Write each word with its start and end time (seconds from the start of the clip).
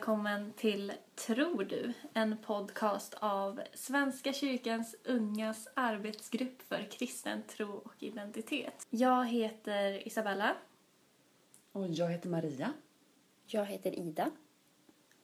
Välkommen 0.00 0.52
till 0.56 0.92
Tror 1.14 1.64
du? 1.64 1.92
En 2.14 2.36
podcast 2.36 3.14
av 3.18 3.60
Svenska 3.74 4.32
kyrkans 4.32 4.96
ungas 5.04 5.68
arbetsgrupp 5.74 6.62
för 6.62 6.88
kristen 6.90 7.42
tro 7.42 7.72
och 7.72 7.94
identitet. 7.98 8.86
Jag 8.90 9.26
heter 9.26 10.06
Isabella 10.08 10.56
Och 11.72 11.88
jag 11.88 12.10
heter 12.10 12.28
Maria. 12.28 12.72
Jag 13.46 13.66
heter 13.66 13.98
Ida. 13.98 14.30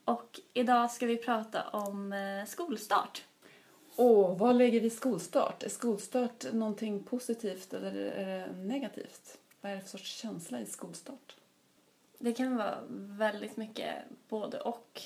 och 0.05 0.39
idag 0.53 0.91
ska 0.91 1.05
vi 1.05 1.17
prata 1.17 1.69
om 1.69 2.13
eh, 2.13 2.45
skolstart. 2.45 3.23
Och 3.95 4.39
vad 4.39 4.55
lägger 4.55 4.81
vi 4.81 4.87
i 4.87 4.89
skolstart? 4.89 5.63
Är 5.63 5.69
skolstart 5.69 6.53
någonting 6.53 7.03
positivt 7.03 7.73
eller 7.73 7.95
är 7.95 8.25
det 8.25 8.53
negativt? 8.53 9.37
Vad 9.61 9.71
är 9.71 9.75
det 9.75 9.81
för 9.81 9.89
sorts 9.89 10.21
känsla 10.21 10.59
i 10.59 10.65
skolstart? 10.65 11.36
Det 12.19 12.33
kan 12.33 12.55
vara 12.55 12.77
väldigt 12.89 13.57
mycket 13.57 13.95
både 14.29 14.59
och. 14.59 15.01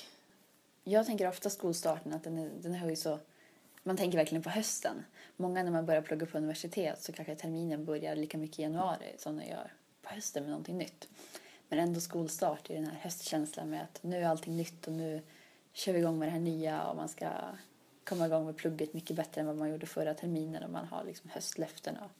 Jag 0.84 1.06
tänker 1.06 1.28
ofta 1.28 1.50
skolstarten 1.50 2.12
att 2.12 2.24
den, 2.24 2.38
är, 2.38 2.50
den 2.60 2.74
har 2.74 2.90
ju 2.90 2.96
så... 2.96 3.18
Man 3.82 3.96
tänker 3.96 4.18
verkligen 4.18 4.42
på 4.42 4.50
hösten. 4.50 5.04
Många 5.36 5.62
när 5.62 5.70
man 5.70 5.86
börjar 5.86 6.02
plugga 6.02 6.26
på 6.26 6.38
universitet 6.38 7.02
så 7.02 7.12
kanske 7.12 7.34
terminen 7.34 7.84
börjar 7.84 8.16
lika 8.16 8.38
mycket 8.38 8.58
i 8.58 8.62
januari 8.62 9.14
som 9.18 9.36
den 9.36 9.48
gör 9.48 9.72
på 10.02 10.14
hösten 10.14 10.42
med 10.42 10.50
någonting 10.50 10.78
nytt. 10.78 11.08
Men 11.68 11.78
ändå 11.78 12.00
skolstart 12.00 12.70
är 12.70 12.74
den 12.74 12.86
här 12.86 12.98
höstkänslan 12.98 13.70
med 13.70 13.82
att 13.82 14.02
nu 14.02 14.16
är 14.16 14.28
allting 14.28 14.56
nytt 14.56 14.86
och 14.86 14.92
nu 14.92 15.22
kör 15.72 15.92
vi 15.92 15.98
igång 15.98 16.18
med 16.18 16.28
det 16.28 16.32
här 16.32 16.40
nya 16.40 16.82
och 16.82 16.96
man 16.96 17.08
ska 17.08 17.30
komma 18.04 18.26
igång 18.26 18.46
med 18.46 18.56
plugget 18.56 18.94
mycket 18.94 19.16
bättre 19.16 19.40
än 19.40 19.46
vad 19.46 19.56
man 19.56 19.70
gjorde 19.70 19.86
förra 19.86 20.14
terminen 20.14 20.64
och 20.64 20.70
man 20.70 20.86
har 20.86 21.04
liksom 21.04 21.30
höstlöften 21.30 21.96
och 21.96 22.10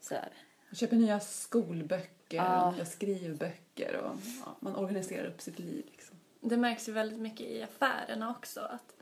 sådär. 0.00 0.32
Man 0.68 0.74
köper 0.74 0.96
nya 0.96 1.20
skolböcker 1.20 2.19
Ja. 2.36 2.66
och 2.66 2.74
nya 2.74 2.84
skrivböcker 2.84 3.96
och 3.96 4.16
ja, 4.44 4.56
man 4.60 4.76
organiserar 4.76 5.26
upp 5.26 5.40
sitt 5.40 5.58
liv. 5.58 5.84
Liksom. 5.90 6.16
Det 6.40 6.56
märks 6.56 6.88
ju 6.88 6.92
väldigt 6.92 7.20
mycket 7.20 7.46
i 7.46 7.62
affärerna 7.62 8.30
också 8.30 8.60
att 8.60 8.94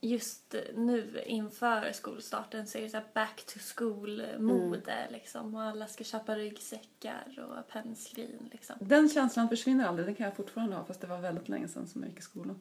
just 0.00 0.54
nu 0.74 1.22
inför 1.26 1.92
skolstarten 1.92 2.66
så 2.66 2.78
är 2.78 2.82
det 2.82 2.88
så 2.90 3.00
back 3.14 3.44
to 3.46 3.58
school-mode 3.58 5.08
liksom 5.10 5.54
och 5.54 5.62
alla 5.62 5.86
ska 5.86 6.04
köpa 6.04 6.36
ryggsäckar 6.36 7.48
och 7.48 7.72
pennskrin 7.72 8.48
liksom. 8.52 8.76
Den 8.80 9.08
känslan 9.08 9.48
försvinner 9.48 9.86
aldrig, 9.86 10.06
den 10.06 10.14
kan 10.14 10.24
jag 10.24 10.36
fortfarande 10.36 10.76
ha 10.76 10.84
fast 10.84 11.00
det 11.00 11.06
var 11.06 11.18
väldigt 11.18 11.48
länge 11.48 11.68
sedan 11.68 11.86
som 11.86 12.02
jag 12.02 12.08
gick 12.08 12.18
i 12.18 12.22
skolan. 12.22 12.60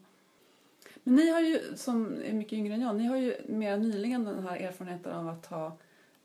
Men 1.04 1.16
ni 1.16 1.30
har 1.30 1.40
ju, 1.40 1.62
som 1.76 2.22
är 2.24 2.34
mycket 2.34 2.54
yngre 2.54 2.74
än 2.74 2.82
jag, 2.82 2.96
ni 2.96 3.06
har 3.06 3.18
ju 3.18 3.36
mer 3.48 3.78
nyligen 3.78 4.24
den 4.24 4.48
här 4.48 4.58
erfarenheten 4.58 5.14
av 5.14 5.28
att 5.28 5.46
ha 5.46 5.78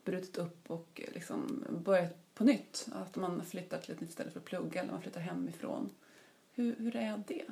brutit 0.05 0.37
upp 0.37 0.71
och 0.71 1.01
liksom 1.13 1.65
börjat 1.69 2.22
på 2.33 2.43
nytt. 2.43 2.87
Att 2.91 3.15
man 3.15 3.45
flyttar 3.45 3.77
till 3.77 3.93
ett 3.93 4.01
nytt 4.01 4.11
ställe 4.11 4.31
för 4.31 4.39
att 4.39 4.45
plugga 4.45 4.81
eller 4.81 4.91
man 4.91 5.01
flyttar 5.01 5.21
hemifrån. 5.21 5.89
Hur, 6.53 6.75
hur 6.75 6.95
är 6.95 7.23
det? 7.27 7.45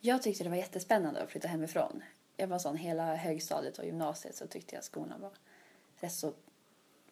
Jag 0.00 0.22
tyckte 0.22 0.44
det 0.44 0.50
var 0.50 0.56
jättespännande 0.56 1.22
att 1.22 1.30
flytta 1.30 1.48
hemifrån. 1.48 2.02
Jag 2.36 2.48
var 2.48 2.58
sån 2.58 2.76
hela 2.76 3.14
högstadiet 3.14 3.78
och 3.78 3.84
gymnasiet 3.84 4.36
så 4.36 4.46
tyckte 4.46 4.74
jag 4.74 4.84
skolan 4.84 5.20
var 5.20 5.32
rätt 6.00 6.12
så 6.12 6.32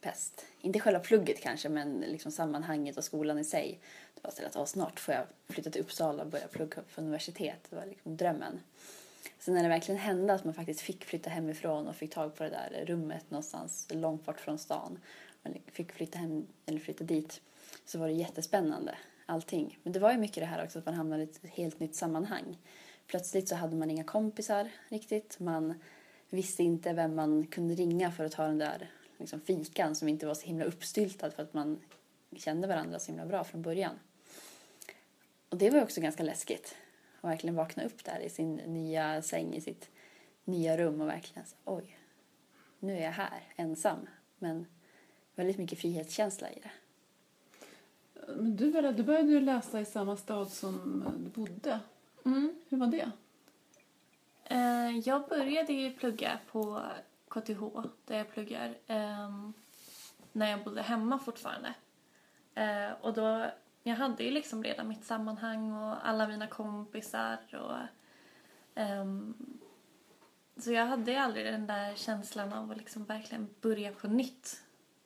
pest. 0.01 0.47
Inte 0.61 0.81
själva 0.81 1.01
plugget 1.01 1.41
kanske 1.41 1.69
men 1.69 2.01
liksom 2.01 2.33
sammanhanget 2.33 2.97
och 2.97 3.05
skolan 3.05 3.39
i 3.39 3.45
sig. 3.45 3.81
Det 4.15 4.21
var 4.23 4.51
så 4.51 4.63
att 4.63 4.69
snart 4.69 5.01
får 5.01 5.15
jag 5.15 5.27
flytta 5.49 5.71
till 5.71 5.81
Uppsala 5.81 6.23
och 6.23 6.29
börja 6.29 6.49
plugga 6.49 6.83
på 6.95 7.01
universitet. 7.01 7.67
Det 7.71 7.77
var 7.77 7.87
liksom 7.87 8.17
drömmen. 8.17 8.61
Sen 9.39 9.55
när 9.55 9.63
det 9.63 9.69
verkligen 9.69 10.01
hände 10.01 10.35
att 10.35 10.45
man 10.45 10.55
faktiskt 10.55 10.81
fick 10.81 11.05
flytta 11.05 11.31
hemifrån 11.31 11.87
och 11.87 11.97
fick 11.97 12.15
tag 12.15 12.35
på 12.35 12.45
det 12.45 12.51
där 12.51 12.85
rummet 12.87 13.31
någonstans 13.31 13.89
långt 13.91 14.25
bort 14.25 14.41
från 14.41 14.59
stan. 14.59 14.99
Man 15.43 15.55
fick 15.73 15.93
flytta 15.93 16.19
hem 16.19 16.47
eller 16.67 16.79
flytta 16.79 17.05
dit. 17.05 17.41
Så 17.85 17.99
var 17.99 18.07
det 18.07 18.13
jättespännande 18.13 18.95
allting. 19.27 19.79
Men 19.83 19.93
det 19.93 19.99
var 19.99 20.13
ju 20.13 20.19
mycket 20.19 20.43
det 20.43 20.47
här 20.47 20.65
också 20.65 20.79
att 20.79 20.87
man 20.87 20.95
hamnade 20.95 21.23
i 21.23 21.25
ett 21.25 21.41
helt 21.45 21.81
nytt 21.81 21.95
sammanhang. 21.95 22.59
Plötsligt 23.07 23.49
så 23.49 23.55
hade 23.55 23.77
man 23.77 23.91
inga 23.91 24.05
kompisar 24.05 24.71
riktigt. 24.89 25.41
Man 25.41 25.75
visste 26.31 26.63
inte 26.63 26.93
vem 26.93 27.15
man 27.15 27.47
kunde 27.47 27.75
ringa 27.75 28.13
för 28.13 28.25
att 28.25 28.33
ta 28.33 28.47
den 28.47 28.59
där 28.59 28.91
liksom, 29.19 29.41
fikan 29.41 29.95
som 29.95 30.09
inte 30.09 30.27
var 30.27 30.35
så 30.35 30.47
himla 30.47 30.65
uppstyltad 30.65 31.31
för 31.31 31.43
att 31.43 31.55
man 31.55 31.81
kände 32.37 32.69
varandra 32.69 32.99
så 32.99 33.07
himla 33.07 33.27
bra 33.27 33.45
från 33.45 33.63
början. 33.63 33.99
Och 35.49 35.57
det 35.57 35.71
var 35.71 35.79
ju 35.79 35.85
också 35.85 36.01
ganska 36.01 36.23
läskigt. 36.23 36.77
Att 37.21 37.31
verkligen 37.31 37.55
vakna 37.55 37.85
upp 37.85 38.05
där 38.05 38.21
i 38.21 38.31
sin 38.31 38.55
nya 38.55 39.23
säng, 39.23 39.55
i 39.55 39.61
sitt 39.61 39.91
nya 40.45 40.77
rum 40.77 41.01
och 41.01 41.09
verkligen 41.09 41.47
så, 41.47 41.57
oj, 41.65 41.99
nu 42.79 42.97
är 42.97 43.03
jag 43.03 43.13
här 43.13 43.43
ensam. 43.57 44.09
Men 44.39 44.67
väldigt 45.35 45.59
mycket 45.59 45.79
frihetskänsla 45.79 46.51
i 46.51 46.59
det. 46.63 46.71
Men 48.27 48.57
du, 48.57 48.73
började, 48.73 48.97
du 48.97 49.03
började 49.03 49.29
ju 49.29 49.41
läsa 49.41 49.81
i 49.81 49.85
samma 49.85 50.17
stad 50.17 50.51
som 50.51 51.05
du 51.19 51.31
bodde. 51.31 51.81
Mm. 52.25 52.55
Hur 52.69 52.79
var 52.79 52.87
det? 52.87 53.11
Eh, 54.45 54.99
jag 54.99 55.29
började 55.29 55.73
ju 55.73 55.93
plugga 55.93 56.39
på 56.51 56.83
KTH 57.29 57.61
där 58.07 58.19
jag 58.19 58.31
pluggar 58.33 58.75
ehm, 58.87 59.53
när 60.33 60.51
jag 60.51 60.65
bodde 60.65 60.83
hemma 60.83 61.19
fortfarande. 61.19 61.75
Eh, 62.55 62.93
och 63.01 63.15
då, 63.15 63.51
jag 63.83 63.95
hade 63.95 64.25
ju 64.25 64.31
liksom 64.31 64.65
redan 64.65 64.89
mitt 64.89 65.05
sammanhang 65.05 65.73
och 65.73 66.09
alla 66.09 66.29
mina 66.29 66.47
kompisar 66.47 67.39
och 67.53 67.77
ehm, 68.75 69.35
så 70.57 70.73
jag 70.73 70.87
hade 70.87 71.21
aldrig 71.21 71.47
den 71.47 71.67
där 71.67 71.95
känslan 71.95 72.53
av 72.53 72.71
att 72.71 72.77
liksom 72.77 73.05
verkligen 73.05 73.49
börja 73.61 73.93
på 73.93 74.09
nytt 74.09 74.63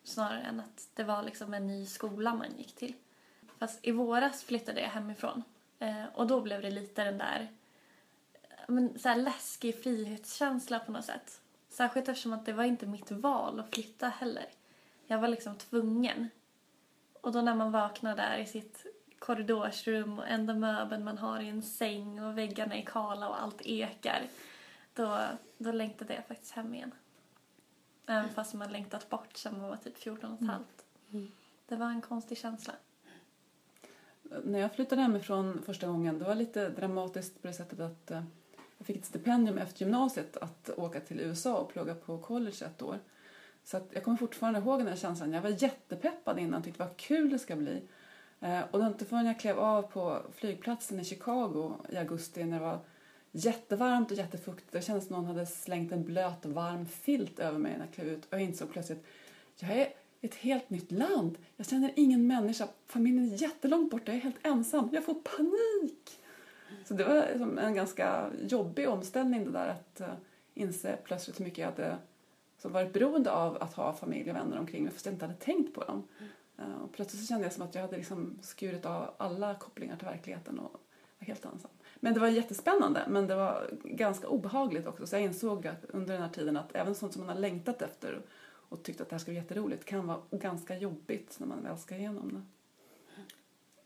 snarare 0.06 0.43
än 0.43 0.61
att 0.61 0.89
det 0.94 1.05
var 1.05 1.22
liksom 1.22 1.55
en 1.55 1.67
ny 1.67 1.87
skola 1.87 2.34
man 2.34 2.56
gick 2.59 2.75
till. 2.75 2.94
Fast 3.59 3.78
i 3.83 3.91
våras 3.91 4.44
flyttade 4.44 4.81
jag 4.81 4.89
hemifrån 4.89 5.43
eh, 5.78 6.05
och 6.15 6.27
då 6.27 6.41
blev 6.41 6.62
det 6.62 6.71
lite 6.71 7.05
den 7.05 7.19
där 7.19 7.49
men, 8.69 8.99
så 8.99 9.09
här 9.09 9.17
läskig 9.17 9.83
frihetskänsla 9.83 10.78
på 10.78 10.93
något 10.93 11.05
sätt. 11.05 11.41
Särskilt 11.69 12.09
eftersom 12.09 12.33
att 12.33 12.47
det 12.47 12.53
var 12.53 12.65
inte 12.65 12.87
mitt 12.87 13.11
val 13.11 13.61
att 13.61 13.75
flytta 13.75 14.09
heller. 14.09 14.47
Jag 15.06 15.19
var 15.19 15.28
liksom 15.28 15.56
tvungen. 15.56 16.28
Och 17.21 17.33
då 17.33 17.41
när 17.41 17.55
man 17.55 17.73
vaknar 17.73 18.17
där 18.17 18.38
i 18.38 18.47
sitt 18.47 18.87
korridorsrum 19.19 20.19
och 20.19 20.28
enda 20.28 20.55
möbeln 20.55 21.05
man 21.05 21.19
har 21.19 21.41
i 21.41 21.49
en 21.49 21.62
säng 21.62 22.25
och 22.25 22.38
väggarna 22.38 22.75
är 22.75 22.83
kala 22.83 23.28
och 23.28 23.43
allt 23.43 23.62
ekar. 23.65 24.23
Då, 24.94 25.19
då 25.59 25.73
längtade 25.73 26.15
jag 26.15 26.27
faktiskt 26.27 26.53
hem 26.53 26.75
igen. 26.75 26.93
Även 28.06 28.28
fast 28.28 28.55
man 28.55 28.72
längtat 28.72 29.09
bort 29.09 29.37
sedan 29.37 29.61
man 29.61 29.71
var 29.71 29.77
typ 29.77 29.99
14 29.99 30.33
och 30.33 30.43
ett 30.43 30.49
halvt. 30.49 30.84
Det 31.69 31.77
var 31.77 31.87
en 31.87 32.00
konstig 32.00 32.39
känsla. 32.39 32.72
När 34.44 34.59
jag 34.59 34.75
flyttade 34.75 35.03
hemifrån 35.03 35.62
första 35.67 35.87
gången, 35.87 36.19
det 36.19 36.25
var 36.25 36.34
lite 36.34 36.69
dramatiskt 36.69 37.43
på 37.43 37.49
det 37.49 37.55
sättet 37.55 37.81
att 37.81 38.11
eh, 38.11 38.22
jag 38.78 38.87
fick 38.87 38.97
ett 38.97 39.05
stipendium 39.05 39.59
efter 39.59 39.84
gymnasiet 39.84 40.37
att 40.37 40.71
åka 40.77 41.00
till 41.00 41.21
USA 41.21 41.56
och 41.56 41.72
plugga 41.72 41.94
på 41.94 42.19
college 42.19 42.67
ett 42.67 42.83
år. 42.83 42.99
Så 43.65 43.77
att 43.77 43.89
jag 43.93 44.05
kommer 44.05 44.19
fortfarande 44.19 44.59
ihåg 44.59 44.81
den 44.81 44.88
här 44.88 44.97
känslan. 44.97 45.33
Jag 45.33 45.43
var 45.43 45.62
jättepeppad 45.62 46.38
innan, 46.38 46.62
tyckte 46.62 46.83
vad 46.83 46.97
kul 46.97 47.31
det 47.31 47.38
ska 47.38 47.56
bli. 47.56 47.83
Eh, 48.41 48.61
och 48.61 48.78
det 48.78 48.84
var 48.84 48.87
inte 48.87 49.05
förrän 49.05 49.27
jag 49.27 49.41
klev 49.41 49.59
av 49.59 49.83
på 49.83 50.23
flygplatsen 50.33 51.00
i 51.00 51.05
Chicago 51.05 51.73
i 51.88 51.97
augusti 51.97 52.44
när 52.44 52.59
det 52.59 52.65
var 52.65 52.81
jättevarmt 53.37 54.11
och 54.11 54.17
jättefuktigt. 54.17 54.73
Det 54.73 54.83
kändes 54.83 55.07
som 55.07 55.17
någon 55.17 55.25
hade 55.25 55.47
slängt 55.47 55.93
en 55.93 56.05
blöt 56.05 56.47
varm 56.47 56.87
filt 56.87 57.39
över 57.39 57.59
mig 57.59 57.73
när 57.73 57.85
jag 57.85 57.95
klev 57.95 58.09
ut. 58.09 58.25
Och 58.25 58.33
jag 58.33 58.41
insåg 58.41 58.71
plötsligt 58.73 59.05
jag 59.59 59.71
är 59.71 59.93
i 60.21 60.27
ett 60.27 60.35
helt 60.35 60.71
nytt 60.71 60.93
land. 60.93 61.39
Jag 61.57 61.67
känner 61.67 61.93
ingen 61.97 62.27
människa. 62.27 62.69
Familjen 62.87 63.33
är 63.33 63.43
jättelångt 63.43 63.91
borta. 63.91 64.05
Jag 64.07 64.17
är 64.17 64.21
helt 64.21 64.47
ensam. 64.47 64.89
Jag 64.93 65.05
får 65.05 65.15
panik. 65.15 66.21
Så 66.85 66.94
det 66.94 67.05
var 67.05 67.23
en 67.59 67.75
ganska 67.75 68.31
jobbig 68.43 68.88
omställning 68.88 69.44
det 69.44 69.50
där 69.50 69.69
att 69.69 70.00
eh, 70.00 70.15
inse 70.55 70.97
plötsligt 71.05 71.41
hur 71.41 71.44
mycket 71.44 71.59
jag 71.59 71.67
hade 71.67 71.99
som 72.59 72.73
varit 72.73 72.93
beroende 72.93 73.32
av 73.32 73.62
att 73.62 73.75
ha 73.75 73.93
familj 73.93 74.31
och 74.31 74.37
vänner 74.37 74.59
omkring 74.59 74.85
mig 74.85 74.93
fast 74.93 75.06
jag 75.06 75.15
inte 75.15 75.25
hade 75.25 75.39
tänkt 75.39 75.75
på 75.75 75.85
dem. 75.85 76.09
Eh, 76.59 76.82
och 76.82 76.93
plötsligt 76.93 77.23
så 77.23 77.27
kände 77.27 77.44
jag 77.44 77.53
som 77.53 77.62
att 77.62 77.75
jag 77.75 77.82
hade 77.82 77.97
liksom 77.97 78.39
skurit 78.43 78.87
av 78.87 79.15
alla 79.17 79.55
kopplingar 79.55 79.97
till 79.97 80.06
verkligheten 80.06 80.59
och 80.59 80.81
var 81.19 81.27
helt 81.27 81.44
ensam. 81.44 81.71
Men 82.06 82.14
det 82.14 82.20
var 82.20 82.29
jättespännande 82.29 83.05
men 83.08 83.26
det 83.26 83.35
var 83.35 83.70
ganska 83.85 84.29
obehagligt 84.29 84.87
också 84.87 85.06
så 85.06 85.17
jag 85.17 85.23
insåg 85.23 85.67
att 85.67 85.85
under 85.88 86.14
den 86.14 86.23
här 86.23 86.29
tiden 86.29 86.56
att 86.56 86.76
även 86.76 86.94
sånt 86.94 87.12
som 87.12 87.26
man 87.26 87.37
har 87.37 87.41
längtat 87.41 87.82
efter 87.82 88.23
och 88.69 88.82
tyckt 88.82 89.00
att 89.00 89.08
det 89.08 89.14
här 89.14 89.19
ska 89.19 89.31
bli 89.31 89.41
jätteroligt 89.41 89.85
kan 89.85 90.06
vara 90.06 90.20
ganska 90.31 90.76
jobbigt 90.76 91.37
när 91.41 91.47
man 91.47 91.62
väl 91.62 91.79
ska 91.79 91.97
igenom 91.97 92.32
det. 92.35 92.43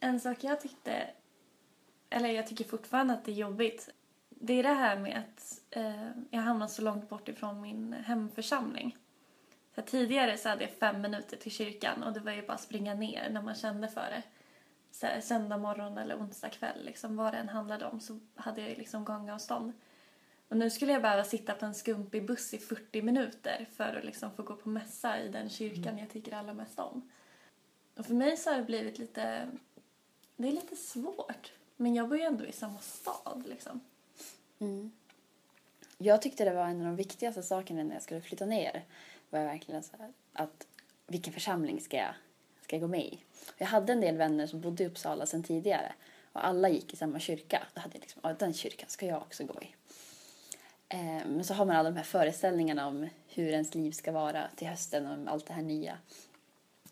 En 0.06 0.20
sak 0.20 0.44
jag 0.44 0.60
tyckte, 0.60 1.10
eller 2.10 2.28
jag 2.28 2.46
tycker 2.46 2.64
fortfarande 2.64 3.14
att 3.14 3.24
det 3.24 3.32
är 3.32 3.36
jobbigt, 3.36 3.88
det 4.28 4.52
är 4.52 4.62
det 4.62 4.68
här 4.68 4.98
med 4.98 5.18
att 5.18 5.60
eh, 5.70 6.08
jag 6.30 6.40
hamnar 6.40 6.66
så 6.66 6.82
långt 6.82 7.08
bort 7.08 7.28
ifrån 7.28 7.60
min 7.60 7.92
hemförsamling. 7.92 8.96
Så 9.74 9.82
tidigare 9.82 10.36
så 10.36 10.48
hade 10.48 10.62
jag 10.62 10.72
fem 10.72 11.00
minuter 11.00 11.36
till 11.36 11.52
kyrkan 11.52 12.02
och 12.02 12.12
det 12.12 12.20
var 12.20 12.32
ju 12.32 12.46
bara 12.46 12.52
att 12.52 12.60
springa 12.60 12.94
ner 12.94 13.30
när 13.30 13.42
man 13.42 13.54
kände 13.54 13.88
för 13.88 14.00
det. 14.00 14.22
Så 14.90 15.06
här, 15.06 15.20
söndag 15.20 15.58
morgon 15.58 15.98
eller 15.98 16.16
onsdag 16.16 16.48
kväll, 16.48 16.84
liksom, 16.84 17.16
vad 17.16 17.32
det 17.32 17.38
än 17.38 17.48
handlade 17.48 17.86
om 17.86 18.00
så 18.00 18.20
hade 18.34 18.68
jag 18.68 18.78
liksom 18.78 19.04
gångavstånd. 19.04 19.72
Och 20.48 20.56
nu 20.56 20.70
skulle 20.70 20.92
jag 20.92 21.02
behöva 21.02 21.24
sitta 21.24 21.54
på 21.54 21.66
en 21.66 21.74
skumpig 21.74 22.26
buss 22.26 22.54
i 22.54 22.58
40 22.58 23.02
minuter 23.02 23.68
för 23.76 23.96
att 23.96 24.04
liksom 24.04 24.30
få 24.30 24.42
gå 24.42 24.56
på 24.56 24.68
mässa 24.68 25.20
i 25.20 25.28
den 25.28 25.50
kyrkan 25.50 25.98
jag 25.98 26.10
tycker 26.10 26.36
allra 26.36 26.54
mest 26.54 26.78
om. 26.78 27.10
Och 27.96 28.06
för 28.06 28.14
mig 28.14 28.36
så 28.36 28.50
har 28.50 28.56
det 28.56 28.64
blivit 28.64 28.98
lite... 28.98 29.48
Det 30.36 30.48
är 30.48 30.52
lite 30.52 30.76
svårt. 30.76 31.52
Men 31.76 31.94
jag 31.94 32.08
bor 32.08 32.18
ju 32.18 32.24
ändå 32.24 32.46
i 32.46 32.52
samma 32.52 32.78
stad 32.78 33.44
liksom. 33.46 33.80
Mm. 34.58 34.90
Jag 35.98 36.22
tyckte 36.22 36.44
det 36.44 36.54
var 36.54 36.64
en 36.64 36.80
av 36.80 36.86
de 36.86 36.96
viktigaste 36.96 37.42
sakerna 37.42 37.82
när 37.82 37.94
jag 37.94 38.02
skulle 38.02 38.20
flytta 38.20 38.46
ner. 38.46 38.84
Var 39.30 39.38
jag 39.38 39.46
verkligen 39.46 39.82
så 39.82 39.96
här, 39.96 40.12
att 40.32 40.66
vilken 41.06 41.32
församling 41.32 41.80
ska 41.80 41.96
jag, 41.96 42.14
ska 42.70 42.76
jag 42.76 42.80
gå 42.80 42.88
med 42.88 43.04
i? 43.04 43.18
Jag 43.58 43.66
hade 43.66 43.92
en 43.92 44.00
del 44.00 44.16
vänner 44.16 44.46
som 44.46 44.60
bodde 44.60 44.82
i 44.82 44.86
Uppsala 44.86 45.26
sedan 45.26 45.42
tidigare 45.42 45.92
och 46.32 46.46
alla 46.46 46.68
gick 46.68 46.94
i 46.94 46.96
samma 46.96 47.20
kyrka. 47.20 47.62
Då 47.74 47.80
hade 47.80 47.94
jag 47.94 48.00
liksom, 48.00 48.20
ja, 48.24 48.32
den 48.38 48.52
kyrkan 48.52 48.88
ska 48.88 49.06
jag 49.06 49.22
också 49.22 49.44
gå 49.44 49.54
i. 49.62 49.74
Eh, 50.88 51.26
men 51.26 51.44
så 51.44 51.54
har 51.54 51.64
man 51.64 51.76
alla 51.76 51.90
de 51.90 51.96
här 51.96 52.04
föreställningarna 52.04 52.86
om 52.86 53.08
hur 53.28 53.48
ens 53.48 53.74
liv 53.74 53.92
ska 53.92 54.12
vara 54.12 54.48
till 54.56 54.68
hösten 54.68 55.06
och 55.06 55.12
om 55.12 55.28
allt 55.28 55.46
det 55.46 55.52
här 55.52 55.62
nya. 55.62 55.98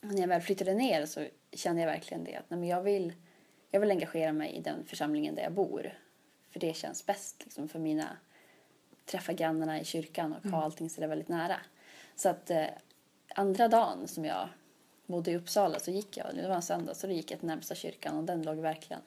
Och 0.02 0.08
när 0.08 0.20
jag 0.20 0.28
väl 0.28 0.40
flyttade 0.40 0.74
ner 0.74 1.06
så 1.06 1.26
kände 1.52 1.82
jag 1.82 1.88
verkligen 1.88 2.24
det 2.24 2.36
att 2.36 2.50
nej, 2.50 2.60
men 2.60 2.68
jag, 2.68 2.82
vill, 2.82 3.12
jag 3.70 3.80
vill 3.80 3.90
engagera 3.90 4.32
mig 4.32 4.52
i 4.52 4.60
den 4.60 4.84
församlingen 4.84 5.34
där 5.34 5.42
jag 5.42 5.52
bor. 5.52 5.98
För 6.50 6.60
det 6.60 6.76
känns 6.76 7.06
bäst 7.06 7.44
liksom, 7.44 7.68
för 7.68 7.78
mina 7.78 8.16
träffa 9.04 9.32
grannarna 9.32 9.80
i 9.80 9.84
kyrkan 9.84 10.32
och 10.32 10.50
ha 10.50 10.62
allting 10.62 10.90
så 10.90 11.00
där 11.00 11.08
väldigt 11.08 11.28
nära. 11.28 11.60
Så 12.16 12.28
att 12.28 12.50
eh, 12.50 12.66
andra 13.34 13.68
dagen 13.68 14.08
som 14.08 14.24
jag 14.24 14.48
bodde 15.08 15.30
i 15.30 15.36
Uppsala 15.36 15.78
så 15.78 15.90
gick 15.90 16.16
jag, 16.16 16.26
det 16.34 16.48
var 16.48 16.54
en 16.54 16.62
söndag, 16.62 16.94
så 16.94 17.06
då 17.06 17.12
gick 17.12 17.30
jag 17.30 17.38
till 17.38 17.48
närmsta 17.48 17.74
kyrkan 17.74 18.16
och 18.16 18.24
den 18.24 18.42
låg 18.42 18.56
verkligen 18.56 19.02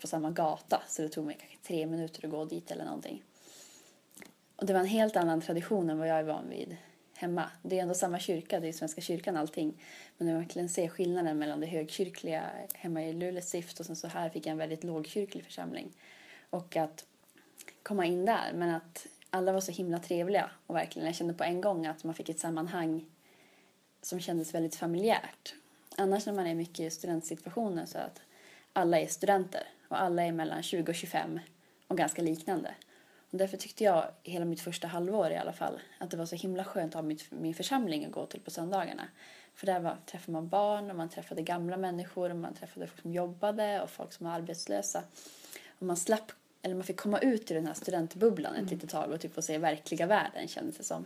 på 0.00 0.06
samma 0.06 0.30
gata 0.30 0.82
så 0.88 1.02
det 1.02 1.08
tog 1.08 1.26
mig 1.26 1.36
kanske 1.40 1.58
tre 1.58 1.86
minuter 1.86 2.24
att 2.24 2.30
gå 2.30 2.44
dit 2.44 2.70
eller 2.70 2.84
någonting. 2.84 3.22
Och 4.56 4.66
det 4.66 4.72
var 4.72 4.80
en 4.80 4.86
helt 4.86 5.16
annan 5.16 5.40
tradition 5.40 5.90
än 5.90 5.98
vad 5.98 6.08
jag 6.08 6.18
är 6.18 6.22
van 6.22 6.48
vid 6.50 6.76
hemma. 7.14 7.50
Det 7.62 7.78
är 7.78 7.82
ändå 7.82 7.94
samma 7.94 8.18
kyrka, 8.18 8.60
det 8.60 8.68
är 8.68 8.72
Svenska 8.72 9.00
kyrkan 9.00 9.36
allting. 9.36 9.82
Men 10.18 10.28
jag 10.28 10.38
verkligen 10.38 10.68
ser 10.68 10.88
skillnaden 10.88 11.38
mellan 11.38 11.60
det 11.60 11.66
högkyrkliga 11.66 12.50
hemma 12.74 13.04
i 13.04 13.12
Luleå 13.12 13.42
stift 13.42 13.80
och 13.80 13.86
sen 13.86 13.96
så 13.96 14.08
här 14.08 14.30
fick 14.30 14.46
jag 14.46 14.52
en 14.52 14.58
väldigt 14.58 14.84
lågkyrklig 14.84 15.44
församling. 15.44 15.92
Och 16.50 16.76
att 16.76 17.04
komma 17.82 18.06
in 18.06 18.24
där, 18.24 18.52
men 18.54 18.70
att 18.70 19.06
alla 19.30 19.52
var 19.52 19.60
så 19.60 19.72
himla 19.72 19.98
trevliga 19.98 20.50
och 20.66 20.74
verkligen 20.74 21.06
jag 21.06 21.14
kände 21.14 21.34
på 21.34 21.44
en 21.44 21.60
gång 21.60 21.86
att 21.86 22.04
man 22.04 22.14
fick 22.14 22.28
ett 22.28 22.40
sammanhang 22.40 23.04
som 24.02 24.20
kändes 24.20 24.54
väldigt 24.54 24.76
familjärt. 24.76 25.54
Annars 25.96 26.26
när 26.26 26.32
man 26.32 26.46
är 26.46 26.54
mycket 26.54 26.80
i 26.80 26.90
studentsituationer 26.90 27.86
så 27.86 27.98
att 27.98 28.20
alla 28.72 29.00
är 29.00 29.06
studenter 29.06 29.62
och 29.88 30.00
alla 30.00 30.22
är 30.22 30.32
mellan 30.32 30.62
20 30.62 30.92
och 30.92 30.94
25 30.94 31.40
och 31.86 31.96
ganska 31.96 32.22
liknande. 32.22 32.74
Och 33.30 33.38
därför 33.38 33.56
tyckte 33.56 33.84
jag 33.84 34.10
hela 34.22 34.44
mitt 34.44 34.60
första 34.60 34.88
halvår 34.88 35.30
i 35.30 35.36
alla 35.36 35.52
fall 35.52 35.80
att 35.98 36.10
det 36.10 36.16
var 36.16 36.26
så 36.26 36.36
himla 36.36 36.64
skönt 36.64 36.90
att 36.90 36.94
ha 36.94 37.02
mitt, 37.02 37.30
min 37.30 37.54
församling 37.54 38.04
att 38.04 38.12
gå 38.12 38.26
till 38.26 38.40
på 38.40 38.50
söndagarna. 38.50 39.08
För 39.54 39.66
där 39.66 39.80
var, 39.80 39.96
träffade 40.06 40.32
man 40.32 40.48
barn 40.48 40.90
och 40.90 40.96
man 40.96 41.08
träffade 41.08 41.42
gamla 41.42 41.76
människor 41.76 42.30
och 42.30 42.36
man 42.36 42.54
träffade 42.54 42.86
folk 42.86 43.02
som 43.02 43.12
jobbade 43.12 43.82
och 43.82 43.90
folk 43.90 44.12
som 44.12 44.26
var 44.26 44.34
arbetslösa. 44.34 45.02
Och 45.78 45.86
man 45.86 45.96
slapp, 45.96 46.32
eller 46.62 46.74
man 46.74 46.84
fick 46.84 47.00
komma 47.00 47.18
ut 47.18 47.50
ur 47.50 47.54
den 47.54 47.66
här 47.66 47.74
studentbubblan 47.74 48.54
ett 48.54 48.70
litet 48.70 48.90
tag 48.90 49.10
och 49.10 49.20
typ 49.20 49.34
få 49.34 49.42
se 49.42 49.58
verkliga 49.58 50.06
världen 50.06 50.48
kändes 50.48 50.76
det 50.76 50.84
som. 50.84 51.04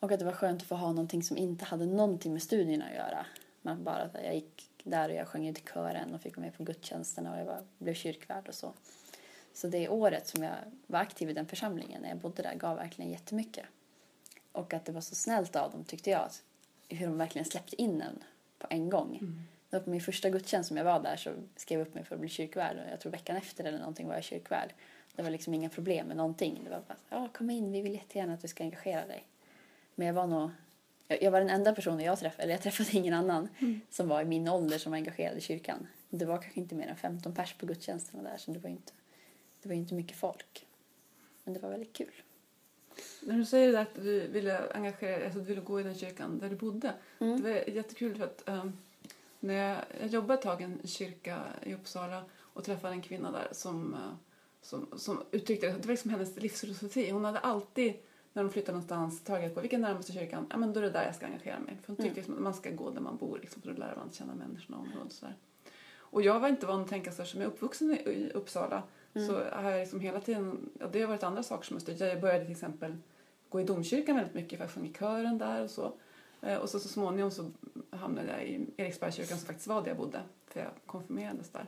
Och 0.00 0.12
att 0.12 0.18
det 0.18 0.24
var 0.24 0.32
skönt 0.32 0.62
att 0.62 0.68
få 0.68 0.74
ha 0.74 0.88
någonting 0.88 1.22
som 1.22 1.36
inte 1.36 1.64
hade 1.64 1.86
någonting 1.86 2.32
med 2.32 2.42
studierna 2.42 2.84
att 2.84 2.94
göra. 2.94 3.26
Man 3.62 3.84
bara, 3.84 4.10
jag 4.24 4.34
gick 4.34 4.70
där 4.84 5.08
och 5.08 5.14
jag 5.14 5.28
sjöng 5.28 5.48
i 5.48 5.54
kören 5.54 6.14
och 6.14 6.20
fick 6.20 6.36
vara 6.36 6.46
med 6.46 6.56
på 6.56 6.64
gudstjänsterna 6.64 7.32
och 7.32 7.38
jag 7.38 7.44
var, 7.44 7.62
blev 7.78 7.94
kyrkvärd 7.94 8.48
och 8.48 8.54
så. 8.54 8.72
Så 9.52 9.68
det 9.68 9.88
året 9.88 10.28
som 10.28 10.42
jag 10.42 10.54
var 10.86 11.00
aktiv 11.00 11.30
i 11.30 11.32
den 11.32 11.46
församlingen 11.46 12.02
när 12.02 12.08
jag 12.08 12.18
bodde 12.18 12.42
där 12.42 12.54
gav 12.54 12.76
verkligen 12.76 13.10
jättemycket. 13.10 13.64
Och 14.52 14.74
att 14.74 14.84
det 14.84 14.92
var 14.92 15.00
så 15.00 15.14
snällt 15.14 15.56
av 15.56 15.70
dem 15.70 15.84
tyckte 15.84 16.10
jag. 16.10 16.28
Hur 16.88 17.06
de 17.06 17.18
verkligen 17.18 17.44
släppte 17.44 17.82
in 17.82 18.02
en 18.02 18.24
på 18.58 18.66
en 18.70 18.90
gång. 18.90 19.18
Mm. 19.20 19.42
Var 19.70 19.80
på 19.80 19.90
min 19.90 20.00
första 20.00 20.30
gudstjänst 20.30 20.68
som 20.68 20.76
jag 20.76 20.84
var 20.84 21.00
där 21.00 21.16
så 21.16 21.30
skrev 21.56 21.78
jag 21.78 21.88
upp 21.88 21.94
mig 21.94 22.04
för 22.04 22.14
att 22.14 22.20
bli 22.20 22.28
kyrkvärd 22.28 22.76
och 22.76 22.92
jag 22.92 23.00
tror 23.00 23.12
veckan 23.12 23.36
efter 23.36 23.64
eller 23.64 23.78
någonting 23.78 24.08
var 24.08 24.14
jag 24.14 24.24
kyrkvärd. 24.24 24.74
Det 25.16 25.22
var 25.22 25.30
liksom 25.30 25.54
inga 25.54 25.68
problem 25.68 26.06
med 26.06 26.16
någonting. 26.16 26.60
Det 26.64 26.70
var 26.70 26.82
bara 26.88 26.96
ja 27.08 27.28
kom 27.34 27.50
in, 27.50 27.72
vi 27.72 27.82
vill 27.82 27.94
jättegärna 27.94 28.34
att 28.34 28.40
du 28.40 28.48
ska 28.48 28.64
engagera 28.64 29.06
dig. 29.06 29.26
Men 29.98 30.06
jag 30.06 30.14
var 30.14 30.26
nog 30.26 30.50
jag 31.08 31.30
var 31.30 31.40
den 31.40 31.50
enda 31.50 31.74
personen 31.74 32.00
jag 32.00 32.18
träffade, 32.18 32.42
eller 32.42 32.52
jag 32.52 32.62
träffade 32.62 32.90
ingen 32.92 33.14
annan 33.14 33.48
mm. 33.58 33.80
som 33.90 34.08
var 34.08 34.22
i 34.22 34.24
min 34.24 34.48
ålder 34.48 34.78
som 34.78 34.92
var 34.92 34.96
engagerad 34.96 35.38
i 35.38 35.40
kyrkan. 35.40 35.86
Det 36.10 36.24
var 36.24 36.42
kanske 36.42 36.60
inte 36.60 36.74
mer 36.74 36.86
än 36.86 36.96
15 36.96 37.34
pers 37.34 37.54
på 37.54 37.66
gudstjänsterna 37.66 38.22
där 38.22 38.36
så 38.36 38.50
det 38.50 38.58
var 38.58 38.70
inte, 38.70 38.92
det 39.62 39.68
var 39.68 39.76
inte 39.76 39.94
mycket 39.94 40.16
folk. 40.16 40.66
Men 41.44 41.54
det 41.54 41.60
var 41.60 41.70
väldigt 41.70 41.92
kul. 41.92 42.12
När 43.22 43.34
du 43.34 43.44
säger 43.44 43.78
att 43.78 43.94
du 43.94 44.28
ville 44.28 44.72
engagera 44.72 45.24
alltså 45.24 45.38
du 45.38 45.44
ville 45.44 45.60
gå 45.60 45.80
i 45.80 45.82
den 45.82 45.94
kyrkan 45.94 46.38
där 46.38 46.50
du 46.50 46.56
bodde. 46.56 46.92
Mm. 47.18 47.42
Det 47.42 47.42
var 47.42 47.68
jättekul 47.68 48.16
för 48.16 48.24
att 48.24 48.42
um, 48.46 48.78
när 49.40 49.54
jag, 49.54 49.78
jag 50.00 50.08
jobbade 50.08 50.34
ett 50.34 50.42
tag 50.42 50.60
i 50.60 50.64
en 50.64 50.80
kyrka 50.84 51.42
i 51.62 51.74
Uppsala 51.74 52.24
och 52.38 52.64
träffade 52.64 52.94
en 52.94 53.02
kvinna 53.02 53.30
där 53.30 53.48
som, 53.52 53.94
uh, 53.94 54.14
som, 54.62 54.88
som 54.96 55.22
uttryckte 55.30 55.66
det, 55.66 55.72
det 55.72 55.86
var 55.86 55.92
liksom 55.92 56.10
hennes 56.10 56.36
livsfilosofi. 56.36 57.10
Hon 57.10 57.24
hade 57.24 57.38
alltid 57.38 57.94
när 58.38 58.44
de 58.44 58.50
flyttar 58.50 58.72
någonstans 58.72 59.24
tagit 59.24 59.54
på 59.54 59.60
vilken 59.60 59.80
närmaste 59.80 60.12
kyrkan, 60.12 60.46
ja 60.50 60.56
men 60.56 60.72
då 60.72 60.80
är 60.80 60.84
det 60.84 60.90
där 60.90 61.04
jag 61.04 61.14
ska 61.14 61.26
engagera 61.26 61.60
mig. 61.60 61.78
För 61.80 61.86
hon 61.86 61.96
tycker 61.96 62.08
mm. 62.08 62.16
liksom 62.16 62.34
att 62.34 62.40
man 62.40 62.54
ska 62.54 62.70
gå 62.70 62.90
där 62.90 63.00
man 63.00 63.16
bor 63.16 63.38
liksom, 63.38 63.62
för 63.62 63.70
att 63.70 63.78
lära 63.78 63.96
man 63.96 64.12
känna 64.12 64.34
människorna 64.34 64.78
och 64.78 64.86
området 64.86 65.12
sådär. 65.12 65.34
Och 65.98 66.22
jag 66.22 66.40
var 66.40 66.48
inte 66.48 66.66
van 66.66 66.80
att 66.80 66.88
tänka 66.88 67.12
så 67.12 67.22
här, 67.22 67.28
som 67.28 67.40
jag 67.40 67.48
är 67.48 67.54
uppvuxen 67.54 67.90
i 67.90 68.30
Uppsala 68.34 68.82
mm. 69.14 69.28
så 69.28 69.34
har 69.52 69.70
jag 69.70 69.80
liksom 69.80 70.00
hela 70.00 70.20
tiden, 70.20 70.70
ja, 70.80 70.86
det 70.92 71.00
har 71.00 71.08
varit 71.08 71.22
andra 71.22 71.42
saker 71.42 71.66
som 71.66 71.76
har 71.76 71.80
styrt. 71.80 72.00
Jag 72.00 72.20
började 72.20 72.44
till 72.44 72.52
exempel 72.52 72.96
gå 73.48 73.60
i 73.60 73.64
domkyrkan 73.64 74.16
väldigt 74.16 74.34
mycket 74.34 74.58
för 74.58 74.64
jag 74.64 74.72
sjöng 74.72 74.86
i 74.86 74.92
kören 74.92 75.38
där 75.38 75.62
och 75.62 75.70
så. 75.70 75.92
Eh, 76.40 76.56
och 76.56 76.68
så, 76.68 76.80
så 76.80 76.88
småningom 76.88 77.30
så 77.30 77.50
hamnade 77.90 78.28
jag 78.30 78.48
i 78.48 78.66
Eriksbergskyrkan 78.76 79.38
som 79.38 79.46
faktiskt 79.46 79.68
var 79.68 79.82
där 79.82 79.88
jag 79.88 79.96
bodde 79.96 80.20
för 80.46 80.60
jag 80.60 80.70
konfirmerades 80.86 81.50
där. 81.50 81.66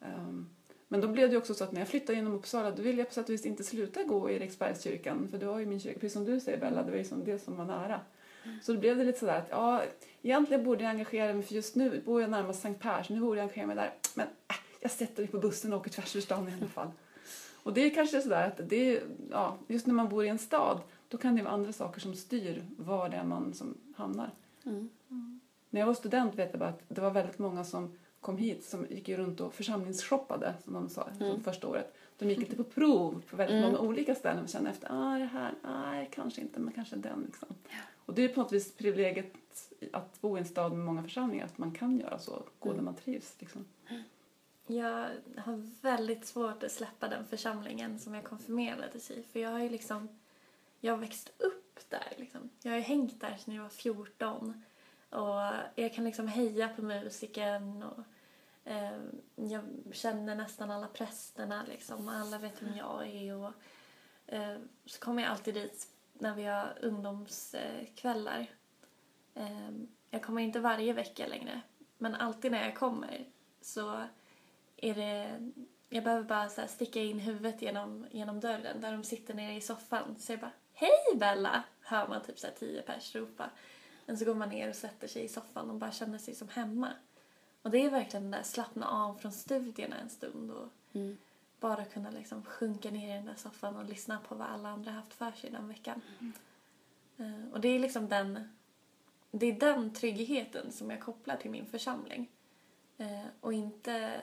Um, 0.00 0.50
men 0.92 1.00
då 1.00 1.08
blev 1.08 1.30
det 1.30 1.36
också 1.36 1.54
så 1.54 1.64
att 1.64 1.72
när 1.72 1.80
jag 1.80 1.88
flyttade 1.88 2.18
genom 2.18 2.34
Uppsala 2.34 2.70
då 2.70 2.82
ville 2.82 2.98
jag 2.98 3.08
på 3.08 3.14
sätt 3.14 3.24
och 3.24 3.34
vis 3.34 3.46
inte 3.46 3.64
sluta 3.64 4.02
gå 4.02 4.30
i 4.30 4.34
Eriksbergskyrkan 4.34 5.28
för 5.30 5.38
det 5.38 5.46
var 5.46 5.58
ju 5.58 5.66
min 5.66 5.80
kyrka, 5.80 5.98
precis 6.00 6.12
som 6.12 6.24
du 6.24 6.40
säger 6.40 6.58
Bella, 6.58 6.82
det 6.82 6.90
var 6.90 6.98
ju 6.98 7.04
som 7.04 7.24
det 7.24 7.38
som 7.38 7.56
var 7.56 7.64
nära. 7.64 8.00
Mm. 8.44 8.56
Så 8.62 8.72
då 8.72 8.78
blev 8.78 8.96
det 8.96 9.04
lite 9.04 9.18
sådär 9.18 9.38
att 9.38 9.48
ja, 9.50 9.82
egentligen 10.22 10.64
borde 10.64 10.84
jag 10.84 10.90
engagera 10.90 11.34
mig 11.34 11.42
för 11.42 11.54
just 11.54 11.74
nu 11.74 12.02
bor 12.04 12.20
jag 12.20 12.30
närmast 12.30 12.62
Sankt 12.62 12.82
Per 12.82 13.02
så 13.02 13.12
nu 13.12 13.20
borde 13.20 13.36
jag 13.36 13.42
engagera 13.42 13.66
mig 13.66 13.76
där. 13.76 13.92
Men 14.14 14.26
äh, 14.26 14.56
jag 14.80 14.90
sätter 14.90 15.22
mig 15.22 15.30
på 15.30 15.38
bussen 15.38 15.72
och 15.72 15.80
åker 15.80 15.90
tvärs 15.90 16.16
över 16.16 16.22
stan 16.22 16.48
i 16.48 16.52
alla 16.52 16.68
fall. 16.68 16.90
Och 17.62 17.72
det 17.72 17.80
är 17.80 17.90
kanske 17.90 18.20
sådär 18.20 18.46
att 18.46 18.68
det 18.68 18.96
är, 18.96 19.02
ja, 19.30 19.58
just 19.66 19.86
när 19.86 19.94
man 19.94 20.08
bor 20.08 20.24
i 20.24 20.28
en 20.28 20.38
stad 20.38 20.80
då 21.08 21.18
kan 21.18 21.36
det 21.36 21.42
vara 21.42 21.54
andra 21.54 21.72
saker 21.72 22.00
som 22.00 22.14
styr 22.14 22.64
var 22.76 23.08
det 23.08 23.16
är 23.16 23.24
man 23.24 23.54
som 23.54 23.76
hamnar. 23.96 24.30
Mm. 24.66 24.88
Mm. 25.10 25.40
När 25.70 25.80
jag 25.80 25.86
var 25.86 25.94
student 25.94 26.34
vet 26.34 26.50
jag 26.50 26.60
bara 26.60 26.68
att 26.68 26.82
det 26.88 27.00
var 27.00 27.10
väldigt 27.10 27.38
många 27.38 27.64
som 27.64 27.98
kom 28.20 28.38
hit 28.38 28.64
som 28.64 28.86
gick 28.90 29.08
ju 29.08 29.16
runt 29.16 29.40
och 29.40 29.54
församlingsshoppade 29.54 30.54
som 30.64 30.72
de 30.72 30.88
sa 30.88 31.08
mm. 31.20 31.42
första 31.42 31.68
året. 31.68 31.94
De 32.18 32.28
gick 32.28 32.38
inte 32.38 32.56
på 32.56 32.64
prov 32.64 33.22
på 33.30 33.36
väldigt 33.36 33.56
mm. 33.56 33.70
många 33.70 33.78
olika 33.78 34.14
ställen 34.14 34.42
och 34.42 34.48
kände 34.48 34.70
efter, 34.70 34.88
ah 34.90 35.18
det 35.18 35.24
här, 35.24 35.54
nej 35.62 36.08
kanske 36.12 36.40
inte 36.40 36.60
men 36.60 36.72
kanske 36.72 36.96
den 36.96 37.22
liksom. 37.26 37.48
Ja. 37.68 37.76
Och 38.06 38.14
det 38.14 38.24
är 38.24 38.28
på 38.28 38.40
något 38.40 38.52
vis 38.52 38.72
privilegiet 38.72 39.32
att 39.92 40.20
bo 40.20 40.36
i 40.36 40.40
en 40.40 40.46
stad 40.46 40.72
med 40.72 40.84
många 40.84 41.02
församlingar, 41.02 41.44
att 41.44 41.58
man 41.58 41.72
kan 41.72 41.98
göra 41.98 42.18
så, 42.18 42.42
gå 42.58 42.68
mm. 42.68 42.76
där 42.76 42.84
man 42.84 42.94
trivs 42.94 43.36
liksom. 43.38 43.64
Jag 44.66 45.08
har 45.36 45.82
väldigt 45.82 46.26
svårt 46.26 46.62
att 46.62 46.72
släppa 46.72 47.08
den 47.08 47.26
församlingen 47.26 47.98
som 47.98 48.14
jag 48.14 48.24
konfirmerades 48.24 49.10
i 49.10 49.22
för 49.32 49.40
jag 49.40 49.50
har 49.50 49.58
ju 49.58 49.68
liksom, 49.68 50.08
jag 50.80 50.92
har 50.92 50.98
växt 50.98 51.32
upp 51.38 51.80
där 51.88 52.12
liksom. 52.16 52.50
Jag 52.62 52.70
har 52.70 52.76
ju 52.76 52.82
hängt 52.82 53.20
där 53.20 53.36
sedan 53.36 53.54
jag 53.54 53.62
var 53.62 53.70
14 53.70 54.62
och 55.10 55.40
jag 55.74 55.94
kan 55.94 56.04
liksom 56.04 56.28
heja 56.28 56.68
på 56.68 56.82
musiken 56.82 57.82
och 57.82 58.04
eh, 58.64 58.98
jag 59.34 59.62
känner 59.92 60.34
nästan 60.34 60.70
alla 60.70 60.86
prästerna 60.86 61.64
liksom. 61.68 62.08
Alla 62.08 62.38
vet 62.38 62.62
vem 62.62 62.76
jag 62.76 63.06
är 63.06 63.36
och 63.36 63.52
eh, 64.26 64.56
så 64.86 65.00
kommer 65.00 65.22
jag 65.22 65.30
alltid 65.30 65.54
dit 65.54 65.86
när 66.12 66.34
vi 66.34 66.44
har 66.44 66.78
ungdomskvällar. 66.82 68.46
Eh, 69.34 69.70
jag 70.10 70.22
kommer 70.22 70.42
inte 70.42 70.60
varje 70.60 70.92
vecka 70.92 71.26
längre 71.26 71.60
men 71.98 72.14
alltid 72.14 72.52
när 72.52 72.64
jag 72.64 72.76
kommer 72.76 73.24
så 73.60 74.04
är 74.76 74.94
det 74.94 75.40
jag 75.88 76.04
behöver 76.04 76.24
bara 76.24 76.48
så 76.48 76.66
sticka 76.66 77.00
in 77.00 77.18
huvudet 77.18 77.62
genom, 77.62 78.06
genom 78.10 78.40
dörren 78.40 78.80
där 78.80 78.92
de 78.92 79.04
sitter 79.04 79.34
nere 79.34 79.54
i 79.54 79.60
soffan. 79.60 80.16
Så 80.18 80.32
jag 80.32 80.40
bara 80.40 80.52
Hej 80.72 81.16
Bella! 81.16 81.62
Hör 81.80 82.08
man 82.08 82.22
typ 82.22 82.38
så 82.38 82.46
tio 82.58 82.82
pers 82.82 83.14
ropa. 83.14 83.50
Men 84.10 84.18
så 84.18 84.24
går 84.24 84.34
man 84.34 84.48
ner 84.48 84.68
och 84.68 84.76
sätter 84.76 85.08
sig 85.08 85.24
i 85.24 85.28
soffan 85.28 85.70
och 85.70 85.76
bara 85.76 85.92
känner 85.92 86.18
sig 86.18 86.34
som 86.34 86.48
hemma. 86.48 86.92
Och 87.62 87.70
det 87.70 87.78
är 87.78 87.90
verkligen 87.90 88.22
den 88.22 88.30
där 88.30 88.42
slappna 88.42 88.88
av 88.88 89.14
från 89.14 89.32
studierna 89.32 89.96
en 89.96 90.10
stund 90.10 90.50
och 90.50 90.68
mm. 90.92 91.16
bara 91.60 91.84
kunna 91.84 92.10
liksom 92.10 92.42
sjunka 92.42 92.90
ner 92.90 93.10
i 93.10 93.16
den 93.16 93.26
där 93.26 93.34
soffan 93.34 93.76
och 93.76 93.84
lyssna 93.84 94.20
på 94.28 94.34
vad 94.34 94.48
alla 94.48 94.68
andra 94.68 94.90
haft 94.90 95.14
för 95.14 95.32
sig 95.32 95.50
den 95.50 95.68
veckan. 95.68 96.00
Mm. 96.20 96.32
Uh, 97.34 97.52
och 97.52 97.60
det 97.60 97.68
är 97.68 97.78
liksom 97.78 98.08
den, 98.08 98.48
det 99.30 99.46
är 99.46 99.60
den 99.60 99.94
tryggheten 99.94 100.72
som 100.72 100.90
jag 100.90 101.00
kopplar 101.00 101.36
till 101.36 101.50
min 101.50 101.66
församling. 101.66 102.30
Uh, 103.00 103.26
och 103.40 103.52
inte 103.52 104.20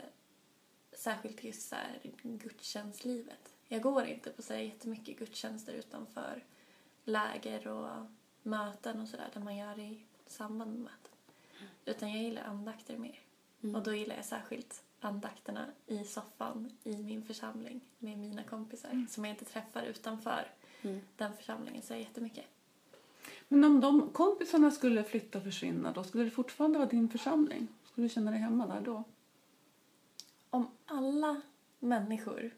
särskilt 0.91 1.37
till 1.37 1.61
så 1.61 1.75
här 1.75 1.99
gudstjänstlivet. 2.23 3.53
Jag 3.67 3.81
går 3.81 4.05
inte 4.05 4.29
på 4.29 4.41
så 4.41 4.53
här 4.53 4.61
jättemycket 4.61 5.19
gudstjänster 5.19 5.73
utanför 5.73 6.43
läger 7.03 7.67
och 7.67 8.07
möten 8.47 9.01
och 9.01 9.07
sådär 9.07 9.29
där 9.33 9.41
man 9.41 9.57
gör 9.57 9.79
i 9.79 10.03
samband 10.27 10.71
med 10.71 10.79
möten. 10.79 11.11
Utan 11.85 12.11
jag 12.13 12.23
gillar 12.23 12.43
andakter 12.43 12.97
mer. 12.97 13.19
Mm. 13.63 13.75
Och 13.75 13.83
då 13.83 13.93
gillar 13.93 14.15
jag 14.15 14.25
särskilt 14.25 14.83
andakterna 14.99 15.65
i 15.87 16.03
soffan 16.03 16.71
i 16.83 16.97
min 16.97 17.23
församling 17.23 17.81
med 17.99 18.17
mina 18.17 18.43
kompisar 18.43 19.05
som 19.09 19.25
jag 19.25 19.33
inte 19.33 19.45
träffar 19.45 19.83
utanför 19.83 20.47
Mm. 20.81 20.99
den 21.17 21.33
församlingen 21.33 21.81
så 21.81 21.95
jättemycket. 21.95 22.45
Men 23.47 23.63
om 23.63 23.79
de 23.81 24.09
kompisarna 24.09 24.71
skulle 24.71 25.03
flytta 25.03 25.37
och 25.37 25.43
försvinna 25.43 25.91
då 25.91 26.03
skulle 26.03 26.23
det 26.23 26.29
fortfarande 26.31 26.79
vara 26.79 26.89
din 26.89 27.09
församling? 27.09 27.67
Skulle 27.85 28.05
du 28.07 28.09
känna 28.09 28.31
dig 28.31 28.39
hemma 28.39 28.67
där 28.67 28.81
då? 28.81 29.03
Om 30.49 30.67
alla 30.85 31.41
människor, 31.79 32.51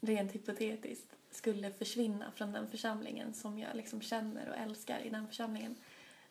rent 0.00 0.32
hypotetiskt, 0.32 1.15
skulle 1.36 1.70
försvinna 1.70 2.30
från 2.34 2.52
den 2.52 2.68
församlingen 2.68 3.34
som 3.34 3.58
jag 3.58 3.76
liksom 3.76 4.00
känner 4.00 4.48
och 4.48 4.56
älskar 4.56 5.00
i 5.00 5.10
den 5.10 5.26
församlingen, 5.26 5.76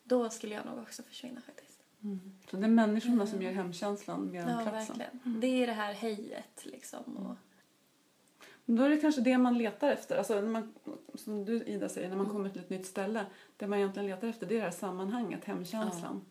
då 0.04 0.30
skulle 0.30 0.54
jag 0.54 0.66
nog 0.66 0.78
också 0.78 1.02
försvinna 1.02 1.40
faktiskt. 1.40 1.80
Så 2.50 2.56
det 2.56 2.64
är 2.64 2.68
människorna 2.68 3.26
som 3.26 3.42
gör 3.42 3.52
hemkänslan 3.52 4.30
mer 4.30 4.42
än 4.42 4.48
Ja, 4.48 4.70
platsen? 4.70 4.98
verkligen. 4.98 5.40
Det 5.40 5.46
är 5.46 5.66
det 5.66 5.72
här 5.72 5.92
hejet 5.92 6.64
liksom. 6.64 7.16
Och, 7.16 7.36
Men 8.64 8.76
Då 8.76 8.82
är 8.82 8.90
det 8.90 8.96
kanske 8.96 9.20
det 9.20 9.38
man 9.38 9.58
letar 9.58 9.90
efter. 9.92 10.16
Alltså, 10.16 10.34
när 10.34 10.48
man, 10.48 10.74
som 11.14 11.44
du 11.44 11.62
Ida 11.62 11.88
säger, 11.88 12.08
när 12.08 12.16
man 12.16 12.28
kommer 12.28 12.50
till 12.50 12.60
ett 12.60 12.70
nytt 12.70 12.86
ställe. 12.86 13.26
Det 13.56 13.66
man 13.66 13.78
egentligen 13.78 14.08
letar 14.08 14.28
efter 14.28 14.46
det 14.46 14.54
är 14.54 14.58
det 14.58 14.64
här 14.64 14.70
sammanhanget, 14.70 15.44
hemkänslan. 15.44 16.24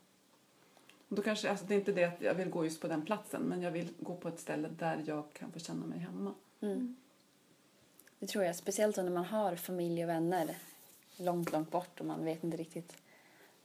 Och 1.07 1.15
då 1.15 1.21
kanske, 1.21 1.49
alltså, 1.49 1.65
det 1.65 1.73
är 1.75 1.79
inte 1.79 1.91
det 1.91 2.03
att 2.03 2.21
jag 2.21 2.33
vill 2.33 2.49
gå 2.49 2.63
just 2.63 2.81
på 2.81 2.87
den 2.87 3.01
platsen 3.01 3.41
men 3.41 3.61
jag 3.61 3.71
vill 3.71 3.89
gå 3.99 4.15
på 4.15 4.27
ett 4.27 4.39
ställe 4.39 4.67
där 4.67 5.03
jag 5.05 5.33
kan 5.33 5.51
få 5.51 5.59
känna 5.59 5.85
mig 5.85 5.99
hemma. 5.99 6.33
Mm. 6.61 6.95
Det 8.19 8.27
tror 8.27 8.43
jag, 8.43 8.55
speciellt 8.55 8.97
när 8.97 9.09
man 9.09 9.25
har 9.25 9.55
familj 9.55 10.03
och 10.03 10.09
vänner 10.09 10.57
långt, 11.17 11.51
långt 11.51 11.71
bort 11.71 11.99
och 11.99 12.05
man 12.05 12.25
vet 12.25 12.43
inte 12.43 12.57
riktigt 12.57 12.97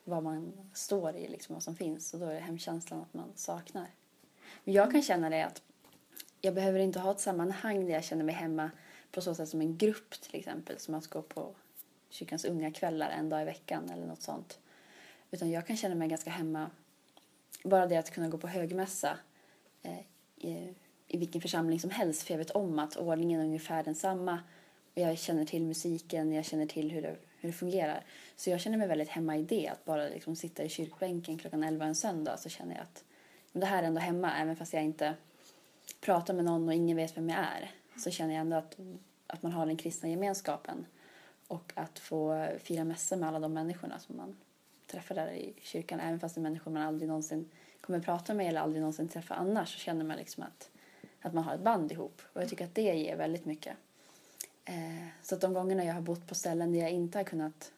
vad 0.04 0.22
man 0.22 0.52
står 0.74 1.16
i, 1.16 1.28
liksom 1.28 1.54
vad 1.54 1.62
som 1.62 1.76
finns. 1.76 2.14
Och 2.14 2.20
då 2.20 2.26
är 2.26 2.34
det 2.34 2.40
hemkänslan 2.40 3.00
att 3.00 3.14
man 3.14 3.32
saknar. 3.34 3.90
Men 4.64 4.74
jag 4.74 4.90
kan 4.90 5.02
känna 5.02 5.30
det 5.30 5.42
att 5.42 5.62
jag 6.40 6.54
behöver 6.54 6.78
inte 6.78 7.00
ha 7.00 7.10
ett 7.10 7.20
sammanhang 7.20 7.86
där 7.86 7.92
jag 7.92 8.04
känner 8.04 8.24
mig 8.24 8.34
hemma 8.34 8.70
på 9.12 9.20
så 9.20 9.34
sätt 9.34 9.48
som 9.48 9.60
en 9.60 9.76
grupp 9.76 10.10
till 10.10 10.40
exempel, 10.40 10.78
som 10.78 10.94
att 10.94 11.06
gå 11.06 11.22
på 11.22 11.54
kyrkans 12.10 12.44
unga 12.44 12.70
kvällar 12.70 13.10
en 13.10 13.28
dag 13.28 13.42
i 13.42 13.44
veckan 13.44 13.90
eller 13.90 14.06
något 14.06 14.22
sånt. 14.22 14.58
Utan 15.30 15.50
jag 15.50 15.66
kan 15.66 15.76
känna 15.76 15.94
mig 15.94 16.08
ganska 16.08 16.30
hemma, 16.30 16.70
bara 17.64 17.86
det 17.86 17.96
att 17.96 18.10
kunna 18.10 18.28
gå 18.28 18.38
på 18.38 18.48
högmässa 18.48 19.18
eh, 19.82 20.68
i, 21.10 21.18
vilken 21.18 21.40
församling 21.40 21.80
som 21.80 21.90
helst 21.90 22.22
för 22.22 22.34
jag 22.34 22.38
vet 22.38 22.50
om 22.50 22.78
att 22.78 22.96
ordningen 22.96 23.40
är 23.40 23.44
ungefär 23.44 23.82
densamma. 23.82 24.38
Jag 24.94 25.18
känner 25.18 25.44
till 25.44 25.62
musiken, 25.62 26.32
jag 26.32 26.44
känner 26.44 26.66
till 26.66 26.90
hur 26.90 27.02
det, 27.02 27.16
hur 27.38 27.48
det 27.48 27.52
fungerar. 27.52 28.04
Så 28.36 28.50
jag 28.50 28.60
känner 28.60 28.78
mig 28.78 28.88
väldigt 28.88 29.08
hemma 29.08 29.36
i 29.36 29.42
det. 29.42 29.68
Att 29.68 29.84
bara 29.84 30.08
liksom 30.08 30.36
sitta 30.36 30.64
i 30.64 30.68
kyrkbänken 30.68 31.38
klockan 31.38 31.64
11 31.64 31.84
en 31.84 31.94
söndag 31.94 32.36
så 32.36 32.48
känner 32.48 32.74
jag 32.74 32.82
att 32.82 33.04
det 33.52 33.66
här 33.66 33.82
är 33.82 33.86
ändå 33.86 34.00
hemma 34.00 34.32
även 34.36 34.56
fast 34.56 34.72
jag 34.72 34.82
inte 34.82 35.14
pratar 36.00 36.34
med 36.34 36.44
någon 36.44 36.68
och 36.68 36.74
ingen 36.74 36.96
vet 36.96 37.16
vem 37.16 37.28
jag 37.28 37.38
är. 37.38 37.70
Så 37.96 38.10
känner 38.10 38.34
jag 38.34 38.40
ändå 38.40 38.56
att, 38.56 38.76
att 39.26 39.42
man 39.42 39.52
har 39.52 39.66
den 39.66 39.76
kristna 39.76 40.08
gemenskapen. 40.08 40.86
Och 41.46 41.72
att 41.74 41.98
få 41.98 42.48
fira 42.58 42.84
mässa 42.84 43.16
med 43.16 43.28
alla 43.28 43.38
de 43.38 43.52
människorna 43.52 43.98
som 43.98 44.16
man 44.16 44.36
träffar 44.86 45.14
där 45.14 45.32
i 45.32 45.54
kyrkan. 45.62 46.00
Även 46.00 46.20
fast 46.20 46.34
det 46.34 46.40
är 46.40 46.42
människor 46.42 46.70
man 46.70 46.82
aldrig 46.82 47.08
någonsin 47.08 47.50
kommer 47.80 48.00
prata 48.00 48.34
med 48.34 48.48
eller 48.48 48.60
aldrig 48.60 48.80
någonsin 48.80 49.08
träffa 49.08 49.34
annars 49.34 49.74
så 49.74 49.78
känner 49.78 50.04
man 50.04 50.16
liksom 50.16 50.42
att, 50.42 50.70
att 51.20 51.34
man 51.34 51.44
har 51.44 51.54
ett 51.54 51.60
band 51.60 51.92
ihop. 51.92 52.22
Och 52.32 52.42
jag 52.42 52.48
tycker 52.48 52.64
att 52.64 52.74
det 52.74 52.82
ger 52.82 53.16
väldigt 53.16 53.44
mycket. 53.44 53.76
Eh, 54.64 55.06
så 55.22 55.34
att 55.34 55.40
de 55.40 55.54
gångerna 55.54 55.84
jag 55.84 55.94
har 55.94 56.00
bott 56.00 56.26
på 56.26 56.34
ställen 56.34 56.72
där 56.72 56.80
jag 56.80 56.90
inte 56.90 57.18
har 57.18 57.24
kunnat 57.24 57.72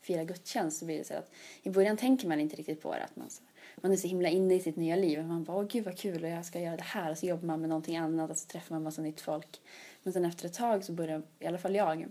fira 0.00 0.24
gudstjänst 0.24 0.78
så 0.78 0.84
blir 0.84 0.98
det 0.98 1.04
så 1.04 1.14
att 1.14 1.30
i 1.62 1.70
början 1.70 1.96
tänker 1.96 2.28
man 2.28 2.40
inte 2.40 2.56
riktigt 2.56 2.82
på 2.82 2.94
det. 2.94 3.04
Att 3.04 3.16
man, 3.16 3.30
så, 3.30 3.42
man 3.76 3.92
är 3.92 3.96
så 3.96 4.08
himla 4.08 4.28
inne 4.28 4.54
i 4.54 4.60
sitt 4.60 4.76
nya 4.76 4.96
liv. 4.96 5.24
Man 5.24 5.44
bara, 5.44 5.56
åh 5.56 5.66
gud 5.66 5.84
vad 5.84 5.98
kul 5.98 6.24
och 6.24 6.30
jag 6.30 6.46
ska 6.46 6.60
göra 6.60 6.76
det 6.76 6.82
här. 6.82 7.10
Och 7.10 7.18
så 7.18 7.26
jobbar 7.26 7.46
man 7.46 7.60
med 7.60 7.68
någonting 7.68 7.96
annat 7.96 8.30
och 8.30 8.36
så 8.36 8.46
träffar 8.46 8.74
man 8.74 8.82
massa 8.82 9.02
nytt 9.02 9.20
folk. 9.20 9.60
Men 10.02 10.12
sen 10.12 10.24
efter 10.24 10.46
ett 10.46 10.54
tag 10.54 10.84
så 10.84 10.92
börjar 10.92 11.22
i 11.38 11.46
alla 11.46 11.58
fall 11.58 11.74
jag 11.74 12.06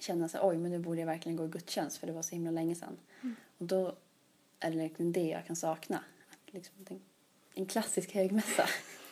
känna 0.00 0.28
så 0.28 0.38
oj 0.42 0.58
men 0.58 0.70
nu 0.70 0.78
borde 0.78 1.00
jag 1.00 1.06
verkligen 1.06 1.36
gå 1.36 1.44
i 1.44 1.48
gudstjänst 1.48 1.96
för 1.96 2.06
det 2.06 2.12
var 2.12 2.22
så 2.22 2.34
himla 2.34 2.50
länge 2.50 2.74
sedan. 2.74 2.96
Och 3.58 3.66
då 3.66 3.96
är 4.60 4.70
det 4.70 4.76
verkligen 4.76 5.12
det 5.12 5.28
jag 5.28 5.46
kan 5.46 5.56
sakna. 5.56 6.04
Att 6.30 6.54
liksom, 6.54 6.74
en 7.54 7.66
klassisk 7.66 8.14
högmässa. 8.14 8.68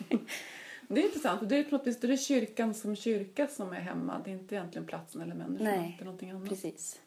Det 0.94 1.00
är 1.00 1.04
intressant, 1.04 1.38
för 1.38 1.46
det 1.46 1.56
är 1.56 1.64
på 1.64 1.70
något 1.70 1.86
vis 1.86 2.00
det 2.00 2.12
är 2.12 2.16
kyrkan 2.16 2.74
som 2.74 2.96
kyrka 2.96 3.46
som 3.46 3.72
är 3.72 3.80
hemma. 3.80 4.20
Det 4.24 4.30
är 4.30 4.32
inte 4.32 4.54
egentligen 4.54 4.86
platsen 4.86 5.22
eller 5.22 5.34
människorna. 5.34 5.70
Nej, 5.70 5.94
det 5.98 6.02
är 6.02 6.04
någonting 6.04 6.30
annat. 6.30 6.48
Precis. 6.48 7.00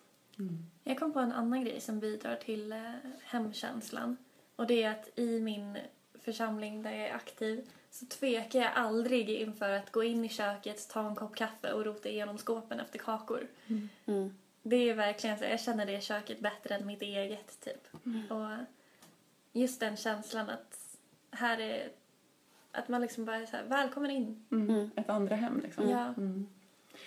Jag 0.83 0.99
kom 0.99 1.13
på 1.13 1.19
en 1.19 1.31
annan 1.31 1.63
grej 1.63 1.81
som 1.81 1.99
bidrar 1.99 2.35
till 2.35 2.71
eh, 2.71 2.91
hemkänslan. 3.23 4.17
Och 4.55 4.67
det 4.67 4.83
är 4.83 4.91
att 4.91 5.19
i 5.19 5.39
min 5.39 5.77
församling 6.13 6.83
där 6.83 6.91
jag 6.91 7.09
är 7.09 7.13
aktiv 7.13 7.67
så 7.91 8.05
tvekar 8.05 8.59
jag 8.59 8.71
aldrig 8.75 9.29
inför 9.29 9.69
att 9.69 9.91
gå 9.91 10.03
in 10.03 10.25
i 10.25 10.29
köket, 10.29 10.89
ta 10.89 11.07
en 11.07 11.15
kopp 11.15 11.35
kaffe 11.35 11.71
och 11.71 11.85
rota 11.85 12.09
igenom 12.09 12.37
skåpen 12.37 12.79
efter 12.79 12.99
kakor. 12.99 13.47
Mm. 14.05 14.37
Det 14.61 14.75
är 14.75 14.93
verkligen 14.93 15.37
så, 15.37 15.43
jag 15.43 15.59
känner 15.59 15.85
det 15.85 16.03
köket 16.03 16.39
bättre 16.39 16.75
än 16.75 16.85
mitt 16.85 17.01
eget 17.01 17.59
typ. 17.59 17.87
Och 18.31 18.49
just 19.51 19.79
den 19.79 19.97
känslan 19.97 20.49
att 20.49 20.97
här 21.31 21.59
är, 21.59 21.89
att 22.73 22.87
man 22.89 23.01
liksom 23.01 23.25
bara 23.25 23.35
är 23.35 23.45
så 23.45 23.55
här, 23.57 23.63
välkommen 23.63 24.11
in. 24.11 24.45
Mm. 24.51 24.69
Mm. 24.69 24.89
Ett 24.95 25.09
andra 25.09 25.35
hem 25.35 25.59
liksom. 25.63 25.89
Ja. 25.89 26.13
Mm. 26.17 26.47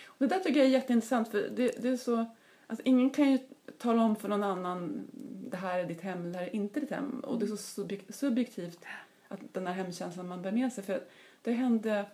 Och 0.05 0.15
det 0.19 0.27
där 0.27 0.39
tycker 0.39 0.59
jag 0.59 0.67
är 0.67 0.71
jätteintressant 0.71 1.27
för 1.27 1.49
det, 1.55 1.81
det 1.81 1.89
är 1.89 1.97
så, 1.97 2.25
alltså 2.67 2.85
ingen 2.85 3.09
kan 3.09 3.31
ju 3.31 3.39
tala 3.77 4.03
om 4.03 4.15
för 4.15 4.29
någon 4.29 4.43
annan 4.43 5.07
det 5.49 5.57
här 5.57 5.79
är 5.79 5.85
ditt 5.85 6.01
hem, 6.01 6.31
det 6.31 6.37
här 6.39 6.45
är 6.45 6.55
inte 6.55 6.79
ditt 6.79 6.91
hem. 6.91 7.19
Och 7.19 7.39
det 7.39 7.45
är 7.45 7.47
så 7.47 7.81
subjek- 7.81 8.11
subjektivt 8.11 8.85
att 9.27 9.39
den 9.53 9.67
här 9.67 9.73
hemkänslan 9.73 10.27
man 10.27 10.41
bär 10.41 10.51
med 10.51 10.73
sig. 10.73 10.83
För 10.83 11.03
det 11.41 11.51
hände, 11.51 12.05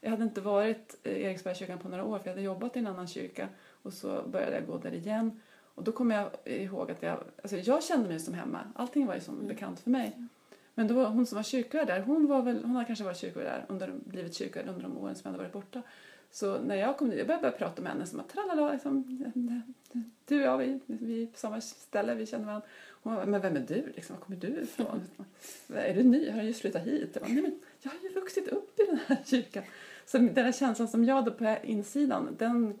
jag 0.00 0.10
hade 0.10 0.22
inte 0.22 0.40
varit 0.40 0.96
i 1.02 1.22
Eriksbergskyrkan 1.22 1.78
på 1.78 1.88
några 1.88 2.04
år 2.04 2.18
för 2.18 2.26
jag 2.26 2.32
hade 2.32 2.42
jobbat 2.42 2.76
i 2.76 2.78
en 2.78 2.86
annan 2.86 3.06
kyrka 3.06 3.48
och 3.82 3.92
så 3.92 4.22
började 4.22 4.54
jag 4.54 4.66
gå 4.66 4.78
där 4.78 4.94
igen. 4.94 5.40
Och 5.74 5.84
då 5.84 5.92
kommer 5.92 6.14
jag 6.14 6.30
ihåg 6.44 6.90
att 6.90 7.02
jag, 7.02 7.24
alltså 7.42 7.56
jag 7.56 7.84
kände 7.84 8.08
mig 8.08 8.20
som 8.20 8.34
hemma. 8.34 8.60
Allting 8.74 9.06
var 9.06 9.14
ju 9.14 9.20
som 9.20 9.46
bekant 9.46 9.80
för 9.80 9.90
mig. 9.90 10.12
Men 10.74 10.88
då 10.88 10.94
var 10.94 11.06
hon 11.06 11.26
som 11.26 11.36
var 11.36 11.42
kyrkvärd 11.42 11.86
där, 11.86 12.00
hon, 12.00 12.26
var 12.26 12.42
väl, 12.42 12.64
hon 12.64 12.70
hade 12.70 12.86
kanske 12.86 13.04
varit 13.04 13.18
kyrkvärd 13.18 13.44
där, 13.44 13.64
under, 13.68 13.92
blivit 14.04 14.34
kyrkvärd 14.34 14.68
under 14.68 14.82
de 14.82 14.98
åren 14.98 15.14
som 15.14 15.22
jag 15.24 15.32
hade 15.32 15.42
varit 15.42 15.52
borta. 15.52 15.82
Så 16.30 16.58
när 16.58 16.76
jag 16.76 16.96
kom 16.96 17.10
dit, 17.10 17.18
jag 17.18 17.26
började, 17.26 17.42
började 17.42 17.58
prata 17.58 17.82
med 17.82 17.92
henne 17.92 18.06
som 18.06 18.20
att 18.20 18.28
tralala, 18.28 18.72
liksom, 18.72 19.18
du 20.24 20.40
och 20.40 20.46
jag, 20.46 20.58
vi, 20.58 20.80
vi 20.86 21.22
är 21.22 21.26
på 21.26 21.38
samma 21.38 21.60
ställe, 21.60 22.14
vi 22.14 22.26
känner 22.26 22.44
varandra. 22.44 22.66
Hon 23.02 23.14
bara, 23.14 23.26
men 23.26 23.40
vem 23.40 23.56
är 23.56 23.60
du? 23.60 23.92
Liksom, 23.94 24.16
var 24.16 24.24
kommer 24.24 24.40
du 24.40 24.46
ifrån? 24.46 25.00
är 25.68 25.94
du 25.94 26.02
ny? 26.02 26.30
Har 26.30 26.40
du 26.40 26.46
just 26.46 26.60
flyttat 26.60 26.82
hit? 26.82 27.10
Jag, 27.12 27.22
bara, 27.22 27.32
Nej, 27.32 27.42
men 27.42 27.60
jag 27.80 27.90
har 27.90 27.98
ju 28.02 28.14
vuxit 28.14 28.48
upp 28.48 28.80
i 28.80 28.82
den 28.86 28.98
här 29.06 29.18
kyrkan. 29.24 29.62
Så 30.06 30.18
den 30.18 30.44
här 30.44 30.52
känslan 30.52 30.88
som 30.88 31.04
jag 31.04 31.14
hade 31.14 31.30
på 31.30 31.56
insidan, 31.62 32.36
den, 32.38 32.78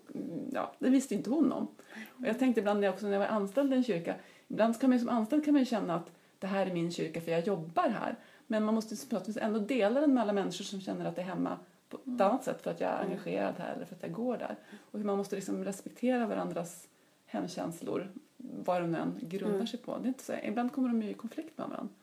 ja, 0.52 0.74
det 0.78 0.90
visste 0.90 1.14
inte 1.14 1.30
hon 1.30 1.52
om. 1.52 1.68
Och 2.08 2.26
jag 2.26 2.38
tänkte 2.38 2.60
ibland 2.60 2.80
när 2.80 2.86
jag, 2.86 2.94
också 2.94 3.06
när 3.06 3.12
jag 3.12 3.20
var 3.20 3.26
anställd 3.26 3.72
i 3.72 3.76
en 3.76 3.84
kyrka, 3.84 4.14
ibland 4.48 4.80
kan 4.80 4.90
man 4.90 4.98
ju 4.98 5.04
som 5.04 5.16
anställd 5.16 5.44
kan 5.44 5.54
man 5.54 5.62
ju 5.62 5.66
känna 5.66 5.94
att 5.94 6.10
det 6.42 6.48
här 6.48 6.66
är 6.66 6.72
min 6.72 6.92
kyrka 6.92 7.20
för 7.20 7.32
jag 7.32 7.46
jobbar 7.46 7.88
här. 7.88 8.16
Men 8.46 8.64
man 8.64 8.74
måste 8.74 9.06
på 9.08 9.14
något 9.14 9.28
vis 9.28 9.36
ändå 9.36 9.58
dela 9.58 10.00
den 10.00 10.14
med 10.14 10.22
alla 10.22 10.32
människor 10.32 10.64
som 10.64 10.80
känner 10.80 11.04
att 11.04 11.16
det 11.16 11.22
är 11.22 11.26
hemma 11.26 11.58
på 11.88 11.96
ett 11.96 12.20
annat 12.20 12.44
sätt 12.44 12.62
för 12.62 12.70
att 12.70 12.80
jag 12.80 12.90
är 12.90 12.98
engagerad 13.04 13.54
här 13.58 13.72
eller 13.74 13.84
för 13.86 13.94
att 13.94 14.02
jag 14.02 14.12
går 14.12 14.36
där. 14.38 14.56
Och 14.90 14.98
hur 14.98 15.06
man 15.06 15.16
måste 15.18 15.36
liksom 15.36 15.64
respektera 15.64 16.26
varandras 16.26 16.88
hemkänslor, 17.26 18.08
vad 18.36 18.82
de 18.82 18.94
än 18.94 19.14
grundar 19.20 19.54
Mm. 19.54 19.66
sig 19.66 19.78
på. 19.80 19.98
Det 19.98 20.04
är 20.04 20.08
inte 20.08 20.24
så, 20.24 20.32
ibland 20.44 20.72
kommer 20.72 20.88
de 20.88 21.02
ju 21.02 21.10
i 21.10 21.14
konflikt 21.14 21.58
med 21.58 21.68
varandra. 21.68 21.94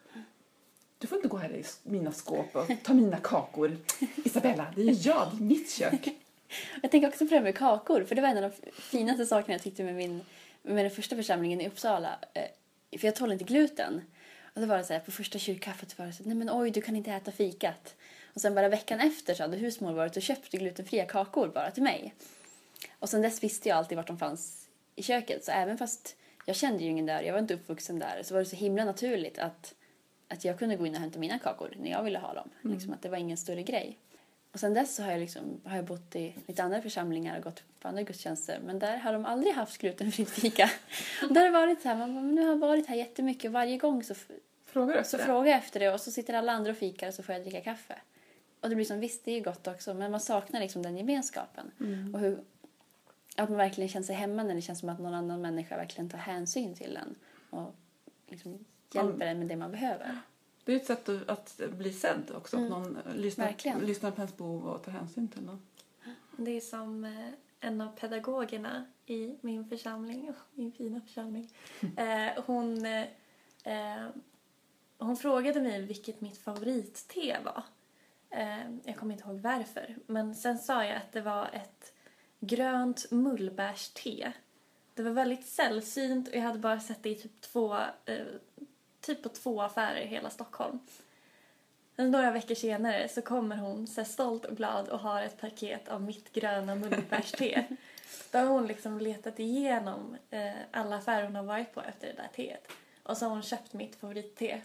Du 0.98 1.08
får 1.08 1.15
inte 1.17 1.27
gå 1.27 1.38
här 1.38 1.51
i 1.51 1.63
mina 1.84 2.12
skåp 2.12 2.55
och 2.55 2.67
ta 2.84 2.93
mina 2.93 3.17
kakor. 3.17 3.77
Isabella, 4.25 4.65
det 4.75 4.81
är 4.81 5.08
jag, 5.08 5.27
det 5.31 5.38
är 5.38 5.48
mitt 5.48 5.72
kök. 5.72 6.10
Jag 6.81 6.91
tänker 6.91 7.08
också 7.08 7.25
på 7.25 7.29
det 7.29 7.36
här 7.36 7.43
med 7.43 7.55
kakor, 7.58 8.03
för 8.03 8.15
det 8.15 8.22
var 8.22 8.29
en 8.29 8.43
av 8.43 8.51
de 8.63 8.72
finaste 8.72 9.25
sakerna 9.25 9.53
jag 9.53 9.62
tyckte 9.62 9.84
med, 9.84 9.96
min, 9.96 10.22
med 10.62 10.86
den 10.86 10.91
första 10.91 11.15
församlingen 11.15 11.62
i 11.62 11.67
Uppsala. 11.67 12.19
Eh, 12.34 13.00
För 13.00 13.08
jag 13.08 13.15
tål 13.15 13.31
inte 13.31 13.43
gluten. 13.43 14.01
Och 14.53 14.62
då 14.62 14.68
var 14.68 14.77
det 14.77 14.84
så 14.84 14.94
här, 14.94 15.00
på 15.00 15.12
första 15.12 15.39
kyrkkaffet 15.39 16.00
var 16.00 16.06
det 16.06 16.13
så 16.13 16.24
här, 16.24 16.27
nej 16.27 16.38
men 16.38 16.50
oj, 16.51 16.72
du 16.72 16.82
kan 16.82 16.96
inte 16.96 17.12
äta 17.12 17.32
fikat. 17.32 17.96
Och 18.34 18.41
sen 18.41 18.56
bara 18.56 18.70
veckan 18.70 19.00
efter 19.00 19.34
så 19.34 19.44
hade 19.44 19.58
husmor 19.58 19.94
varit 19.94 20.18
och 20.18 20.24
köpt 20.24 20.51
glutenfria 20.51 21.06
kakor 21.06 21.48
bara 21.48 21.72
till 21.72 21.84
mig. 21.84 22.13
Och 23.00 23.10
sen 23.10 23.22
dess 23.22 23.44
visste 23.44 23.70
jag 23.70 23.77
alltid 23.77 23.96
vart 23.96 24.08
de 24.08 24.18
fanns 24.18 24.68
i 24.96 25.03
köket. 25.03 25.46
Så 25.46 25.51
även 25.51 25.77
fast 25.77 26.15
jag 26.46 26.56
kände 26.56 26.84
ju 26.84 26.89
ingen 26.89 27.06
där, 27.06 27.22
jag 27.22 27.34
var 27.34 27.39
inte 27.39 27.53
uppvuxen 27.53 28.00
där, 28.00 28.22
så 28.24 28.34
var 28.34 28.39
det 28.39 28.46
så 28.46 28.56
himla 28.56 28.86
naturligt 28.86 29.39
att, 29.39 29.74
att 30.27 30.46
jag 30.46 30.60
kunde 30.60 30.75
gå 30.75 30.86
in 30.86 30.96
och 30.96 31.01
hämta 31.01 31.20
mina 31.20 31.39
kakor 31.39 31.74
när 31.77 31.91
jag 31.91 32.03
ville 32.03 32.20
ha 32.20 32.34
dem. 32.34 32.50
Liksom 32.62 32.94
att 32.94 33.01
det 33.01 33.10
var 33.10 33.18
ingen 33.18 33.38
större 33.38 33.63
grej. 33.63 33.98
Och 34.51 34.60
sen 34.60 34.74
dess 34.74 34.96
så 34.96 35.03
har 35.03 35.12
jag, 35.12 35.20
liksom, 35.20 35.62
har 35.63 35.75
jag 35.75 35.86
bott 35.86 36.15
i 36.15 36.36
lite 36.48 36.63
andra 36.63 36.82
församlingar 36.82 37.38
och 37.38 37.44
gått 37.44 37.63
på 37.79 37.88
andra 37.88 38.01
gudstjänster. 38.03 38.60
Men 38.65 38.79
där 38.79 38.98
har 38.98 39.13
de 39.13 39.25
aldrig 39.25 39.53
haft 39.53 39.77
glutenfritt 39.77 40.29
fika. 40.29 40.70
Och 41.24 41.34
där 41.34 41.41
har 41.41 41.51
varit 41.51 41.82
så 41.82 41.88
här, 41.88 41.96
man 41.96 42.13
bara, 42.13 42.24
men 42.24 42.36
nu 42.36 42.41
har 42.41 42.50
jag 42.50 42.58
varit 42.58 42.88
här 42.88 42.96
jättemycket. 42.96 43.51
Varje 43.51 43.77
gång 43.77 44.03
så, 44.03 44.15
Frågar 44.65 44.98
du 44.98 45.03
så 45.03 45.18
det? 45.18 45.24
frågar 45.24 45.51
jag 45.51 45.58
efter 45.58 45.79
det 45.79 45.89
och 45.89 46.01
så 46.01 46.12
sitter 46.12 46.34
alla 46.34 46.51
andra 46.51 46.72
och 46.72 46.77
fikar 46.77 47.08
och 47.08 47.13
så 47.13 47.24
får 47.24 47.36
jag 47.36 47.41
dricka 47.44 47.62
kaffe. 47.62 47.96
Och 48.62 48.70
det 48.70 48.75
blir 48.75 48.86
som, 48.86 49.00
visst 49.00 49.25
det 49.25 49.32
är 49.32 49.36
ju 49.36 49.44
gott 49.44 49.68
också, 49.68 49.94
men 49.94 50.12
man 50.12 50.20
saknar 50.20 50.60
liksom 50.60 50.84
den 50.84 50.98
gemenskapen. 50.98 51.72
Och 52.13 52.20
hur, 52.20 52.39
att 53.36 53.50
man 53.50 53.58
verkligen 53.58 53.89
känner 53.89 54.06
sig 54.06 54.15
hemma 54.15 54.44
när 54.44 54.56
det 54.56 54.62
känns 54.62 54.79
som 54.79 54.89
att 54.89 55.00
någon 55.00 55.13
annan 55.13 55.41
människa 55.41 55.77
verkligen 55.77 56.10
tar 56.10 56.18
hänsyn 56.18 56.75
till 56.75 56.98
en 56.98 57.15
och 57.50 57.75
liksom 58.27 58.65
hjälper 58.94 59.25
en 59.25 59.39
med 59.39 59.48
det 59.48 59.56
man 59.56 59.72
behöver. 59.72 60.18
Det 60.69 60.75
är 60.75 60.77
ett 60.77 60.85
sätt 60.85 61.09
att, 61.09 61.29
att 61.29 61.71
bli 61.71 61.93
sedd 61.93 62.31
också. 62.35 62.57
Att 62.57 62.69
någon 62.69 62.97
lyssnar, 63.15 63.45
Verkligen. 63.45 63.79
lyssnar 63.79 64.11
på 64.11 64.21
ens 64.21 64.38
behov 64.38 64.67
och 64.67 64.83
tar 64.83 64.91
hänsyn 64.91 65.27
till 65.27 65.45
dem. 65.45 65.61
Det 66.38 66.51
är 66.51 66.61
som 66.61 67.03
eh, 67.05 67.29
en 67.59 67.81
av 67.81 67.88
pedagogerna 67.88 68.85
i 69.05 69.35
min 69.41 69.69
församling, 69.69 70.31
min 70.53 70.71
fina 70.71 71.01
församling. 71.01 71.53
Eh, 71.97 72.43
hon, 72.45 72.85
eh, 72.85 73.05
eh, 73.63 74.07
hon 74.97 75.17
frågade 75.17 75.61
mig 75.61 75.81
vilket 75.81 76.21
mitt 76.21 76.38
favoritte 76.38 77.39
var. 77.43 77.63
Eh, 78.29 78.71
jag 78.83 78.97
kommer 78.97 79.13
inte 79.13 79.29
ihåg 79.29 79.39
varför. 79.39 79.95
Men 80.05 80.35
sen 80.35 80.57
sa 80.57 80.85
jag 80.85 80.97
att 80.97 81.11
det 81.11 81.21
var 81.21 81.49
ett 81.53 81.93
grönt 82.39 83.11
mullbärste. 83.11 84.33
Det 84.93 85.03
var 85.03 85.11
väldigt 85.11 85.45
sällsynt 85.45 86.27
och 86.27 86.35
jag 86.35 86.41
hade 86.41 86.59
bara 86.59 86.79
sett 86.79 87.03
det 87.03 87.09
i 87.09 87.15
typ 87.15 87.41
två, 87.41 87.77
eh, 88.05 88.25
typ 89.09 89.23
på 89.23 89.29
två 89.29 89.61
affärer 89.61 90.01
i 90.01 90.07
hela 90.07 90.29
Stockholm. 90.29 90.79
Några 91.95 92.31
veckor 92.31 92.55
senare 92.55 93.07
så 93.07 93.21
kommer 93.21 93.57
hon 93.57 93.87
så 93.87 94.05
stolt 94.05 94.45
och 94.45 94.57
glad 94.57 94.89
och 94.89 94.99
har 94.99 95.21
ett 95.21 95.41
paket 95.41 95.87
av 95.87 96.01
mitt 96.01 96.33
gröna 96.33 96.75
mullbärste. 96.75 97.65
Då 98.31 98.37
har 98.37 98.45
hon 98.45 98.67
liksom 98.67 98.99
letat 98.99 99.39
igenom 99.39 100.17
eh, 100.29 100.51
alla 100.71 100.95
affärer 100.95 101.23
hon 101.23 101.35
har 101.35 101.43
varit 101.43 101.73
på 101.73 101.81
efter 101.81 102.07
det 102.07 102.13
där 102.13 102.29
teet. 102.35 102.67
Och 103.03 103.17
så 103.17 103.25
har 103.25 103.29
hon 103.29 103.43
köpt 103.43 103.73
mitt 103.73 103.95
favoritte 103.95 104.61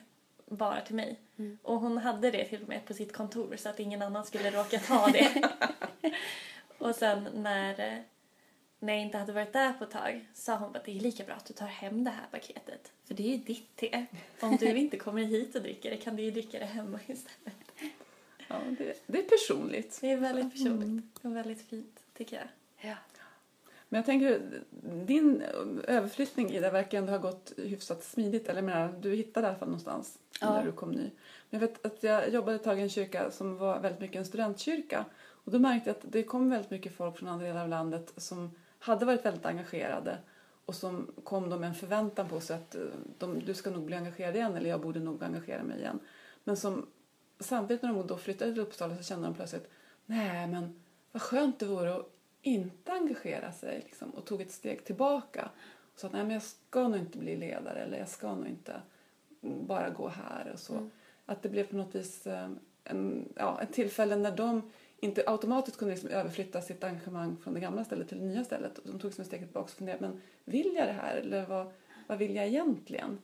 bara 0.47 0.81
till 0.81 0.95
mig. 0.95 1.21
Och 1.63 1.81
hon 1.81 1.99
hade 1.99 2.31
det 2.31 2.45
till 2.45 2.63
och 2.63 2.69
med 2.69 2.85
på 2.87 2.95
sitt 2.95 3.13
kontor 3.13 3.57
så 3.57 3.69
att 3.69 3.81
ingen 3.81 4.03
annan 4.03 4.25
skulle 4.25 4.51
råka 4.51 4.79
ta 4.79 5.07
det. 5.07 5.51
och 6.79 6.95
sen 6.95 7.29
när, 7.35 7.81
eh, 7.81 7.99
när 8.79 8.93
jag 8.93 9.03
inte 9.03 9.19
hade 9.19 9.33
varit 9.33 9.53
där 9.53 9.73
på 9.73 9.85
ett 9.85 9.91
tag 9.91 10.27
sa 10.35 10.57
hon 10.57 10.77
att 10.77 10.85
det 10.85 10.97
är 10.97 11.01
lika 11.01 11.25
bra 11.25 11.35
att 11.35 11.45
du 11.45 11.55
tar 11.55 11.67
hem 11.67 12.05
det 12.05 12.11
här 12.11 12.27
paketet. 12.31 12.93
För 13.05 13.15
det 13.15 13.23
är 13.23 13.37
ju 13.37 13.37
ditt 13.37 13.77
te. 13.77 14.07
Om 14.41 14.57
du 14.57 14.67
inte 14.67 14.97
kommer 14.97 15.23
hit 15.23 15.55
och 15.55 15.63
dricker 15.63 15.91
det 15.91 15.97
kan 15.97 16.17
du 16.17 16.23
ju 16.23 16.31
dricka 16.31 16.59
det 16.59 16.65
hemma 16.65 17.01
istället. 17.07 17.55
Ja, 18.49 18.61
det, 18.79 19.03
det 19.07 19.19
är 19.19 19.23
personligt. 19.23 19.99
Det 20.01 20.11
är 20.11 20.17
väldigt 20.17 20.53
personligt 20.53 21.19
och 21.23 21.37
väldigt 21.37 21.63
fint 21.69 22.01
tycker 22.17 22.37
jag. 22.37 22.49
Ja. 22.91 22.97
Men 23.89 23.99
jag 23.99 24.07
tänker, 24.07 24.41
din 25.07 25.43
överflyttning 25.85 26.51
Ida 26.51 26.71
verkar 26.71 26.99
ändå 26.99 27.13
ha 27.13 27.19
gått 27.19 27.53
hyfsat 27.57 28.05
smidigt. 28.05 28.49
Eller 28.49 28.63
menar, 28.63 28.95
du 29.01 29.15
hittade 29.15 29.47
i 29.47 29.49
alla 29.49 29.59
fall 29.59 29.69
någonstans 29.69 30.19
Ja. 30.41 30.51
när 30.55 30.65
du 30.65 30.73
kom 30.73 30.91
ny. 30.91 31.11
Men 31.51 31.61
jag 31.61 31.61
vet 31.61 31.87
att 31.87 32.03
jag 32.03 32.29
jobbade 32.29 32.57
ett 32.57 32.65
tag 32.65 32.79
i 32.79 32.83
en 32.83 32.89
kyrka 32.89 33.31
som 33.31 33.57
var 33.57 33.81
väldigt 33.81 34.01
mycket 34.01 34.17
en 34.17 34.25
studentkyrka. 34.25 35.05
Och 35.15 35.53
då 35.53 35.59
märkte 35.59 35.91
jag 35.91 35.97
att 35.97 36.13
det 36.13 36.23
kom 36.23 36.51
väldigt 36.51 36.71
mycket 36.71 36.97
folk 36.97 37.19
från 37.19 37.29
andra 37.29 37.47
delar 37.47 37.63
av 37.63 37.69
landet 37.69 38.13
som 38.17 38.51
hade 38.85 39.07
varit 39.07 39.25
väldigt 39.25 39.47
engagerade 39.47 40.19
och 40.67 40.75
som 40.75 41.13
kom 41.25 41.51
då 41.51 41.59
med 41.59 41.69
en 41.69 41.75
förväntan 41.75 42.29
på 42.29 42.41
sig 42.41 42.57
att 42.57 42.75
eh, 42.75 42.83
de, 43.19 43.39
du 43.39 43.55
ska 43.55 43.71
nog 43.71 43.85
bli 43.85 43.97
engagerad 43.97 44.37
igen 44.37 44.57
eller 44.57 44.71
jag 44.71 44.81
borde 44.81 45.01
nog 45.01 45.23
engagera 45.23 45.63
mig 45.63 45.79
igen. 45.79 46.01
Men 46.45 46.57
som 46.57 46.87
samtidigt 47.39 47.83
när 47.83 47.93
de 47.93 48.07
då 48.07 48.17
flyttade 48.17 48.53
till 48.53 48.63
Uppsala 48.63 48.97
så 48.97 49.03
kände 49.03 49.27
de 49.27 49.35
plötsligt 49.35 49.71
nej 50.07 50.47
men 50.47 50.81
vad 51.13 51.23
skönt 51.23 51.59
det 51.59 51.67
vore 51.67 51.95
att 51.95 52.11
inte 52.43 52.93
engagera 52.93 53.53
sig 53.53 53.81
liksom, 53.85 54.11
och 54.11 54.25
tog 54.25 54.41
ett 54.41 54.53
steg 54.53 54.85
tillbaka 54.85 55.51
och 55.93 56.01
sa 56.01 56.07
att 56.07 56.13
nej 56.13 56.23
men 56.23 56.33
jag 56.33 56.43
ska 56.43 56.89
nog 56.89 57.01
inte 57.01 57.19
bli 57.19 57.37
ledare 57.37 57.79
eller 57.79 57.99
jag 57.99 58.09
ska 58.09 58.35
nog 58.35 58.47
inte 58.47 58.73
bara 59.41 59.91
gå 59.91 60.09
här 60.09 60.51
och 60.53 60.59
så. 60.59 60.91
Att 61.27 61.43
det 61.43 61.49
blev 61.49 61.65
på 61.65 61.77
något 61.77 61.95
vis 61.95 62.27
eh, 62.27 62.51
en, 62.85 63.33
ja, 63.37 63.61
ett 63.63 63.73
tillfälle 63.73 64.17
när 64.17 64.37
de 64.37 64.71
inte 65.05 65.25
automatiskt 65.27 65.79
kunde 65.79 65.95
liksom 65.95 66.11
överflytta 66.11 66.63
sitt 66.63 66.85
engagemang 66.85 67.37
från 67.43 67.55
det 67.55 67.61
gamla 67.61 67.85
stället 67.85 68.09
till 68.09 68.19
det 68.19 68.25
nya 68.25 68.45
stället. 68.45 68.81
De 68.85 68.99
tog 68.99 69.13
som 69.13 69.23
ett 69.23 69.29
steg 69.29 69.41
tillbaka 69.41 69.65
och 69.65 69.71
funderade, 69.71 70.09
men 70.09 70.21
vill 70.45 70.75
jag 70.77 70.89
det 70.89 70.93
här 70.93 71.17
eller 71.17 71.47
vad, 71.47 71.73
vad 72.07 72.19
vill 72.19 72.37
jag 72.37 72.47
egentligen? 72.47 73.19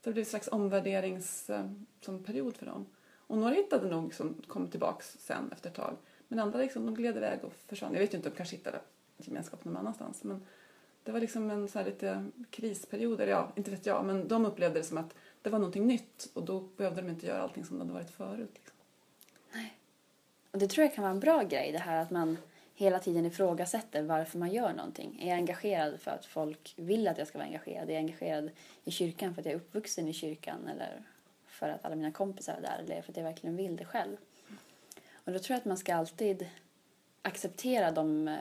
Så 0.00 0.10
det 0.10 0.12
blev 0.12 0.22
en 0.22 0.30
slags 0.30 0.48
omvärderingsperiod 0.48 2.52
eh, 2.52 2.58
för 2.58 2.66
dem. 2.66 2.86
Och 3.16 3.38
några 3.38 3.54
hittade 3.54 3.88
nog 3.88 4.14
som 4.14 4.34
kom 4.46 4.68
tillbaks 4.68 5.16
sen 5.20 5.52
efter 5.52 5.70
ett 5.70 5.76
tag. 5.76 5.96
Men 6.28 6.38
andra 6.38 6.58
liksom, 6.58 6.86
de 6.86 6.94
gled 6.94 7.16
iväg 7.16 7.44
och 7.44 7.52
försvann. 7.66 7.92
Jag 7.92 8.00
vet 8.00 8.14
ju 8.14 8.16
inte 8.16 8.28
om 8.28 8.32
de 8.32 8.36
kanske 8.36 8.56
hittade 8.56 8.80
gemenskap 9.16 9.64
någon 9.64 9.76
annanstans. 9.76 10.24
Men 10.24 10.42
det 11.04 11.12
var 11.12 11.20
liksom 11.20 11.50
en 11.50 11.68
så 11.68 11.78
här 11.78 11.86
lite 11.86 12.26
krisperiod. 12.50 13.20
eller 13.20 13.32
Ja, 13.32 13.52
inte 13.56 13.70
vet 13.70 13.86
jag. 13.86 14.04
Men 14.04 14.28
de 14.28 14.46
upplevde 14.46 14.78
det 14.78 14.84
som 14.84 14.98
att 14.98 15.14
det 15.42 15.50
var 15.50 15.58
någonting 15.58 15.86
nytt. 15.86 16.30
Och 16.34 16.44
då 16.44 16.60
behövde 16.60 17.02
de 17.02 17.08
inte 17.08 17.26
göra 17.26 17.42
allting 17.42 17.64
som 17.64 17.78
det 17.78 17.84
hade 17.84 17.94
varit 17.94 18.10
förut. 18.10 18.50
Liksom. 18.54 18.79
Och 20.50 20.58
det 20.58 20.66
tror 20.66 20.86
jag 20.86 20.94
kan 20.94 21.02
vara 21.02 21.12
en 21.12 21.20
bra 21.20 21.42
grej, 21.42 21.72
det 21.72 21.78
här 21.78 22.02
att 22.02 22.10
man 22.10 22.38
hela 22.74 22.98
tiden 22.98 23.26
ifrågasätter 23.26 24.02
varför 24.02 24.38
man 24.38 24.50
gör 24.50 24.72
någonting. 24.72 25.18
Är 25.22 25.28
jag 25.28 25.36
engagerad 25.36 26.00
för 26.00 26.10
att 26.10 26.26
folk 26.26 26.74
vill 26.76 27.08
att 27.08 27.18
jag 27.18 27.26
ska 27.26 27.38
vara 27.38 27.46
engagerad? 27.46 27.90
Är 27.90 27.92
jag 27.92 28.00
engagerad 28.00 28.50
i 28.84 28.90
kyrkan 28.90 29.34
för 29.34 29.42
att 29.42 29.46
jag 29.46 29.52
är 29.52 29.58
uppvuxen 29.58 30.08
i 30.08 30.12
kyrkan? 30.12 30.68
Eller 30.68 31.02
för 31.46 31.68
att 31.68 31.84
alla 31.84 31.96
mina 31.96 32.12
kompisar 32.12 32.54
är 32.54 32.62
där? 32.62 32.78
Eller 32.84 33.02
för 33.02 33.12
att 33.12 33.16
jag 33.16 33.24
verkligen 33.24 33.56
vill 33.56 33.76
det 33.76 33.84
själv? 33.84 34.16
Och 35.24 35.32
då 35.32 35.38
tror 35.38 35.54
jag 35.54 35.58
att 35.58 35.64
man 35.64 35.78
ska 35.78 35.94
alltid 35.94 36.46
acceptera 37.22 37.90
de, 37.90 38.28
eh, 38.28 38.36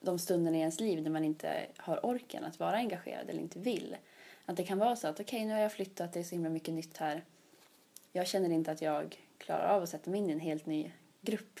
de 0.00 0.18
stunderna 0.18 0.56
i 0.56 0.60
ens 0.60 0.80
liv 0.80 1.02
när 1.02 1.10
man 1.10 1.24
inte 1.24 1.66
har 1.76 2.06
orken 2.06 2.44
att 2.44 2.58
vara 2.58 2.76
engagerad 2.76 3.30
eller 3.30 3.40
inte 3.40 3.58
vill. 3.58 3.96
Att 4.44 4.56
det 4.56 4.64
kan 4.64 4.78
vara 4.78 4.96
så 4.96 5.08
att 5.08 5.20
okej, 5.20 5.44
nu 5.44 5.52
har 5.52 5.60
jag 5.60 5.72
flyttat, 5.72 6.12
det 6.12 6.20
är 6.20 6.24
så 6.24 6.34
himla 6.34 6.50
mycket 6.50 6.74
nytt 6.74 6.96
här. 6.96 7.24
Jag 8.12 8.26
känner 8.26 8.50
inte 8.50 8.70
att 8.70 8.82
jag 8.82 9.18
klarar 9.38 9.68
av 9.68 9.82
att 9.82 9.88
sätta 9.88 10.10
mig 10.10 10.20
in 10.20 10.30
i 10.30 10.32
en 10.32 10.40
helt 10.40 10.66
ny 10.66 10.92
grupp. 11.24 11.60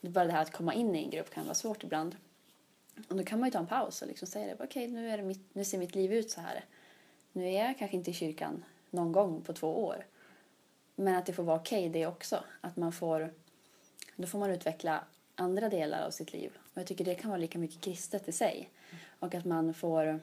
Det 0.00 0.08
bara 0.08 0.24
det 0.24 0.32
här 0.32 0.42
att 0.42 0.52
komma 0.52 0.74
in 0.74 0.94
i 0.94 1.04
en 1.04 1.10
grupp 1.10 1.30
kan 1.30 1.44
vara 1.44 1.54
svårt 1.54 1.84
ibland. 1.84 2.16
Och 3.08 3.16
då 3.16 3.24
kan 3.24 3.40
man 3.40 3.46
ju 3.46 3.50
ta 3.50 3.58
en 3.58 3.66
paus 3.66 4.02
och 4.02 4.08
liksom 4.08 4.28
säga 4.28 4.46
det. 4.46 4.64
Okej, 4.64 4.88
nu, 4.88 5.10
är 5.10 5.16
det 5.16 5.22
mitt, 5.22 5.54
nu 5.54 5.64
ser 5.64 5.78
mitt 5.78 5.94
liv 5.94 6.12
ut 6.12 6.30
så 6.30 6.40
här. 6.40 6.64
Nu 7.32 7.44
är 7.44 7.64
jag 7.64 7.78
kanske 7.78 7.96
inte 7.96 8.10
i 8.10 8.14
kyrkan 8.14 8.64
någon 8.90 9.12
gång 9.12 9.42
på 9.42 9.52
två 9.52 9.84
år. 9.84 10.06
Men 10.94 11.14
att 11.14 11.26
det 11.26 11.32
får 11.32 11.42
vara 11.42 11.56
okej 11.56 11.88
det 11.88 12.06
också. 12.06 12.44
Att 12.60 12.76
man 12.76 12.92
får, 12.92 13.34
då 14.16 14.26
får 14.26 14.38
man 14.38 14.50
utveckla 14.50 15.04
andra 15.34 15.68
delar 15.68 16.06
av 16.06 16.10
sitt 16.10 16.32
liv. 16.32 16.52
Och 16.72 16.78
jag 16.78 16.86
tycker 16.86 17.04
det 17.04 17.14
kan 17.14 17.30
vara 17.30 17.40
lika 17.40 17.58
mycket 17.58 17.80
kristet 17.80 18.28
i 18.28 18.32
sig. 18.32 18.70
Och 19.18 19.34
att 19.34 19.44
man 19.44 19.74
får 19.74 20.20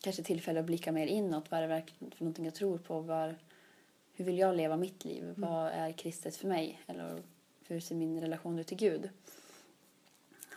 kanske 0.00 0.22
tillfälle 0.22 0.60
att 0.60 0.66
blicka 0.66 0.92
mer 0.92 1.06
inåt. 1.06 1.50
Vad 1.50 1.58
är 1.58 1.62
det 1.62 1.68
verkligen 1.68 2.10
för 2.10 2.24
någonting 2.24 2.44
jag 2.44 2.54
tror 2.54 2.78
på? 2.78 3.00
Var, 3.00 3.36
hur 4.12 4.24
vill 4.24 4.38
jag 4.38 4.56
leva 4.56 4.76
mitt 4.76 5.04
liv? 5.04 5.34
Vad 5.36 5.66
är 5.66 5.92
kristet 5.92 6.36
för 6.36 6.48
mig? 6.48 6.80
Eller 6.86 7.22
hur 7.74 7.80
ser 7.80 7.94
min 7.94 8.20
relation 8.20 8.58
ut 8.58 8.66
till 8.66 8.76
Gud? 8.76 9.10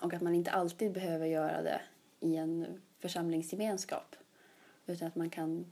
Och 0.02 0.14
att 0.14 0.22
man 0.22 0.36
inte 0.36 0.52
alltid 0.52 0.92
behöver 0.92 1.26
göra 1.26 1.62
det 1.62 1.82
i 2.20 2.36
en 2.36 2.82
församlingsgemenskap. 3.00 4.16
Utan 4.86 5.08
att 5.08 5.16
man 5.16 5.30
kan 5.30 5.66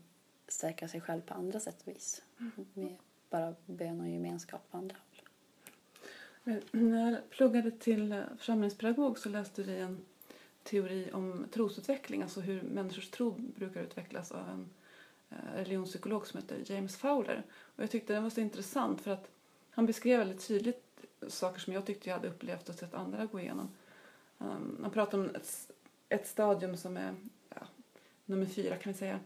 stärka 0.47 0.87
sig 0.87 1.01
själv 1.01 1.21
på 1.21 1.33
andra 1.33 1.59
sätt 1.59 1.81
och 1.81 1.87
vis. 1.87 2.21
Med 2.73 2.95
bara 3.29 3.55
bön 3.65 4.01
och 4.01 4.09
gemenskap 4.09 4.71
på 4.71 4.77
andra 4.77 4.95
håll. 4.95 5.25
Men 6.43 6.61
När 6.71 7.11
jag 7.11 7.29
pluggade 7.29 7.71
till 7.71 8.11
eh, 8.11 8.21
församlingspedagog 8.37 9.19
så 9.19 9.29
läste 9.29 9.63
vi 9.63 9.79
en 9.79 10.05
teori 10.63 11.09
om 11.13 11.45
trosutveckling, 11.51 12.21
alltså 12.21 12.39
hur 12.39 12.61
människors 12.61 13.09
tro 13.09 13.31
brukar 13.31 13.81
utvecklas 13.81 14.31
av 14.31 14.49
en 14.49 14.69
eh, 15.29 15.55
religionspsykolog 15.55 16.27
som 16.27 16.41
heter 16.41 16.73
James 16.73 16.97
Fowler. 16.97 17.43
Och 17.51 17.83
jag 17.83 17.91
tyckte 17.91 18.13
den 18.13 18.23
var 18.23 18.29
så 18.29 18.41
intressant 18.41 19.01
för 19.01 19.11
att 19.11 19.31
han 19.71 19.85
beskrev 19.85 20.19
väldigt 20.19 20.47
tydligt 20.47 20.90
saker 21.27 21.59
som 21.59 21.73
jag 21.73 21.85
tyckte 21.85 22.09
jag 22.09 22.15
hade 22.15 22.27
upplevt 22.27 22.69
och 22.69 22.75
sett 22.75 22.93
andra 22.93 23.25
gå 23.25 23.39
igenom. 23.39 23.69
Ehm, 24.39 24.47
um, 24.47 24.79
han 24.81 24.91
pratar 24.91 25.17
om 25.17 25.29
ett, 25.35 25.71
ett 26.09 26.27
stadium 26.27 26.77
som 26.77 26.97
är 26.97 27.15
ja, 27.49 27.61
nummer 28.25 28.45
fyra 28.45 28.75
kan 28.75 28.93
vi 28.93 28.97
säga. 28.99 29.19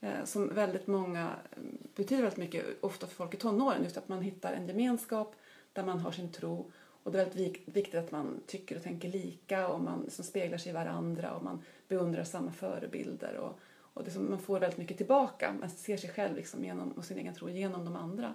Eh, 0.00 0.24
som 0.24 0.54
väldigt 0.54 0.86
många 0.86 1.36
mm, 1.56 1.78
betyder 1.94 2.22
väldigt 2.22 2.38
mycket, 2.38 2.64
ofta 2.80 3.06
för 3.06 3.14
folk 3.14 3.34
i 3.34 3.36
tonåren. 3.36 3.82
Just 3.82 3.96
att 3.96 4.08
man 4.08 4.22
hittar 4.22 4.52
en 4.52 4.68
gemenskap 4.68 5.34
där 5.72 5.84
man 5.84 6.00
har 6.00 6.12
sin 6.12 6.32
tro. 6.32 6.70
Och 7.02 7.12
det 7.12 7.20
är 7.20 7.24
väldigt 7.24 7.40
vik- 7.40 7.62
viktigt 7.64 7.94
att 7.94 8.10
man 8.10 8.40
tycker 8.46 8.76
och 8.76 8.82
tänker 8.82 9.08
lika 9.08 9.68
och 9.68 9.80
man 9.80 10.10
som 10.10 10.24
speglar 10.24 10.58
sig 10.58 10.70
i 10.70 10.72
varandra 10.72 11.34
och 11.34 11.44
man 11.44 11.62
beundrar 11.88 12.24
samma 12.24 12.52
förebilder. 12.52 13.36
Och, 13.36 13.58
och 13.94 14.04
det 14.04 14.10
som, 14.10 14.30
man 14.30 14.38
får 14.38 14.60
väldigt 14.60 14.78
mycket 14.78 14.96
tillbaka. 14.96 15.54
Man 15.60 15.70
ser 15.70 15.96
sig 15.96 16.10
själv 16.10 16.36
liksom 16.36 16.64
genom, 16.64 16.92
och 16.92 17.04
sin 17.04 17.18
egen 17.18 17.34
tro 17.34 17.48
genom 17.48 17.84
de 17.84 17.96
andra. 17.96 18.34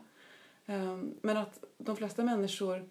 Um, 0.66 1.16
men 1.22 1.38
att 1.38 1.64
de 1.78 1.96
flesta 1.96 2.24
människor 2.24 2.90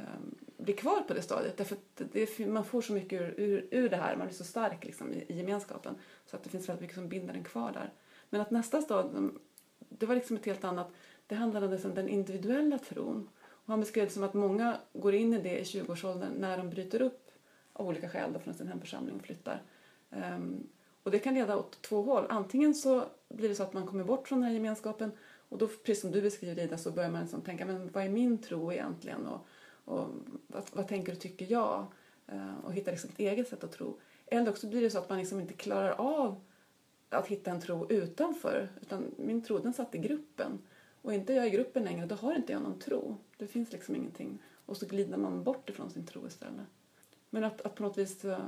Ehm, 0.00 0.34
bli 0.56 0.72
kvar 0.72 1.00
på 1.00 1.14
det 1.14 1.22
stadiet 1.22 1.56
därför 1.56 1.76
att 1.76 1.96
det, 2.12 2.36
det, 2.36 2.46
man 2.46 2.64
får 2.64 2.82
så 2.82 2.92
mycket 2.92 3.20
ur, 3.20 3.34
ur, 3.36 3.68
ur 3.70 3.88
det 3.88 3.96
här, 3.96 4.16
man 4.16 4.26
blir 4.26 4.36
så 4.36 4.44
stark 4.44 4.84
liksom, 4.84 5.12
i, 5.12 5.24
i 5.28 5.36
gemenskapen 5.36 5.94
så 6.26 6.36
att 6.36 6.44
det 6.44 6.50
finns 6.50 6.68
väldigt 6.68 6.80
mycket 6.80 6.96
som 6.96 7.08
binder 7.08 7.34
en 7.34 7.44
kvar 7.44 7.72
där. 7.72 7.92
Men 8.30 8.40
att 8.40 8.50
nästa 8.50 8.82
stadium, 8.82 9.38
det 9.78 10.06
var 10.06 10.14
liksom 10.14 10.36
ett 10.36 10.46
helt 10.46 10.64
annat, 10.64 10.92
det 11.26 11.34
handlade 11.34 11.66
om 11.66 11.72
liksom 11.72 11.94
den 11.94 12.08
individuella 12.08 12.78
tron. 12.78 13.28
Och 13.40 13.66
han 13.66 13.80
beskrev 13.80 14.04
det 14.04 14.12
som 14.12 14.22
att 14.22 14.34
många 14.34 14.76
går 14.92 15.14
in 15.14 15.34
i 15.34 15.38
det 15.38 15.58
i 15.58 15.62
20-årsåldern 15.62 16.32
när 16.38 16.56
de 16.56 16.70
bryter 16.70 17.02
upp 17.02 17.30
av 17.72 17.86
olika 17.86 18.08
skäl 18.08 18.32
då 18.32 18.38
från 18.38 18.54
sin 18.54 18.68
hemförsamling 18.68 19.16
och 19.16 19.22
flyttar. 19.22 19.62
Um, 20.10 20.66
och 21.02 21.10
det 21.10 21.18
kan 21.18 21.34
leda 21.34 21.56
åt 21.56 21.82
två 21.82 22.02
håll. 22.02 22.26
Antingen 22.28 22.74
så 22.74 23.04
blir 23.28 23.48
det 23.48 23.54
så 23.54 23.62
att 23.62 23.72
man 23.72 23.86
kommer 23.86 24.04
bort 24.04 24.28
från 24.28 24.40
den 24.40 24.48
här 24.48 24.54
gemenskapen 24.54 25.12
och 25.48 25.58
då, 25.58 25.66
precis 25.66 26.00
som 26.00 26.10
du 26.10 26.22
beskriver 26.22 26.62
Ida, 26.62 26.78
så 26.78 26.90
börjar 26.90 27.10
man 27.10 27.20
liksom 27.20 27.40
tänka, 27.40 27.66
men 27.66 27.90
vad 27.92 28.04
är 28.04 28.08
min 28.08 28.38
tro 28.38 28.72
egentligen? 28.72 29.26
Och, 29.26 29.46
och 29.84 30.08
vad, 30.46 30.62
vad 30.72 30.88
tänker 30.88 31.12
och 31.12 31.20
tycker 31.20 31.46
jag? 31.52 31.86
Eh, 32.26 32.58
och 32.64 32.72
hitta 32.72 32.90
liksom 32.90 33.10
ett 33.10 33.18
eget 33.18 33.48
sätt 33.48 33.64
att 33.64 33.72
tro. 33.72 33.98
Eller 34.26 34.50
också 34.50 34.66
blir 34.66 34.82
det 34.82 34.90
så 34.90 34.98
att 34.98 35.08
man 35.08 35.18
liksom 35.18 35.40
inte 35.40 35.54
klarar 35.54 35.90
av 35.90 36.40
att 37.08 37.26
hitta 37.26 37.50
en 37.50 37.60
tro 37.60 37.90
utanför. 37.90 38.68
Utan 38.80 39.14
min 39.16 39.42
tro 39.42 39.58
den 39.58 39.72
satt 39.72 39.94
i 39.94 39.98
gruppen. 39.98 40.58
Och 41.02 41.14
inte 41.14 41.32
jag 41.32 41.46
i 41.46 41.50
gruppen 41.50 41.84
längre, 41.84 42.06
då 42.06 42.14
har 42.14 42.34
inte 42.34 42.52
jag 42.52 42.62
någon 42.62 42.78
tro. 42.78 43.16
Det 43.36 43.46
finns 43.46 43.72
liksom 43.72 43.96
ingenting. 43.96 44.38
Och 44.66 44.76
så 44.76 44.86
glider 44.86 45.16
man 45.16 45.44
bort 45.44 45.70
ifrån 45.70 45.90
sin 45.90 46.06
tro 46.06 46.26
istället. 46.26 46.66
Men 47.30 47.44
att, 47.44 47.60
att 47.60 47.74
på 47.74 47.82
något 47.82 47.98
vis 47.98 48.24
eh, 48.24 48.38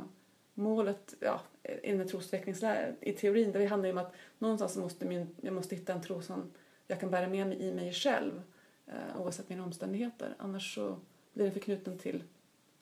målet, 0.55 1.14
ja, 1.21 1.40
inom 1.83 2.09
trosutvecklingslära, 2.09 2.92
i 3.01 3.12
teorin, 3.12 3.53
det 3.53 3.66
handlar 3.66 3.87
ju 3.87 3.92
om 3.92 3.99
att 3.99 4.14
någonstans 4.38 4.77
måste 4.77 5.07
min, 5.07 5.37
jag 5.40 5.55
måste 5.55 5.77
hitta 5.77 5.92
en 5.92 6.03
tro 6.03 6.23
som 6.23 6.53
jag 6.87 7.01
kan 7.01 7.11
bära 7.11 7.29
med 7.29 7.47
mig 7.47 7.62
i 7.62 7.73
mig 7.73 7.92
själv 7.92 8.42
eh, 8.87 9.21
oavsett 9.21 9.49
mina 9.49 9.64
omständigheter. 9.64 10.35
Annars 10.38 10.75
så 10.75 10.99
blir 11.33 11.45
den 11.45 11.53
förknuten 11.53 11.99
till 11.99 12.23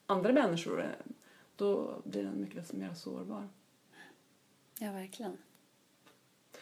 andra 0.07 0.33
människor. 0.33 0.97
Då 1.57 2.03
blir 2.05 2.23
den 2.23 2.41
mycket 2.41 2.73
mer 2.73 2.95
sårbar. 2.95 3.49
Ja, 4.79 4.93
verkligen. 4.93 5.37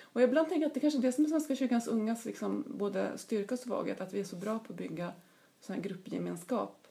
Och 0.00 0.22
jag 0.22 0.28
ibland 0.28 0.48
tänker 0.48 0.66
att 0.66 0.74
det 0.74 0.80
kanske 0.80 0.98
är 0.98 1.02
det 1.02 1.12
som 1.12 1.24
är 1.24 1.28
Svenska 1.28 1.56
kyrkans 1.56 1.86
ungas 1.86 2.24
liksom, 2.24 2.64
både 2.66 3.18
styrka 3.18 3.54
och 3.54 3.58
svaghet, 3.58 4.00
att 4.00 4.12
vi 4.12 4.20
är 4.20 4.24
så 4.24 4.36
bra 4.36 4.58
på 4.58 4.72
att 4.72 4.78
bygga 4.78 5.12
sån 5.60 5.74
här 5.74 5.82
gruppgemenskap 5.82 6.88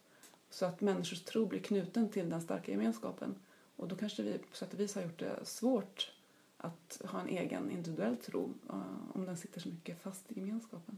så 0.50 0.66
att 0.66 0.82
människors 0.82 1.22
tro 1.24 1.46
blir 1.46 1.60
knuten 1.60 2.10
till 2.10 2.30
den 2.30 2.42
starka 2.42 2.72
gemenskapen. 2.72 3.36
Och 3.76 3.88
då 3.88 3.96
kanske 3.96 4.24
vi 4.24 4.38
på 4.38 4.56
sätt 4.56 4.74
och 4.74 4.80
vis 4.80 4.96
har 4.96 5.02
gjort 5.02 5.20
det 5.20 5.46
svårt 5.46 6.12
att 6.58 7.02
ha 7.06 7.22
en 7.22 7.28
egen 7.28 7.72
individuell 7.72 8.18
tro 8.18 8.54
uh, 8.74 8.82
om 9.14 9.26
den 9.26 9.38
sitter 9.38 9.62
så 9.62 9.70
mycket 9.70 10.02
fast 10.02 10.32
i 10.32 10.40
gemenskapen. 10.40 10.98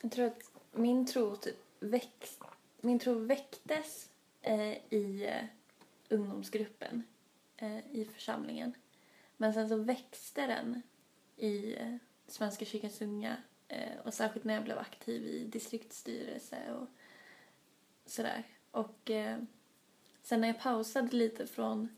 Jag 0.00 0.12
tror 0.12 0.26
att 0.26 0.50
min 0.72 1.06
tro, 1.06 1.36
typ 1.36 1.56
växt, 1.80 2.40
min 2.86 2.98
tro 2.98 3.14
väcktes 3.14 4.10
eh, 4.42 4.92
i 4.92 5.26
eh, 5.26 5.44
ungdomsgruppen 6.08 7.02
eh, 7.56 7.78
i 7.78 8.08
församlingen. 8.14 8.74
Men 9.36 9.54
sen 9.54 9.68
så 9.68 9.76
växte 9.76 10.46
den 10.46 10.82
i 11.36 11.74
eh, 11.74 11.96
Svenska 12.26 12.64
kyrkans 12.64 13.02
unga 13.02 13.36
eh, 13.68 13.98
och 14.04 14.14
särskilt 14.14 14.44
när 14.44 14.54
jag 14.54 14.64
blev 14.64 14.78
aktiv 14.78 15.26
i 15.26 15.44
distriktsstyrelse 15.44 16.58
och 16.72 16.88
sådär. 18.04 18.42
Och 18.70 19.10
eh, 19.10 19.38
sen 20.22 20.40
när 20.40 20.48
jag 20.48 20.60
pausade 20.60 21.16
lite 21.16 21.46
från 21.46 21.88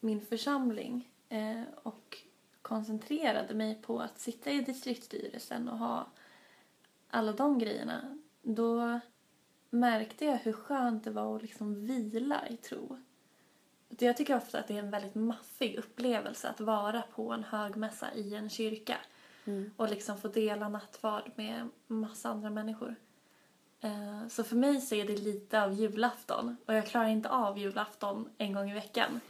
min 0.00 0.20
församling 0.20 1.10
eh, 1.28 1.62
och 1.82 2.18
koncentrerade 2.62 3.54
mig 3.54 3.74
på 3.82 4.00
att 4.00 4.18
sitta 4.18 4.50
i 4.50 4.60
distriktsstyrelsen 4.60 5.68
och 5.68 5.78
ha 5.78 6.06
alla 7.10 7.32
de 7.32 7.58
grejerna, 7.58 8.18
då 8.42 9.00
märkte 9.72 10.24
jag 10.24 10.36
hur 10.36 10.52
skönt 10.52 11.04
det 11.04 11.10
var 11.10 11.36
att 11.36 11.42
liksom 11.42 11.86
vila 11.86 12.48
i 12.48 12.56
tro. 12.56 12.98
Jag 13.98 14.16
tycker 14.16 14.36
ofta 14.36 14.58
att 14.58 14.68
det 14.68 14.74
är 14.74 14.78
en 14.78 14.90
väldigt 14.90 15.14
maffig 15.14 15.78
upplevelse 15.78 16.48
att 16.48 16.60
vara 16.60 17.02
på 17.02 17.32
en 17.32 17.44
högmässa 17.44 18.14
i 18.14 18.34
en 18.34 18.50
kyrka 18.50 18.96
mm. 19.44 19.70
och 19.76 19.88
liksom 19.88 20.18
få 20.18 20.28
dela 20.28 20.68
nattvard 20.68 21.30
med 21.34 21.68
massa 21.86 22.28
andra 22.28 22.50
människor. 22.50 22.96
Eh, 23.80 24.28
så 24.28 24.44
för 24.44 24.56
mig 24.56 24.80
så 24.80 24.94
är 24.94 25.04
det 25.04 25.16
lite 25.16 25.62
av 25.62 25.72
julafton 25.72 26.56
och 26.66 26.74
jag 26.74 26.86
klarar 26.86 27.08
inte 27.08 27.28
av 27.28 27.58
julafton 27.58 28.28
en 28.38 28.52
gång 28.52 28.70
i 28.70 28.74
veckan. 28.74 29.20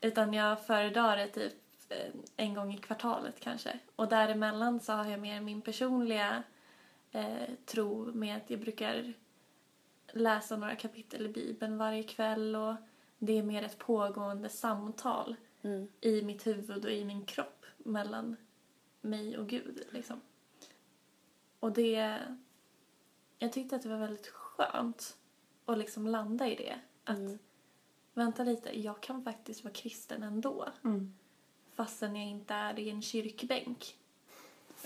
Utan 0.00 0.34
jag 0.34 0.66
föredrar 0.66 1.16
det 1.16 1.26
typ 1.26 1.54
eh, 1.88 2.12
en 2.36 2.54
gång 2.54 2.74
i 2.74 2.78
kvartalet 2.78 3.40
kanske. 3.40 3.78
Och 3.96 4.08
däremellan 4.08 4.80
så 4.80 4.92
har 4.92 5.04
jag 5.04 5.20
mer 5.20 5.40
min 5.40 5.60
personliga 5.60 6.42
eh, 7.12 7.48
tro 7.66 8.12
med 8.12 8.36
att 8.36 8.50
jag 8.50 8.60
brukar 8.60 9.14
läsa 10.12 10.56
några 10.56 10.76
kapitel 10.76 11.26
i 11.26 11.28
Bibeln 11.28 11.78
varje 11.78 12.02
kväll 12.02 12.56
och 12.56 12.74
det 13.18 13.38
är 13.38 13.42
mer 13.42 13.62
ett 13.62 13.78
pågående 13.78 14.48
samtal 14.48 15.36
mm. 15.62 15.88
i 16.00 16.22
mitt 16.22 16.46
huvud 16.46 16.84
och 16.84 16.90
i 16.90 17.04
min 17.04 17.24
kropp 17.24 17.66
mellan 17.78 18.36
mig 19.00 19.38
och 19.38 19.48
Gud. 19.48 19.82
Liksom. 19.90 20.20
Och 21.60 21.72
det... 21.72 22.18
Jag 23.38 23.52
tyckte 23.52 23.76
att 23.76 23.82
det 23.82 23.88
var 23.88 23.98
väldigt 23.98 24.28
skönt 24.28 25.16
att 25.64 25.78
liksom 25.78 26.06
landa 26.06 26.48
i 26.48 26.54
det. 26.54 26.80
Att 27.04 27.18
mm. 27.18 27.38
vänta 28.14 28.44
lite, 28.44 28.80
jag 28.80 29.00
kan 29.00 29.24
faktiskt 29.24 29.64
vara 29.64 29.74
kristen 29.74 30.22
ändå. 30.22 30.68
Mm. 30.84 31.14
Fastän 31.72 32.16
jag 32.16 32.26
inte 32.26 32.54
är 32.54 32.78
i 32.78 32.90
en 32.90 33.02
kyrkbänk. 33.02 33.96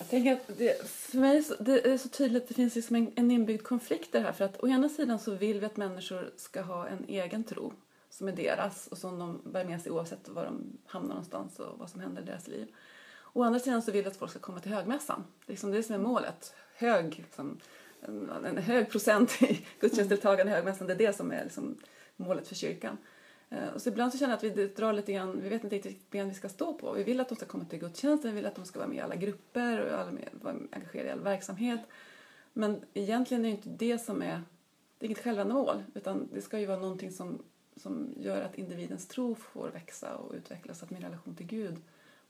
Jag 0.03 0.11
tänker 0.11 0.33
att 0.33 0.59
det, 0.59 0.88
för 0.88 1.19
mig 1.19 1.43
så, 1.43 1.55
det 1.59 1.93
är 1.93 1.99
så 1.99 2.09
tydligt 2.09 2.43
att 2.43 2.49
det 2.49 2.55
finns 2.55 2.75
liksom 2.75 2.97
en, 2.97 3.12
en 3.17 3.31
inbyggd 3.31 3.62
konflikt 3.62 4.15
i 4.15 4.19
det 4.19 4.25
här. 4.25 4.33
För 4.33 4.45
att 4.45 4.62
å 4.62 4.69
ena 4.69 4.88
sidan 4.88 5.19
så 5.19 5.35
vill 5.35 5.61
vi 5.61 5.67
att 5.67 5.77
människor 5.77 6.31
ska 6.37 6.62
ha 6.62 6.88
en 6.88 7.05
egen 7.09 7.45
tro 7.45 7.73
som 8.11 8.29
är 8.29 8.33
deras 8.33 8.87
och 8.87 8.99
som 8.99 9.19
de 9.19 9.41
bär 9.45 9.65
med 9.65 9.83
sig 9.83 9.93
oavsett 9.93 10.29
var 10.29 10.45
de 10.45 10.79
hamnar 10.87 11.09
någonstans 11.09 11.59
och 11.59 11.79
vad 11.79 11.91
som 11.91 12.01
händer 12.01 12.23
i 12.23 12.25
deras 12.25 12.49
liv. 12.49 12.75
Å 13.33 13.43
andra 13.43 13.61
sidan 13.61 13.83
så 13.83 13.93
vill 13.93 14.03
vi 14.03 14.09
att 14.09 14.17
folk 14.17 14.31
ska 14.31 14.41
komma 14.41 14.61
till 14.61 14.73
högmässan. 14.73 15.25
Det 15.47 15.51
är 15.51 15.53
liksom 15.53 15.71
det 15.71 15.83
som 15.83 15.95
är 15.95 15.99
målet. 15.99 16.55
Hög, 16.75 17.19
liksom, 17.19 17.61
en, 18.01 18.31
en, 18.45 18.59
hög 18.59 18.91
procent 18.91 19.43
i 19.43 19.67
gudstjänstdeltagande 19.81 20.53
i 20.53 20.55
högmässan, 20.55 20.87
det 20.87 20.93
är 20.93 20.99
det 20.99 21.17
som 21.17 21.33
är 21.33 21.45
liksom 21.45 21.77
målet 22.17 22.49
för 22.49 22.55
kyrkan. 22.55 22.99
Eh, 23.53 23.69
och 23.75 23.83
så 23.83 23.88
ibland 23.88 24.12
så 24.12 24.19
känner 24.19 24.33
jag 24.33 24.37
att 24.37 24.59
vi 24.59 24.67
drar 24.69 24.93
lite 24.93 25.12
grann, 25.12 25.41
vi 25.43 25.49
vet 25.49 25.65
inte 25.65 25.77
riktigt 25.77 25.93
vilket 25.93 26.11
ben 26.11 26.29
vi 26.29 26.35
ska 26.35 26.49
stå 26.49 26.75
på. 26.75 26.93
Vi 26.93 27.03
vill 27.03 27.21
att 27.21 27.29
de 27.29 27.35
ska 27.35 27.47
komma 27.47 27.65
till 27.65 27.79
gudstjänsten, 27.79 28.31
vi 28.31 28.37
vill 28.37 28.47
att 28.47 28.55
de 28.55 28.65
ska 28.65 28.79
vara 28.79 28.88
med 28.88 28.99
i 28.99 29.01
alla 29.01 29.17
grupper 29.17 29.81
och 29.81 29.99
alla 29.99 30.11
med, 30.11 30.29
vara 30.33 30.55
engagerade 30.71 31.09
i 31.09 31.12
all 31.12 31.21
verksamhet. 31.21 31.81
Men 32.53 32.81
egentligen 32.95 33.45
är 33.45 33.49
det 33.49 33.57
inte 33.57 33.69
det 33.69 33.99
som 33.99 34.23
är, 34.23 34.43
det 34.99 35.05
är 35.05 35.07
inget 35.07 35.25
självändamål 35.25 35.83
utan 35.95 36.29
det 36.33 36.43
ska 36.43 36.59
ju 36.59 36.67
vara 36.67 36.79
någonting 36.79 37.12
som 37.12 37.38
som 37.77 38.15
gör 38.17 38.43
att 38.43 38.59
individens 38.59 39.07
tro 39.07 39.35
får 39.35 39.69
växa 39.69 40.17
och 40.17 40.35
utvecklas, 40.35 40.79
så 40.79 40.85
att 40.85 40.91
min 40.91 41.03
relation 41.03 41.35
till 41.35 41.47
Gud 41.47 41.77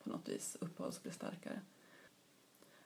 på 0.03 0.11
något 0.11 0.29
vis 0.29 0.57
uppehålls 0.61 0.97
och 0.97 1.03
blir 1.03 1.13
starkare. 1.13 1.61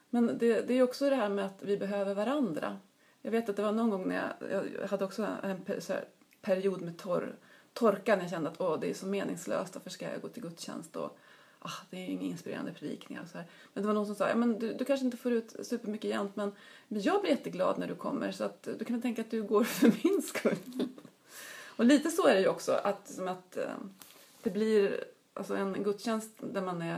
Men 0.09 0.37
det, 0.37 0.61
det 0.61 0.73
är 0.73 0.83
också 0.83 1.09
det 1.09 1.15
här 1.15 1.29
med 1.29 1.45
att 1.45 1.63
vi 1.63 1.77
behöver 1.77 2.15
varandra. 2.15 2.77
Jag 3.21 3.31
vet 3.31 3.49
att 3.49 3.55
det 3.55 3.61
var 3.61 3.71
någon 3.71 3.89
gång 3.89 4.07
när 4.07 4.35
jag, 4.39 4.67
jag 4.81 4.87
hade 4.87 5.05
också 5.05 5.23
en 5.43 5.61
här, 5.67 6.05
period 6.41 6.81
med 6.81 6.97
torr, 6.97 7.35
torka 7.77 8.15
när 8.15 8.23
jag 8.23 8.31
kände 8.31 8.49
att 8.49 8.61
Åh, 8.61 8.79
det 8.79 8.89
är 8.89 8.93
så 8.93 9.05
meningslöst, 9.05 9.75
varför 9.75 9.89
ska 9.89 10.11
jag 10.11 10.21
gå 10.21 10.27
till 10.27 10.43
gudstjänst 10.43 10.95
och 10.95 11.17
ah, 11.59 11.71
det 11.89 11.97
är 11.97 12.01
ju 12.01 12.11
inga 12.11 12.23
inspirerande 12.23 12.73
predikningar 12.73 13.21
och 13.23 13.29
så 13.29 13.37
här. 13.37 13.47
Men 13.73 13.83
det 13.83 13.87
var 13.87 13.93
någon 13.93 14.05
som 14.05 14.15
sa, 14.15 14.29
ja, 14.29 14.35
men 14.35 14.59
du, 14.59 14.73
du 14.73 14.85
kanske 14.85 15.05
inte 15.05 15.17
får 15.17 15.31
ut 15.31 15.55
supermycket 15.61 16.09
jämt 16.09 16.35
men 16.35 16.51
jag 16.87 17.21
blir 17.21 17.31
jätteglad 17.31 17.79
när 17.79 17.87
du 17.87 17.95
kommer 17.95 18.31
så 18.31 18.43
att 18.43 18.63
du 18.63 18.85
kan 18.85 18.95
väl 18.95 19.01
tänka 19.01 19.21
att 19.21 19.31
du 19.31 19.43
går 19.43 19.63
för 19.79 19.91
min 20.03 20.21
skull. 20.21 20.87
Och 21.65 21.85
lite 21.85 22.11
så 22.11 22.27
är 22.27 22.35
det 22.35 22.41
ju 22.41 22.47
också 22.47 22.71
att, 22.71 23.09
som 23.09 23.27
att 23.27 23.57
eh, 23.57 23.75
det 24.43 24.49
blir 24.49 25.03
alltså 25.33 25.55
en 25.55 25.83
gudstjänst 25.83 26.31
där 26.39 26.61
man 26.61 26.81
är 26.81 26.97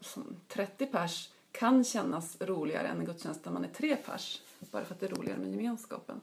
som 0.00 0.36
30 0.48 0.86
pers 0.86 1.30
kan 1.52 1.84
kännas 1.84 2.36
roligare 2.40 2.88
än 2.88 2.98
en 2.98 3.04
gudstjänst 3.04 3.44
där 3.44 3.50
man 3.50 3.64
är 3.64 3.68
tre 3.68 3.96
pers. 3.96 4.42
Bara 4.60 4.84
för 4.84 4.94
att 4.94 5.00
det 5.00 5.06
är 5.06 5.10
roligare 5.10 5.38
med 5.38 5.50
gemenskapen. 5.50 6.20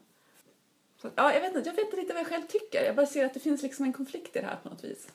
Ja, 1.14 1.34
jag, 1.34 1.40
vet 1.40 1.56
inte, 1.56 1.68
jag 1.68 1.76
vet 1.76 1.84
inte 1.84 1.96
riktigt 1.96 2.14
vad 2.14 2.20
jag 2.20 2.28
själv 2.28 2.46
tycker. 2.46 2.84
Jag 2.84 2.96
bara 2.96 3.06
ser 3.06 3.24
att 3.24 3.34
det 3.34 3.40
finns 3.40 3.62
liksom 3.62 3.84
en 3.84 3.92
konflikt 3.92 4.36
i 4.36 4.40
det 4.40 4.46
här 4.46 4.56
på 4.62 4.68
något 4.68 4.84
vis. 4.84 5.08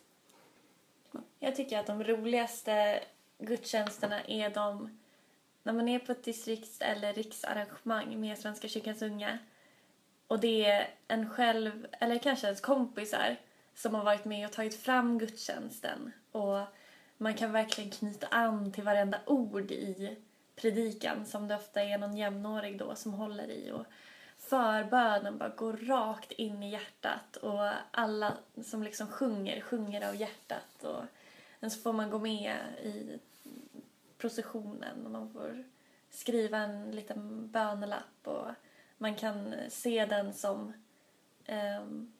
Jag 1.40 1.56
tycker 1.56 1.80
att 1.80 1.88
de 1.88 2.04
roligaste 2.04 3.04
gudstjänsterna 3.40 4.22
är 4.22 4.50
de 4.50 5.00
när 5.64 5.74
man 5.74 5.88
är 5.88 6.00
på 6.00 6.12
ett 6.12 6.24
distrikts 6.24 6.82
eller 6.82 7.14
riksarrangemang 7.14 8.20
med 8.20 8.38
Svenska 8.38 8.68
kyrkans 8.68 9.02
unga 9.02 9.38
och 10.32 10.40
det 10.40 10.66
är 10.66 10.90
en 11.08 11.30
själv, 11.30 11.88
eller 11.92 12.18
kanske 12.18 12.48
ens 12.48 12.62
kompisar, 12.62 13.36
som 13.76 13.96
har 13.96 14.04
varit 14.04 14.26
med 14.26 14.46
och 14.46 14.52
tagit 14.52 14.76
fram 14.76 15.18
gudstjänsten. 15.18 16.12
Och 16.32 16.60
man 17.18 17.34
kan 17.34 17.52
verkligen 17.52 17.92
knyta 17.92 18.28
an 18.28 18.72
till 18.72 18.84
varenda 18.84 19.20
ord 19.26 19.72
i 19.72 20.18
predikan 20.56 21.26
som 21.26 21.48
det 21.48 21.56
ofta 21.56 21.82
är 21.82 21.98
någon 21.98 22.18
jämnårig 22.18 22.80
då 22.80 22.96
som 22.96 23.14
håller 23.14 23.52
i. 23.52 23.72
Och 23.72 23.86
förbönen 24.52 25.38
bara 25.38 25.50
går 25.50 25.74
rakt 25.74 26.32
in 26.32 26.64
i 26.64 26.72
hjärtat 26.72 27.38
och 27.38 27.70
alla 27.92 28.38
som 28.64 28.84
liksom 28.84 29.08
sjunger, 29.08 29.62
sjunger 29.62 30.10
av 30.10 30.16
hjärtat. 30.16 30.84
Och 30.84 31.04
sen 31.60 31.72
så 31.72 31.82
får 31.82 31.94
man 31.94 32.10
gå 32.10 32.20
med 32.20 32.58
i 32.84 33.20
processionen 34.18 35.06
och 35.06 35.12
man 35.12 35.34
får 35.34 35.64
skriva 36.10 36.58
en 36.58 36.92
liten 36.92 37.52
bönelapp 37.52 38.28
och 38.28 38.48
man 38.98 39.16
kan 39.16 39.54
se 39.70 40.06
den 40.06 40.34
som 40.34 40.74
um, 41.80 42.14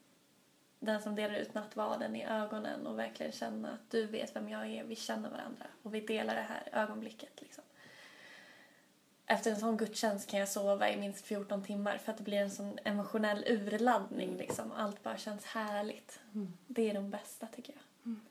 den 0.80 1.02
som 1.02 1.16
delar 1.16 1.36
ut 1.36 1.54
nattvarden 1.54 2.16
i 2.16 2.26
ögonen 2.26 2.88
och 2.88 3.00
verkligen 3.00 3.32
känna 3.32 3.72
att 3.72 3.92
du 3.92 4.06
vet 4.06 4.36
vem 4.36 4.50
jag 4.50 4.68
är, 4.68 4.84
vi 4.84 4.96
känner 4.96 5.30
varandra 5.30 5.66
och 5.84 5.96
vi 5.96 6.02
delar 6.02 6.36
det 6.36 6.42
här 6.42 6.70
ögonblicket. 6.72 7.42
Liksom. 7.42 7.64
Efter 9.32 9.52
en 9.52 9.60
sån 9.60 9.78
gudstjänst 9.78 10.30
kan 10.30 10.40
jag 10.40 10.50
sova 10.50 10.90
i 10.90 10.98
minst 10.98 11.26
14 11.26 11.64
timmar 11.64 11.98
för 11.98 12.12
att 12.12 12.18
det 12.18 12.24
blir 12.24 12.38
en 12.38 12.52
sån 12.52 12.80
emotionell 12.84 13.44
urladdning. 13.48 14.38
Liksom. 14.38 14.72
Allt 14.72 15.04
bara 15.04 15.18
känns 15.18 15.46
härligt. 15.46 16.20
Mm. 16.34 16.54
Det 16.68 16.90
är 16.90 16.94
de 16.94 17.10
bästa 17.10 17.48
tycker 17.48 17.74
jag. 17.74 17.82
Mm. 18.06 18.22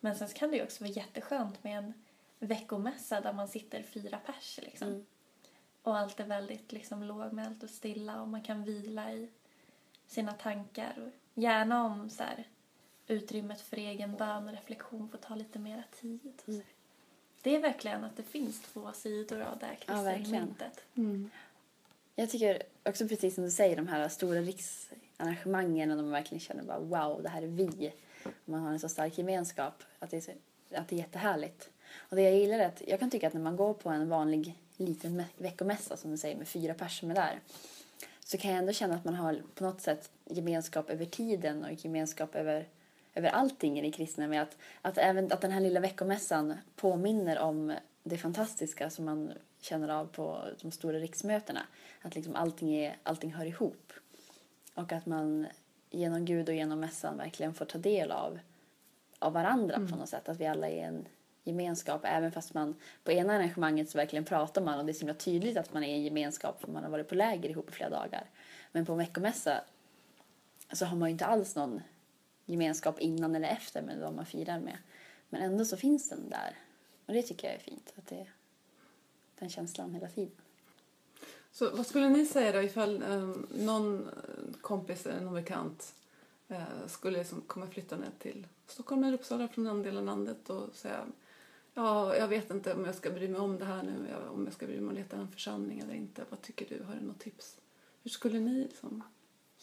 Men 0.00 0.16
sen 0.16 0.28
kan 0.28 0.50
det 0.50 0.56
ju 0.56 0.62
också 0.62 0.84
vara 0.84 0.92
jätteskönt 0.92 1.64
med 1.64 1.78
en 1.78 1.94
veckomässa 2.38 3.20
där 3.20 3.32
man 3.32 3.48
sitter 3.48 3.82
fyra 3.82 4.18
pers. 4.26 4.60
Liksom. 4.62 4.88
Mm. 4.88 5.06
Och 5.82 5.98
allt 5.98 6.20
är 6.20 6.24
väldigt 6.24 6.72
liksom 6.72 7.02
lågmält 7.02 7.62
och 7.62 7.70
stilla 7.70 8.20
och 8.22 8.28
man 8.28 8.42
kan 8.42 8.64
vila 8.64 9.12
i 9.12 9.28
sina 10.06 10.32
tankar. 10.32 10.94
Och 10.98 11.40
gärna 11.42 11.84
om 11.84 12.10
så 12.10 12.22
här, 12.22 12.44
utrymmet 13.06 13.60
för 13.60 13.76
egen 13.76 14.16
bön 14.16 14.48
och 14.48 14.54
reflektion 14.54 15.08
får 15.08 15.18
ta 15.18 15.34
lite 15.34 15.58
mera 15.58 15.82
tid. 16.00 16.42
Mm. 16.46 16.62
Det 17.42 17.56
är 17.56 17.60
verkligen 17.60 18.04
att 18.04 18.16
det 18.16 18.22
finns 18.22 18.60
två 18.60 18.92
sidor 18.92 19.40
av 19.40 19.58
det 19.58 19.66
här 19.66 19.78
Ja, 19.86 20.02
verkligen. 20.02 20.44
myntet. 20.44 20.84
Mm. 20.94 21.30
Jag 22.14 22.30
tycker 22.30 22.62
också 22.82 23.08
precis 23.08 23.34
som 23.34 23.44
du 23.44 23.50
säger, 23.50 23.76
de 23.76 23.88
här 23.88 24.08
stora 24.08 24.40
riksarrangemangen 24.40 25.90
och 25.90 25.96
de 25.96 26.10
verkligen 26.10 26.40
känner 26.40 26.62
bara 26.62 26.78
wow, 26.78 27.22
det 27.22 27.28
här 27.28 27.42
är 27.42 27.46
vi. 27.46 27.92
Och 28.24 28.30
man 28.44 28.60
har 28.60 28.70
en 28.72 28.80
så 28.80 28.88
stark 28.88 29.18
gemenskap 29.18 29.82
att 29.98 30.10
det 30.10 30.16
är, 30.16 30.20
så, 30.20 30.30
att 30.74 30.88
det 30.88 30.96
är 30.96 30.98
jättehärligt. 30.98 31.70
Och 31.96 32.16
det 32.16 32.22
jag 32.22 32.34
gillar 32.34 32.58
är 32.58 32.66
att 32.66 32.82
jag 32.86 33.00
kan 33.00 33.10
tycka 33.10 33.26
att 33.26 33.34
när 33.34 33.40
man 33.40 33.56
går 33.56 33.74
på 33.74 33.88
en 33.88 34.08
vanlig 34.08 34.54
liten 34.76 35.22
veckomässa 35.36 35.96
som 35.96 36.10
du 36.10 36.16
säger 36.16 36.36
med 36.36 36.48
fyra 36.48 36.74
personer 36.74 37.14
där 37.14 37.40
så 38.24 38.38
kan 38.38 38.50
jag 38.50 38.58
ändå 38.58 38.72
känna 38.72 38.94
att 38.94 39.04
man 39.04 39.14
har 39.14 39.42
på 39.54 39.64
något 39.64 39.80
sätt 39.80 40.10
gemenskap 40.24 40.90
över 40.90 41.04
tiden 41.04 41.64
och 41.64 41.84
gemenskap 41.84 42.34
över, 42.34 42.66
över 43.14 43.28
allting 43.28 43.78
i 43.78 43.82
det 43.82 43.90
kristna 43.90 44.26
med 44.26 44.42
att, 44.42 44.56
att 44.82 44.98
även 44.98 45.32
att 45.32 45.40
den 45.40 45.50
här 45.50 45.60
lilla 45.60 45.80
veckomässan 45.80 46.54
påminner 46.76 47.38
om 47.38 47.74
det 48.02 48.18
fantastiska 48.18 48.90
som 48.90 49.04
man 49.04 49.32
känner 49.60 49.88
av 49.88 50.06
på 50.06 50.44
de 50.60 50.72
stora 50.72 50.98
riksmötena. 50.98 51.60
Att 52.02 52.14
liksom 52.14 52.36
allting, 52.36 52.74
är, 52.74 52.96
allting 53.02 53.34
hör 53.34 53.46
ihop. 53.46 53.92
Och 54.74 54.92
att 54.92 55.06
man 55.06 55.46
genom 55.90 56.24
Gud 56.24 56.48
och 56.48 56.54
genom 56.54 56.80
mässan 56.80 57.16
verkligen 57.16 57.54
får 57.54 57.64
ta 57.64 57.78
del 57.78 58.10
av, 58.10 58.38
av 59.18 59.32
varandra 59.32 59.74
på 59.90 59.96
något 59.96 60.08
sätt. 60.08 60.28
Att 60.28 60.40
vi 60.40 60.46
alla 60.46 60.68
är 60.68 60.84
en 60.84 61.06
gemenskap. 61.44 62.00
Även 62.04 62.32
fast 62.32 62.54
man 62.54 62.74
på 63.04 63.12
ena 63.12 63.32
arrangemanget 63.32 63.90
så 63.90 63.98
verkligen 63.98 64.24
pratar 64.24 64.62
man 64.62 64.78
och 64.78 64.84
det 64.86 64.92
är 64.92 64.94
så 64.94 65.00
himla 65.00 65.14
tydligt 65.14 65.56
att 65.56 65.72
man 65.72 65.84
är 65.84 65.94
en 65.94 66.02
gemenskap 66.02 66.60
för 66.60 66.72
man 66.72 66.82
har 66.82 66.90
varit 66.90 67.08
på 67.08 67.14
läger 67.14 67.50
ihop 67.50 67.68
i 67.68 67.72
flera 67.72 67.90
dagar. 67.90 68.24
Men 68.72 68.86
på 68.86 68.92
en 68.92 68.98
veckomässa 68.98 69.64
så 70.72 70.84
har 70.84 70.96
man 70.96 71.08
ju 71.08 71.12
inte 71.12 71.26
alls 71.26 71.56
någon 71.56 71.80
gemenskap 72.48 73.00
innan 73.00 73.34
eller 73.34 73.48
efter 73.48 73.82
med 73.82 73.98
de 73.98 74.16
man 74.16 74.26
firar 74.26 74.60
med. 74.60 74.78
Men 75.28 75.42
ändå 75.42 75.64
så 75.64 75.76
finns 75.76 76.08
den 76.08 76.30
där. 76.30 76.56
Och 77.06 77.14
det 77.14 77.22
tycker 77.22 77.48
jag 77.48 77.56
är 77.56 77.60
fint. 77.60 77.92
Att 77.96 78.06
det, 78.06 78.26
den 79.38 79.48
känslan 79.48 79.94
hela 79.94 80.08
tiden. 80.08 80.36
Så 81.52 81.70
vad 81.76 81.86
skulle 81.86 82.08
ni 82.08 82.26
säga 82.26 82.52
då 82.52 82.62
ifall 82.62 83.02
eh, 83.02 83.34
någon 83.50 84.08
kompis 84.60 85.06
eller 85.06 85.20
någon 85.20 85.34
bekant 85.34 85.94
eh, 86.48 86.86
skulle 86.86 87.18
liksom 87.18 87.40
komma 87.40 87.66
flyttande 87.66 88.06
till 88.18 88.46
Stockholm 88.66 89.04
eller 89.04 89.18
Uppsala 89.18 89.48
från 89.48 89.66
en 89.66 89.82
del 89.82 89.96
av 89.96 90.04
landet 90.04 90.50
och 90.50 90.74
säga 90.74 91.06
ja, 91.74 92.16
jag 92.16 92.28
vet 92.28 92.50
inte 92.50 92.74
om 92.74 92.84
jag 92.84 92.94
ska 92.94 93.10
bry 93.10 93.28
mig 93.28 93.40
om 93.40 93.58
det 93.58 93.64
här 93.64 93.82
nu, 93.82 94.14
om 94.30 94.44
jag 94.44 94.54
ska 94.54 94.66
bry 94.66 94.74
mig 94.74 94.84
om 94.84 94.88
att 94.88 94.94
leta 94.94 95.16
en 95.16 95.28
församling 95.28 95.80
eller 95.80 95.94
inte. 95.94 96.24
Vad 96.30 96.42
tycker 96.42 96.68
du? 96.68 96.84
Har 96.84 96.94
du 96.94 97.00
något 97.00 97.18
tips? 97.18 97.56
Hur 98.02 98.10
skulle 98.10 98.40
ni 98.40 98.62
liksom, 98.62 99.02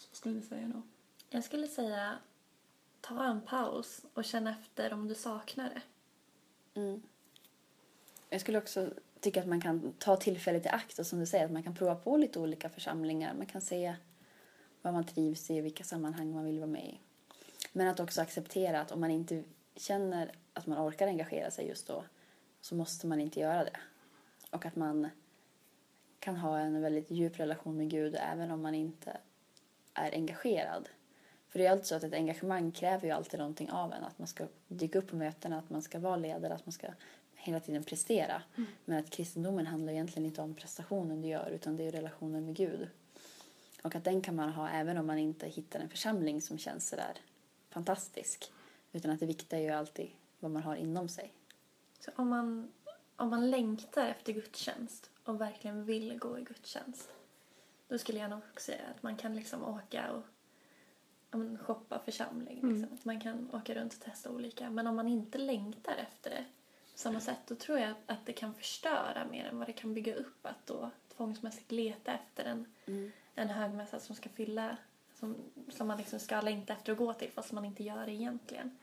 vad 0.09 0.17
skulle 0.17 0.35
ni 0.35 0.41
säga 0.41 0.71
då? 0.73 0.81
Jag 1.29 1.43
skulle 1.43 1.67
säga 1.67 2.17
ta 3.07 3.23
en 3.23 3.41
paus 3.41 4.05
och 4.13 4.25
känna 4.25 4.51
efter 4.51 4.93
om 4.93 5.07
du 5.07 5.15
saknar 5.15 5.69
det. 5.69 5.81
Mm. 6.79 7.01
Jag 8.29 8.41
skulle 8.41 8.57
också 8.57 8.89
tycka 9.19 9.41
att 9.41 9.47
man 9.47 9.61
kan 9.61 9.93
ta 9.99 10.15
tillfället 10.15 10.65
i 10.65 10.69
akt 10.69 10.99
och 10.99 11.07
som 11.07 11.19
du 11.19 11.25
säger 11.25 11.45
att 11.45 11.51
man 11.51 11.63
kan 11.63 11.75
prova 11.75 11.95
på 11.95 12.17
lite 12.17 12.39
olika 12.39 12.69
församlingar. 12.69 13.33
Man 13.33 13.45
kan 13.45 13.61
se 13.61 13.95
vad 14.81 14.93
man 14.93 15.05
trivs 15.05 15.49
i, 15.49 15.61
vilka 15.61 15.83
sammanhang 15.83 16.33
man 16.33 16.45
vill 16.45 16.59
vara 16.59 16.69
med 16.69 16.85
i. 16.85 16.99
Men 17.71 17.87
att 17.87 17.99
också 17.99 18.21
acceptera 18.21 18.81
att 18.81 18.91
om 18.91 18.99
man 18.99 19.11
inte 19.11 19.43
känner 19.75 20.31
att 20.53 20.67
man 20.67 20.87
orkar 20.87 21.07
engagera 21.07 21.51
sig 21.51 21.67
just 21.67 21.87
då 21.87 22.03
så 22.61 22.75
måste 22.75 23.07
man 23.07 23.21
inte 23.21 23.39
göra 23.39 23.63
det. 23.63 23.77
Och 24.51 24.65
att 24.65 24.75
man 24.75 25.09
kan 26.19 26.35
ha 26.35 26.59
en 26.59 26.81
väldigt 26.81 27.11
djup 27.11 27.39
relation 27.39 27.77
med 27.77 27.89
Gud 27.89 28.15
även 28.19 28.51
om 28.51 28.61
man 28.61 28.75
inte 28.75 29.17
är 29.93 30.11
engagerad. 30.11 30.89
För 31.55 31.59
det 31.59 31.65
är 31.65 31.71
alltid 31.71 31.85
så 31.85 31.95
att 31.95 32.03
ett 32.03 32.13
engagemang 32.13 32.71
kräver 32.71 33.07
ju 33.07 33.11
alltid 33.11 33.39
någonting 33.39 33.71
av 33.71 33.93
en. 33.93 34.03
Att 34.03 34.19
man 34.19 34.27
ska 34.27 34.47
dyka 34.67 34.99
upp 34.99 35.07
på 35.07 35.15
mötena, 35.15 35.59
att 35.59 35.69
man 35.69 35.81
ska 35.81 35.99
vara 35.99 36.15
ledare, 36.15 36.53
att 36.53 36.65
man 36.65 36.73
ska 36.73 36.87
hela 37.35 37.59
tiden 37.59 37.83
prestera. 37.83 38.41
Men 38.85 38.99
att 38.99 39.09
kristendomen 39.09 39.65
handlar 39.65 39.93
egentligen 39.93 40.25
inte 40.25 40.41
om 40.41 40.53
prestationen 40.53 41.21
du 41.21 41.27
gör 41.27 41.49
utan 41.49 41.77
det 41.77 41.83
är 41.83 41.91
relationen 41.91 42.45
med 42.45 42.55
Gud. 42.55 42.89
Och 43.83 43.95
att 43.95 44.03
den 44.03 44.21
kan 44.21 44.35
man 44.35 44.49
ha 44.49 44.69
även 44.69 44.97
om 44.97 45.07
man 45.07 45.17
inte 45.17 45.47
hittar 45.47 45.79
en 45.79 45.89
församling 45.89 46.41
som 46.41 46.57
känns 46.57 46.89
sådär 46.89 47.17
fantastisk. 47.69 48.51
Utan 48.91 49.11
att 49.11 49.19
det 49.19 49.25
viktiga 49.25 49.59
är 49.59 49.63
ju 49.63 49.71
alltid 49.71 50.09
vad 50.39 50.51
man 50.51 50.63
har 50.63 50.75
inom 50.75 51.09
sig. 51.09 51.33
Så 51.99 52.11
om 52.15 52.29
man, 52.29 52.71
om 53.15 53.29
man 53.29 53.51
längtar 53.51 54.07
efter 54.07 54.33
gudstjänst 54.33 55.09
och 55.23 55.41
verkligen 55.41 55.85
vill 55.85 56.19
gå 56.19 56.39
i 56.39 56.41
gudstjänst 56.43 57.09
då 57.87 57.97
skulle 57.97 58.19
jag 58.19 58.29
nog 58.29 58.39
också 58.51 58.65
säga 58.65 58.83
att 58.95 59.03
man 59.03 59.15
kan 59.15 59.35
liksom 59.35 59.63
åka 59.63 60.11
och 60.11 60.23
men 61.35 61.57
shoppa 61.57 61.99
församling. 61.99 62.55
Liksom. 62.55 62.93
Att 62.93 63.05
man 63.05 63.19
kan 63.19 63.49
åka 63.53 63.75
runt 63.75 63.93
och 63.93 63.99
testa 63.99 64.31
olika. 64.31 64.69
Men 64.69 64.87
om 64.87 64.95
man 64.95 65.07
inte 65.07 65.37
längtar 65.37 65.95
efter 65.95 66.29
det 66.29 66.45
på 66.91 66.99
samma 66.99 67.19
sätt 67.19 67.39
då 67.47 67.55
tror 67.55 67.79
jag 67.79 67.93
att 68.05 68.25
det 68.25 68.33
kan 68.33 68.53
förstöra 68.53 69.25
mer 69.31 69.45
än 69.45 69.57
vad 69.57 69.67
det 69.67 69.73
kan 69.73 69.93
bygga 69.93 70.15
upp. 70.15 70.45
Att 70.45 70.65
då 70.65 70.89
tvångsmässigt 71.17 71.71
leta 71.71 72.13
efter 72.13 72.45
en, 72.45 72.65
en 73.35 73.49
högmässa 73.49 73.99
som 73.99 74.15
ska 74.15 74.29
fylla 74.29 74.77
som, 75.19 75.35
som 75.69 75.87
man 75.87 75.97
liksom 75.97 76.19
ska 76.19 76.41
längta 76.41 76.73
efter 76.73 76.91
att 76.91 76.97
gå 76.97 77.13
till 77.13 77.31
fast 77.31 77.51
man 77.51 77.65
inte 77.65 77.83
gör 77.83 78.05
det 78.05 78.11
egentligen. 78.11 78.77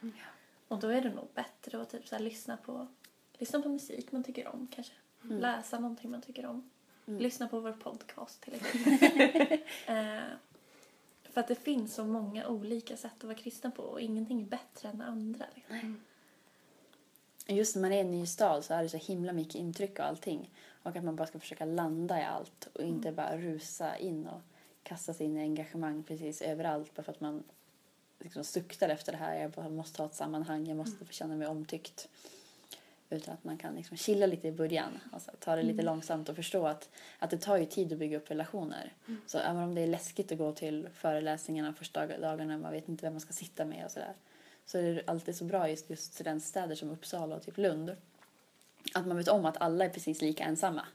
Och 0.69 0.79
då 0.79 0.89
är 0.89 1.01
det 1.01 1.15
nog 1.15 1.29
bättre 1.35 1.83
att 1.83 1.91
typ 1.91 2.09
så 2.09 2.15
här, 2.15 2.23
lyssna, 2.23 2.57
på, 2.57 2.87
lyssna 3.33 3.63
på 3.63 3.69
musik 3.69 4.13
man 4.13 4.25
tycker 4.25 4.49
om 4.49 4.69
kanske. 4.75 4.93
Läsa 5.23 5.79
någonting 5.79 6.11
man 6.11 6.23
tycker 6.23 6.47
om. 6.47 6.71
Lyssna 7.05 7.49
på 7.49 7.61
vår 7.61 7.73
podcast 7.73 8.43
till 8.43 8.55
exempel. 8.55 9.59
eh, 9.87 10.23
för 11.33 11.41
att 11.41 11.49
det 11.49 11.55
finns 11.55 11.95
så 11.95 12.05
många 12.05 12.49
olika 12.49 12.97
sätt 12.97 13.13
att 13.19 13.25
vara 13.25 13.35
kristen 13.35 13.73
på 13.73 13.83
och 13.83 14.01
ingenting 14.01 14.41
är 14.41 14.47
bättre 14.47 14.89
än 14.89 14.99
det 14.99 15.05
andra. 15.05 15.47
Liksom. 15.55 16.01
Just 17.47 17.75
när 17.75 17.83
man 17.83 17.93
är 17.93 17.97
i 17.97 18.01
en 18.01 18.11
ny 18.11 18.27
stad 18.27 18.65
så 18.65 18.75
är 18.75 18.83
det 18.83 18.89
så 18.89 18.97
himla 18.97 19.33
mycket 19.33 19.55
intryck 19.55 19.99
och 19.99 20.05
allting. 20.05 20.51
Och 20.83 20.97
att 20.97 21.05
man 21.05 21.17
bara 21.17 21.27
ska 21.27 21.39
försöka 21.39 21.65
landa 21.65 22.21
i 22.21 22.25
allt 22.25 22.69
och 22.73 22.83
inte 22.83 23.13
bara 23.13 23.37
rusa 23.39 23.97
in 23.97 24.27
och 24.27 24.41
kasta 24.83 25.15
sig 25.15 25.27
in 25.27 25.37
i 25.37 25.41
engagemang 25.41 26.03
precis 26.03 26.43
överallt 26.43 26.95
bara 26.95 27.03
för 27.03 27.13
att 27.13 27.21
man 27.21 27.43
liksom 28.19 28.45
suktar 28.45 28.89
efter 28.89 29.13
det 29.13 29.19
här. 29.19 29.53
Jag 29.57 29.73
måste 29.73 30.03
ha 30.03 30.07
ett 30.07 30.15
sammanhang, 30.15 30.67
jag 30.67 30.77
måste 30.77 31.05
få 31.05 31.13
känna 31.13 31.37
mig 31.37 31.49
omtyckt. 31.49 32.09
Utan 33.13 33.35
att 33.35 33.45
man 33.45 33.59
kan 33.59 33.75
liksom 33.75 33.97
chilla 33.97 34.27
lite 34.27 34.49
i 34.49 34.53
början. 34.53 34.99
Alltså 35.13 35.31
ta 35.39 35.57
det 35.57 35.63
lite 35.63 35.83
långsamt 35.83 36.29
och 36.29 36.37
förstå 36.37 36.67
att, 36.67 36.89
att 37.19 37.31
det 37.31 37.39
tar 37.39 37.57
ju 37.57 37.67
tid 37.67 37.93
att 37.93 37.99
bygga 37.99 38.17
upp 38.17 38.31
relationer. 38.31 38.93
Så 39.27 39.39
även 39.39 39.63
om 39.63 39.75
det 39.75 39.81
är 39.81 39.87
läskigt 39.87 40.33
att 40.33 40.39
gå 40.39 40.53
till 40.53 40.89
föreläsningarna 40.95 41.73
första 41.73 42.07
dagarna, 42.07 42.59
man 42.59 42.73
vet 42.73 42.89
inte 42.89 43.07
vem 43.07 43.13
man 43.13 43.21
ska 43.21 43.33
sitta 43.33 43.65
med 43.65 43.85
och 43.85 43.91
sådär. 43.91 44.13
Så 44.67 44.79
är 44.79 44.83
det 44.83 45.03
alltid 45.07 45.37
så 45.37 45.45
bra 45.45 45.71
just, 45.71 45.91
just 45.91 46.15
studentstäder 46.15 46.75
som 46.75 46.91
Uppsala 46.91 47.37
och 47.37 47.43
typ 47.43 47.59
Lund. 47.59 47.97
Att 48.95 49.07
man 49.07 49.17
vet 49.17 49.29
om 49.29 49.45
att 49.45 49.57
alla 49.57 49.85
är 49.85 49.89
precis 49.89 50.23
lika 50.23 50.45
ensamma. 50.45 50.87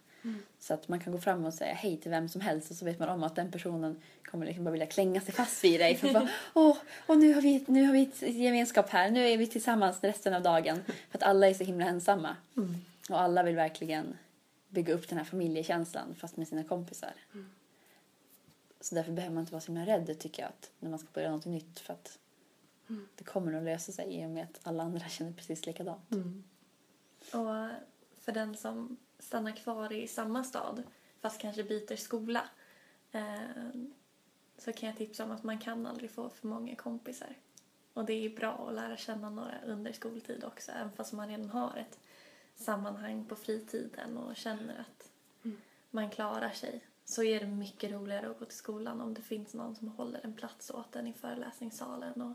Så 0.60 0.74
att 0.74 0.88
man 0.88 1.00
kan 1.00 1.14
gå 1.14 1.20
fram 1.20 1.46
och 1.46 1.54
säga 1.54 1.74
hej 1.74 1.98
till 1.98 2.12
vem 2.12 2.30
som 2.30 2.42
helst 2.42 2.72
och 2.72 2.78
så 2.78 2.86
vet 2.86 3.00
man 3.00 3.10
om 3.10 3.24
att 3.24 3.36
den 3.36 3.52
personen 3.52 4.02
kommer 4.24 4.46
liksom 4.46 4.64
bara 4.64 4.72
vilja 4.72 4.88
klänga 4.88 5.22
sig 5.22 5.34
fast 5.34 5.64
vid 5.64 5.80
dig. 5.80 5.96
För 5.96 6.14
bara, 6.14 6.30
åh, 6.54 6.78
och 7.06 7.18
nu 7.18 7.34
har, 7.34 7.42
vi, 7.42 7.64
nu 7.68 7.86
har 7.86 7.94
vi 7.94 8.02
ett 8.02 8.22
gemenskap 8.22 8.90
här, 8.90 9.12
nu 9.12 9.30
är 9.30 9.38
vi 9.38 9.48
tillsammans 9.48 10.04
resten 10.04 10.34
av 10.34 10.42
dagen. 10.42 10.84
För 10.86 11.18
att 11.18 11.24
alla 11.24 11.48
är 11.50 11.54
så 11.54 11.64
himla 11.64 11.86
ensamma. 11.86 12.36
Och 13.10 13.22
alla 13.22 13.44
vill 13.44 13.56
verkligen 13.56 14.18
bygga 14.70 14.94
upp 14.94 15.10
den 15.10 15.18
här 15.18 15.26
familjekänslan 15.26 16.16
fast 16.16 16.38
med 16.38 16.48
sina 16.48 16.64
kompisar. 16.64 17.14
Så 18.82 18.96
därför 18.96 19.12
behöver 19.12 19.34
man 19.34 19.42
inte 19.42 19.54
vara 19.54 19.62
så 19.62 19.72
himla 19.72 19.86
rädd 19.86 20.20
tycker 20.20 20.42
jag 20.42 20.50
att 20.50 20.72
när 20.80 20.90
man 20.90 21.00
ska 21.00 21.08
börja 21.14 21.32
något 21.32 21.46
nytt 21.46 21.80
för 21.80 21.94
att 21.94 22.18
det 23.16 23.24
kommer 23.24 23.52
nog 23.52 23.64
lösa 23.64 23.92
sig 23.92 24.16
i 24.16 24.26
och 24.26 24.30
med 24.30 24.44
att 24.44 24.60
alla 24.64 24.84
andra 24.84 25.08
känner 25.08 25.32
precis 25.32 25.66
likadant. 25.66 26.02
Och 27.34 27.70
för 28.28 28.32
den 28.32 28.56
som 28.56 28.98
stannar 29.20 29.52
kvar 29.52 29.94
i 29.94 30.08
samma 30.08 30.44
stad 30.44 30.84
fast 31.22 31.42
kanske 31.42 31.64
byter 31.64 31.96
skola 31.96 32.44
eh, 33.12 33.70
så 34.58 34.74
kan 34.74 34.90
jag 34.90 34.98
tipsa 34.98 35.24
om 35.24 35.32
att 35.32 35.44
man 35.44 35.60
kan 35.60 35.86
aldrig 35.86 36.12
få 36.12 36.30
för 36.30 36.48
många 36.48 36.76
kompisar. 36.76 37.36
Och 37.94 38.06
det 38.06 38.14
är 38.14 38.30
bra 38.30 38.68
att 38.68 38.76
lära 38.76 38.98
känna 38.98 39.30
några 39.30 39.62
under 39.66 39.92
skoltid 39.92 40.44
också 40.44 40.72
även 40.72 40.92
fast 40.92 41.14
man 41.14 41.30
redan 41.30 41.50
har 41.50 41.78
ett 41.78 42.00
sammanhang 42.56 43.26
på 43.26 43.36
fritiden 43.36 44.18
och 44.18 44.36
känner 44.36 44.80
att 44.80 45.10
man 45.92 46.10
klarar 46.10 46.52
sig 46.52 46.82
så 47.06 47.24
är 47.24 47.40
det 47.40 47.48
mycket 47.48 47.92
roligare 47.92 48.30
att 48.30 48.40
gå 48.40 48.46
till 48.46 48.58
skolan 48.58 49.02
om 49.02 49.14
det 49.14 49.22
finns 49.22 49.54
någon 49.54 49.76
som 49.76 49.88
håller 49.88 50.20
en 50.24 50.34
plats 50.34 50.72
åt 50.72 50.96
en 50.96 51.08
i 51.08 51.14
föreläsningssalen 51.14 52.22
och 52.22 52.34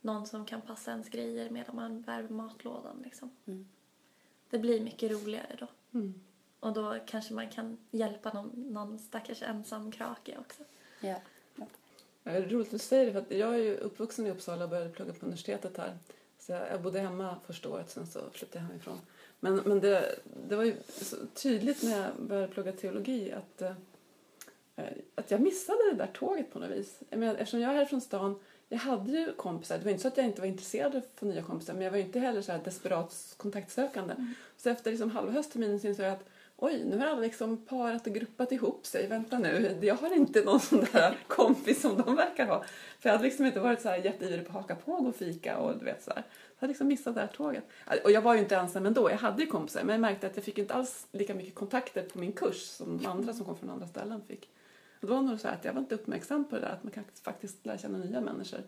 någon 0.00 0.26
som 0.26 0.44
kan 0.44 0.60
passa 0.60 0.90
ens 0.90 1.08
grejer 1.08 1.50
medan 1.50 1.76
man 1.76 2.00
värmer 2.02 2.30
matlådan. 2.30 3.02
Liksom. 3.04 3.30
Det 4.50 4.58
blir 4.58 4.80
mycket 4.80 5.10
roligare 5.10 5.56
då. 5.58 5.66
Och 6.60 6.72
då 6.72 6.98
kanske 7.06 7.34
man 7.34 7.50
kan 7.50 7.78
hjälpa 7.90 8.32
någon, 8.32 8.50
någon 8.54 8.98
stackars 8.98 9.42
ensam 9.42 9.92
krake 9.92 10.38
också. 10.38 10.62
Ja. 11.00 11.16
Ja, 11.56 11.66
Det 12.22 12.30
är 12.30 12.48
roligt 12.48 12.66
att 12.66 12.72
du 12.72 12.78
säger 12.78 13.06
det, 13.06 13.12
för 13.12 13.18
att 13.20 13.30
jag 13.30 13.54
är 13.54 13.58
ju 13.58 13.76
uppvuxen 13.76 14.26
i 14.26 14.30
Uppsala 14.30 14.64
och 14.64 14.70
började 14.70 14.90
plugga 14.90 15.12
på 15.12 15.26
universitetet 15.26 15.76
här. 15.76 15.98
Så 16.38 16.52
jag, 16.52 16.70
jag 16.70 16.82
bodde 16.82 17.00
hemma 17.00 17.36
första 17.46 17.68
året, 17.68 17.90
sen 17.90 18.06
så 18.06 18.20
flyttade 18.32 18.58
jag 18.58 18.68
hemifrån. 18.68 18.98
Men, 19.40 19.56
men 19.56 19.80
det, 19.80 20.18
det 20.48 20.56
var 20.56 20.64
ju 20.64 20.76
så 20.88 21.16
tydligt 21.34 21.82
när 21.82 22.02
jag 22.02 22.10
började 22.18 22.52
plugga 22.52 22.72
teologi 22.72 23.32
att, 23.32 23.62
eh, 23.62 23.72
att 25.14 25.30
jag 25.30 25.40
missade 25.40 25.78
det 25.90 25.96
där 25.96 26.10
tåget 26.14 26.52
på 26.52 26.58
något 26.58 26.70
vis. 26.70 27.00
Jag 27.10 27.18
menar, 27.18 27.34
eftersom 27.34 27.60
jag 27.60 27.70
är 27.70 27.76
här 27.76 27.84
från 27.84 28.00
stan, 28.00 28.40
jag 28.68 28.78
hade 28.78 29.12
ju 29.12 29.32
kompisar. 29.32 29.78
Det 29.78 29.84
var 29.84 29.90
inte 29.90 30.02
så 30.02 30.08
att 30.08 30.16
jag 30.16 30.26
inte 30.26 30.40
var 30.40 30.48
intresserad 30.48 30.94
av 30.94 30.98
att 30.98 31.20
få 31.20 31.26
nya 31.26 31.42
kompisar 31.42 31.74
men 31.74 31.82
jag 31.82 31.90
var 31.90 31.98
ju 31.98 32.04
inte 32.04 32.18
heller 32.18 32.42
så 32.42 32.52
här 32.52 32.60
desperat 32.64 33.34
kontaktsökande. 33.36 34.14
Så 34.56 34.70
efter 34.70 34.90
liksom 34.90 35.10
halva 35.10 35.32
höstterminen 35.32 35.80
så 35.80 35.86
insåg 35.86 36.06
jag 36.06 36.12
att 36.12 36.28
oj, 36.56 36.84
nu 36.84 36.98
har 36.98 37.06
alla 37.06 37.20
liksom 37.20 37.56
parat 37.56 38.06
och 38.06 38.12
gruppat 38.12 38.52
ihop 38.52 38.86
sig. 38.86 39.06
Vänta 39.06 39.38
nu, 39.38 39.78
jag 39.82 39.94
har 39.94 40.16
inte 40.16 40.44
någon 40.44 40.60
sån 40.70 40.86
där 40.92 41.18
kompis 41.26 41.80
som 41.80 41.96
de 41.96 42.16
verkar 42.16 42.46
ha. 42.46 42.64
För 42.98 43.08
jag 43.08 43.12
hade 43.12 43.24
liksom 43.24 43.46
inte 43.46 43.60
varit 43.60 43.80
så 43.80 43.88
här 43.88 43.96
jätteivrig 43.96 44.46
på 44.46 44.58
att 44.58 44.62
haka 44.62 44.74
på 44.74 44.92
och 44.92 45.02
gå 45.04 45.08
och 45.08 45.16
fika 45.16 45.58
och 45.58 45.78
du 45.78 45.84
vet 45.84 46.02
så 46.02 46.10
här. 46.10 46.22
Jag 46.26 46.60
hade 46.60 46.70
liksom 46.70 46.88
missat 46.88 47.14
det 47.14 47.20
här 47.20 47.28
tåget. 47.28 47.64
Och 48.04 48.10
jag 48.10 48.22
var 48.22 48.34
ju 48.34 48.40
inte 48.40 48.56
ensam 48.56 48.86
ändå, 48.86 49.10
jag 49.10 49.18
hade 49.18 49.42
ju 49.42 49.48
kompisar 49.48 49.84
men 49.84 49.92
jag 49.92 50.00
märkte 50.00 50.26
att 50.26 50.36
jag 50.36 50.44
fick 50.44 50.58
inte 50.58 50.74
alls 50.74 51.06
lika 51.12 51.34
mycket 51.34 51.54
kontakter 51.54 52.02
på 52.02 52.18
min 52.18 52.32
kurs 52.32 52.62
som 52.62 53.06
andra 53.06 53.32
som 53.32 53.44
kom 53.44 53.56
från 53.56 53.70
andra 53.70 53.86
ställen 53.86 54.22
fick. 54.28 54.48
Och 55.00 55.06
det 55.06 55.12
var 55.14 55.22
nog 55.22 55.40
så 55.40 55.48
att 55.48 55.64
jag 55.64 55.72
var 55.72 55.80
inte 55.80 55.94
uppmärksam 55.94 56.44
på 56.48 56.54
det 56.54 56.60
där 56.60 56.68
att 56.72 56.84
man 56.84 56.92
kan 56.92 57.04
faktiskt 57.22 57.66
lära 57.66 57.78
känna 57.78 57.98
nya 57.98 58.20
människor 58.20 58.62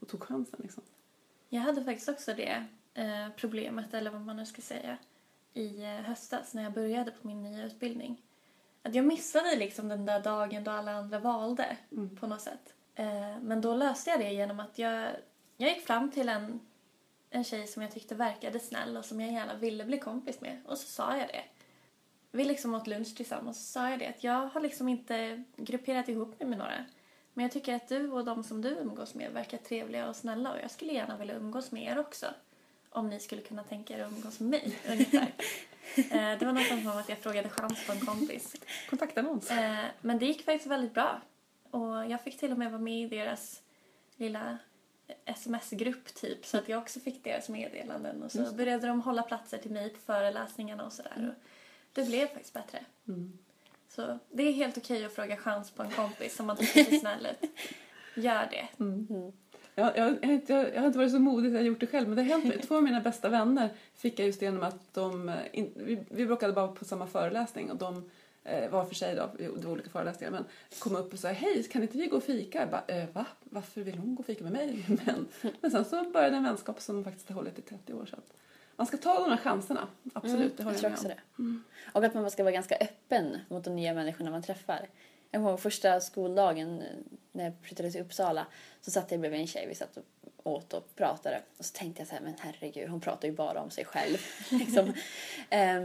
och 0.00 0.08
tog 0.08 0.22
chansen 0.22 0.60
liksom. 0.62 0.82
Jag 1.48 1.60
hade 1.60 1.84
faktiskt 1.84 2.08
också 2.08 2.34
det 2.34 2.64
eh, 2.94 3.28
problemet, 3.36 3.94
eller 3.94 4.10
vad 4.10 4.20
man 4.20 4.36
nu 4.36 4.46
ska 4.46 4.62
säga, 4.62 4.98
i 5.54 5.82
eh, 5.82 5.88
höstas 5.90 6.54
när 6.54 6.62
jag 6.62 6.72
började 6.72 7.10
på 7.10 7.26
min 7.26 7.42
nya 7.42 7.64
utbildning. 7.66 8.22
Att 8.82 8.94
jag 8.94 9.04
missade 9.04 9.56
liksom 9.56 9.88
den 9.88 10.06
där 10.06 10.20
dagen 10.20 10.64
då 10.64 10.70
alla 10.70 10.92
andra 10.92 11.18
valde 11.18 11.76
Mm. 11.92 12.16
på 12.16 12.26
något 12.26 12.40
sätt. 12.40 12.74
Eh, 12.94 13.38
men 13.42 13.60
då 13.60 13.74
löste 13.74 14.10
jag 14.10 14.20
det 14.20 14.32
genom 14.32 14.60
att 14.60 14.78
jag, 14.78 15.10
jag 15.56 15.70
gick 15.70 15.86
fram 15.86 16.10
till 16.10 16.28
en, 16.28 16.60
en 17.30 17.44
tjej 17.44 17.66
som 17.66 17.82
jag 17.82 17.92
tyckte 17.92 18.14
verkade 18.14 18.60
snäll 18.60 18.96
och 18.96 19.04
som 19.04 19.20
jag 19.20 19.32
gärna 19.32 19.54
ville 19.54 19.84
bli 19.84 19.98
kompis 19.98 20.40
med 20.40 20.60
och 20.66 20.78
så 20.78 20.86
sa 20.86 21.16
jag 21.16 21.28
det. 21.28 21.44
Vi 22.30 22.44
liksom 22.44 22.74
åt 22.74 22.86
lunch 22.86 23.16
tillsammans 23.16 23.56
och 23.56 23.62
så 23.62 23.72
sa 23.72 23.90
jag 23.90 23.98
det 23.98 24.06
att 24.06 24.24
jag 24.24 24.46
har 24.46 24.60
liksom 24.60 24.88
inte 24.88 25.42
grupperat 25.56 26.08
ihop 26.08 26.40
mig 26.40 26.48
med 26.48 26.58
några. 26.58 26.84
Men 27.34 27.42
jag 27.42 27.52
tycker 27.52 27.74
att 27.74 27.88
du 27.88 28.10
och 28.10 28.24
de 28.24 28.44
som 28.44 28.62
du 28.62 28.68
umgås 28.68 29.14
med 29.14 29.32
verkar 29.32 29.58
trevliga 29.58 30.08
och 30.08 30.16
snälla 30.16 30.52
och 30.52 30.58
jag 30.62 30.70
skulle 30.70 30.92
gärna 30.92 31.16
vilja 31.16 31.34
umgås 31.34 31.72
med 31.72 31.82
er 31.82 31.98
också. 31.98 32.26
Om 32.90 33.08
ni 33.08 33.20
skulle 33.20 33.42
kunna 33.42 33.62
tänka 33.62 33.98
er 33.98 34.04
att 34.04 34.12
umgås 34.12 34.40
med 34.40 34.50
mig, 34.50 34.78
ungefär. 34.90 35.32
Eh, 35.96 36.38
det 36.38 36.42
var 36.42 36.52
nästan 36.52 36.82
som 36.82 36.90
att 36.90 37.08
jag 37.08 37.18
frågade 37.18 37.48
chans 37.48 37.86
på 37.86 37.92
en 37.92 38.00
kompis. 38.00 38.56
Kontaktannons. 38.90 39.50
Eh, 39.50 39.84
men 40.00 40.18
det 40.18 40.26
gick 40.26 40.44
faktiskt 40.44 40.66
väldigt 40.66 40.94
bra. 40.94 41.20
Och 41.70 42.06
jag 42.06 42.20
fick 42.20 42.38
till 42.38 42.52
och 42.52 42.58
med 42.58 42.70
vara 42.70 42.82
med 42.82 43.02
i 43.02 43.08
deras 43.08 43.62
lilla 44.16 44.58
sms-grupp 45.24 46.14
typ. 46.14 46.46
Så 46.46 46.58
att 46.58 46.68
jag 46.68 46.82
också 46.82 47.00
fick 47.00 47.24
deras 47.24 47.48
meddelanden. 47.48 48.22
Och 48.22 48.32
så 48.32 48.52
började 48.52 48.86
de 48.86 49.00
hålla 49.00 49.22
platser 49.22 49.58
till 49.58 49.70
mig 49.70 49.90
på 49.90 49.98
föreläsningarna 49.98 50.86
och 50.86 50.92
sådär. 50.92 51.34
Och 51.34 51.42
det 51.96 52.04
blev 52.04 52.26
faktiskt 52.26 52.54
bättre. 52.54 52.84
Mm. 53.08 53.38
Så 53.88 54.18
det 54.30 54.42
är 54.42 54.52
helt 54.52 54.78
okej 54.78 55.04
att 55.04 55.12
fråga 55.12 55.36
chans 55.36 55.70
på 55.70 55.82
en 55.82 55.90
kompis 55.90 56.40
om 56.40 56.46
man 56.46 56.56
tycker 56.56 56.84
ser 56.84 56.98
snäll 57.00 57.26
ut. 57.26 57.50
Gör 58.14 58.48
det. 58.50 58.84
Mm. 58.84 59.32
Jag, 59.74 59.96
jag, 59.96 60.18
jag, 60.22 60.26
har 60.28 60.34
inte, 60.34 60.52
jag, 60.52 60.74
jag 60.74 60.80
har 60.80 60.86
inte 60.86 60.98
varit 60.98 61.12
så 61.12 61.18
modig 61.18 61.48
att 61.48 61.54
jag 61.54 61.62
gjort 61.62 61.80
det 61.80 61.86
själv 61.86 62.08
men 62.08 62.16
det 62.16 62.22
har 62.22 62.40
hänt. 62.40 62.62
Två 62.62 62.76
av 62.76 62.82
mina 62.82 63.00
bästa 63.00 63.28
vänner 63.28 63.68
fick 63.94 64.18
jag 64.18 64.26
just 64.26 64.42
genom 64.42 64.62
att 64.62 64.94
de, 64.94 65.28
eh, 65.28 65.34
in, 65.52 65.72
vi, 65.74 65.98
vi 66.08 66.26
råkade 66.26 66.52
bara 66.52 66.68
på 66.68 66.84
samma 66.84 67.06
föreläsning 67.06 67.70
och 67.70 67.76
de 67.76 68.10
eh, 68.44 68.70
var 68.70 68.84
för 68.84 68.94
sig 68.94 69.14
då, 69.14 69.30
det 69.38 69.48
var 69.48 69.72
olika 69.72 69.90
föreläsningar, 69.90 70.30
men 70.30 70.44
kom 70.78 70.96
upp 70.96 71.12
och 71.12 71.18
sa 71.18 71.28
hej, 71.28 71.62
kan 71.62 71.82
inte 71.82 71.98
vi 71.98 72.06
gå 72.06 72.16
och 72.16 72.24
fika? 72.24 72.60
Jag 72.60 72.70
bara, 72.70 72.84
eh, 72.86 73.08
va? 73.12 73.26
Varför 73.44 73.80
vill 73.80 73.98
hon 73.98 74.14
gå 74.14 74.20
och 74.20 74.26
fika 74.26 74.44
med 74.44 74.52
mig? 74.52 74.84
Men, 75.06 75.26
men 75.60 75.70
sen 75.70 75.84
så 75.84 76.10
började 76.10 76.36
en 76.36 76.44
vänskap 76.44 76.80
som 76.80 77.04
faktiskt 77.04 77.28
har 77.28 77.34
hållit 77.34 77.58
i 77.58 77.62
30 77.62 77.92
år. 77.92 78.06
Så 78.06 78.16
att 78.16 78.36
man 78.76 78.86
ska 78.86 78.96
ta 78.96 79.20
de 79.20 79.30
här 79.30 79.36
chanserna, 79.36 79.88
absolut, 80.14 80.56
det 80.56 80.62
har 80.62 80.72
jag 80.72 80.82
jag 80.82 80.90
med 80.90 80.92
också 80.92 81.08
om. 81.08 81.14
det. 81.36 81.92
Och 81.92 82.04
att 82.04 82.14
man 82.14 82.30
ska 82.30 82.42
vara 82.42 82.52
ganska 82.52 82.76
öppen 82.76 83.38
mot 83.48 83.64
de 83.64 83.76
nya 83.76 83.94
människorna 83.94 84.30
man 84.30 84.42
träffar. 84.42 84.88
Jag 85.30 85.38
kommer 85.38 85.50
ihåg 85.50 85.60
första 85.60 86.00
skoldagen 86.00 86.80
eh, 86.82 86.86
när 87.32 87.44
jag 87.44 87.52
flyttade 87.62 87.90
till 87.90 88.00
Uppsala 88.00 88.46
så 88.80 88.90
satt 88.90 89.10
jag 89.10 89.20
bredvid 89.20 89.40
en 89.40 89.46
tjej, 89.46 89.66
vi 89.68 89.74
satt 89.74 89.96
och 89.96 90.04
åt 90.52 90.72
och 90.72 90.96
pratade. 90.96 91.42
Och 91.58 91.64
så 91.64 91.72
tänkte 91.72 92.00
jag 92.00 92.08
så 92.08 92.14
här, 92.14 92.22
men 92.22 92.34
herregud, 92.38 92.88
hon 92.90 93.00
pratar 93.00 93.28
ju 93.28 93.34
bara 93.34 93.60
om 93.62 93.70
sig 93.70 93.84
själv. 93.84 94.16
liksom. 94.50 94.92
Ehm, 95.50 95.82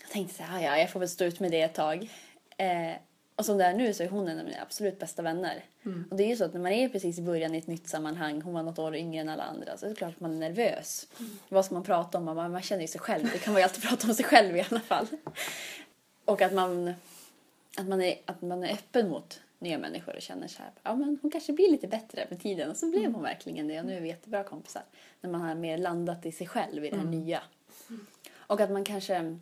jag 0.00 0.10
tänkte 0.10 0.34
så 0.34 0.42
här, 0.42 0.58
"Ah, 0.58 0.62
ja, 0.62 0.78
jag 0.78 0.90
får 0.90 1.00
väl 1.00 1.08
stå 1.08 1.24
ut 1.24 1.40
med 1.40 1.50
det 1.50 1.60
ett 1.62 1.74
tag. 1.74 2.10
Eh, 2.56 2.92
och 3.36 3.44
som 3.44 3.58
det 3.58 3.64
är 3.64 3.74
nu 3.74 3.94
så 3.94 4.02
är 4.02 4.08
hon 4.08 4.28
en 4.28 4.38
av 4.38 4.44
mina 4.44 4.62
absolut 4.62 4.98
bästa 4.98 5.22
vänner. 5.22 5.64
Och 6.10 6.16
det 6.16 6.24
är 6.24 6.28
ju 6.28 6.36
så 6.36 6.44
att 6.44 6.54
när 6.54 6.60
man 6.60 6.72
är 6.72 6.88
precis 6.88 7.18
i 7.18 7.22
början 7.22 7.54
i 7.54 7.58
ett 7.58 7.66
nytt 7.66 7.88
sammanhang, 7.88 8.42
hon 8.42 8.54
var 8.54 8.62
något 8.62 8.78
år 8.78 8.96
yngre 8.96 9.20
än 9.20 9.28
alla 9.28 9.42
andra, 9.42 9.76
så 9.76 9.86
är 9.86 9.90
det 9.90 9.96
klart 9.96 10.14
att 10.14 10.20
man 10.20 10.32
är 10.32 10.50
nervös. 10.50 11.08
Vad 11.48 11.64
ska 11.64 11.74
man 11.74 11.84
prata 11.84 12.18
om? 12.18 12.24
Man, 12.24 12.52
man 12.52 12.62
känner 12.62 12.82
ju 12.82 12.88
sig 12.88 13.00
själv, 13.00 13.30
det 13.32 13.38
kan 13.38 13.52
man 13.52 13.60
ju 13.60 13.64
alltid 13.64 13.82
prata 13.88 14.08
om 14.08 14.14
sig 14.14 14.24
själv 14.24 14.56
i 14.56 14.66
alla 14.70 14.80
fall. 14.80 15.06
Och 16.24 16.42
att 16.42 16.52
man, 16.52 16.94
att 17.76 17.88
man, 17.88 18.02
är, 18.02 18.14
att 18.24 18.42
man 18.42 18.64
är 18.64 18.72
öppen 18.72 19.08
mot 19.08 19.40
nya 19.58 19.78
människor 19.78 20.16
och 20.16 20.22
känner 20.22 20.48
så 20.48 20.62
här, 20.62 20.72
ja 20.82 20.94
men 20.96 21.18
hon 21.22 21.30
kanske 21.30 21.52
blir 21.52 21.70
lite 21.70 21.88
bättre 21.88 22.26
med 22.30 22.40
tiden. 22.42 22.70
Och 22.70 22.76
så 22.76 22.90
blev 22.90 23.12
hon 23.12 23.22
verkligen 23.22 23.68
det 23.68 23.80
och 23.80 23.86
nu 23.86 23.96
är 23.96 24.00
vi 24.00 24.08
jättebra 24.08 24.44
kompisar. 24.44 24.82
När 25.20 25.30
man 25.30 25.40
har 25.40 25.54
mer 25.54 25.78
landat 25.78 26.26
i 26.26 26.32
sig 26.32 26.46
själv, 26.46 26.84
i 26.84 26.90
det 26.90 26.96
här 26.96 27.04
nya. 27.04 27.42
Och 28.34 28.60
att 28.60 28.70
man 28.70 28.84
kanske 28.84 29.38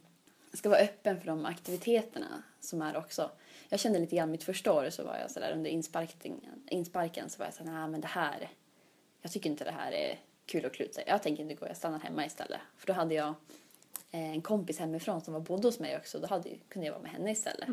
ska 0.52 0.68
vara 0.68 0.80
öppen 0.80 1.20
för 1.20 1.26
de 1.26 1.46
aktiviteterna 1.46 2.42
som 2.60 2.82
är 2.82 2.96
också. 2.96 3.30
Jag 3.72 3.80
kände 3.80 3.98
lite 3.98 4.16
grann 4.16 4.30
mitt 4.30 4.44
första 4.44 4.72
år 4.72 4.90
så 4.90 5.04
var 5.04 5.18
jag 5.18 5.30
så 5.30 5.40
där 5.40 5.52
under 5.52 5.70
insparkningen, 5.70 6.62
insparken 6.68 7.30
så 7.30 7.38
var 7.38 7.46
jag 7.46 7.54
så 7.54 7.64
här, 7.64 7.72
nej 7.72 7.88
men 7.88 8.00
det 8.00 8.06
här, 8.06 8.48
jag 9.22 9.32
tycker 9.32 9.50
inte 9.50 9.64
det 9.64 9.70
här 9.70 9.92
är 9.92 10.18
kul 10.46 10.66
att 10.66 10.72
kluta. 10.72 11.00
Jag 11.06 11.22
tänker 11.22 11.42
inte 11.42 11.54
gå, 11.54 11.66
jag 11.66 11.76
stannar 11.76 11.98
hemma 11.98 12.26
istället. 12.26 12.60
För 12.76 12.86
då 12.86 12.92
hade 12.92 13.14
jag 13.14 13.34
eh, 14.10 14.30
en 14.30 14.42
kompis 14.42 14.78
hemifrån 14.78 15.20
som 15.20 15.34
var 15.34 15.40
bodde 15.40 15.68
hos 15.68 15.78
mig 15.78 15.96
också. 15.96 16.18
Då 16.18 16.26
hade, 16.26 16.50
kunde 16.68 16.86
jag 16.86 16.92
vara 16.92 17.02
med 17.02 17.10
henne 17.10 17.30
istället. 17.30 17.68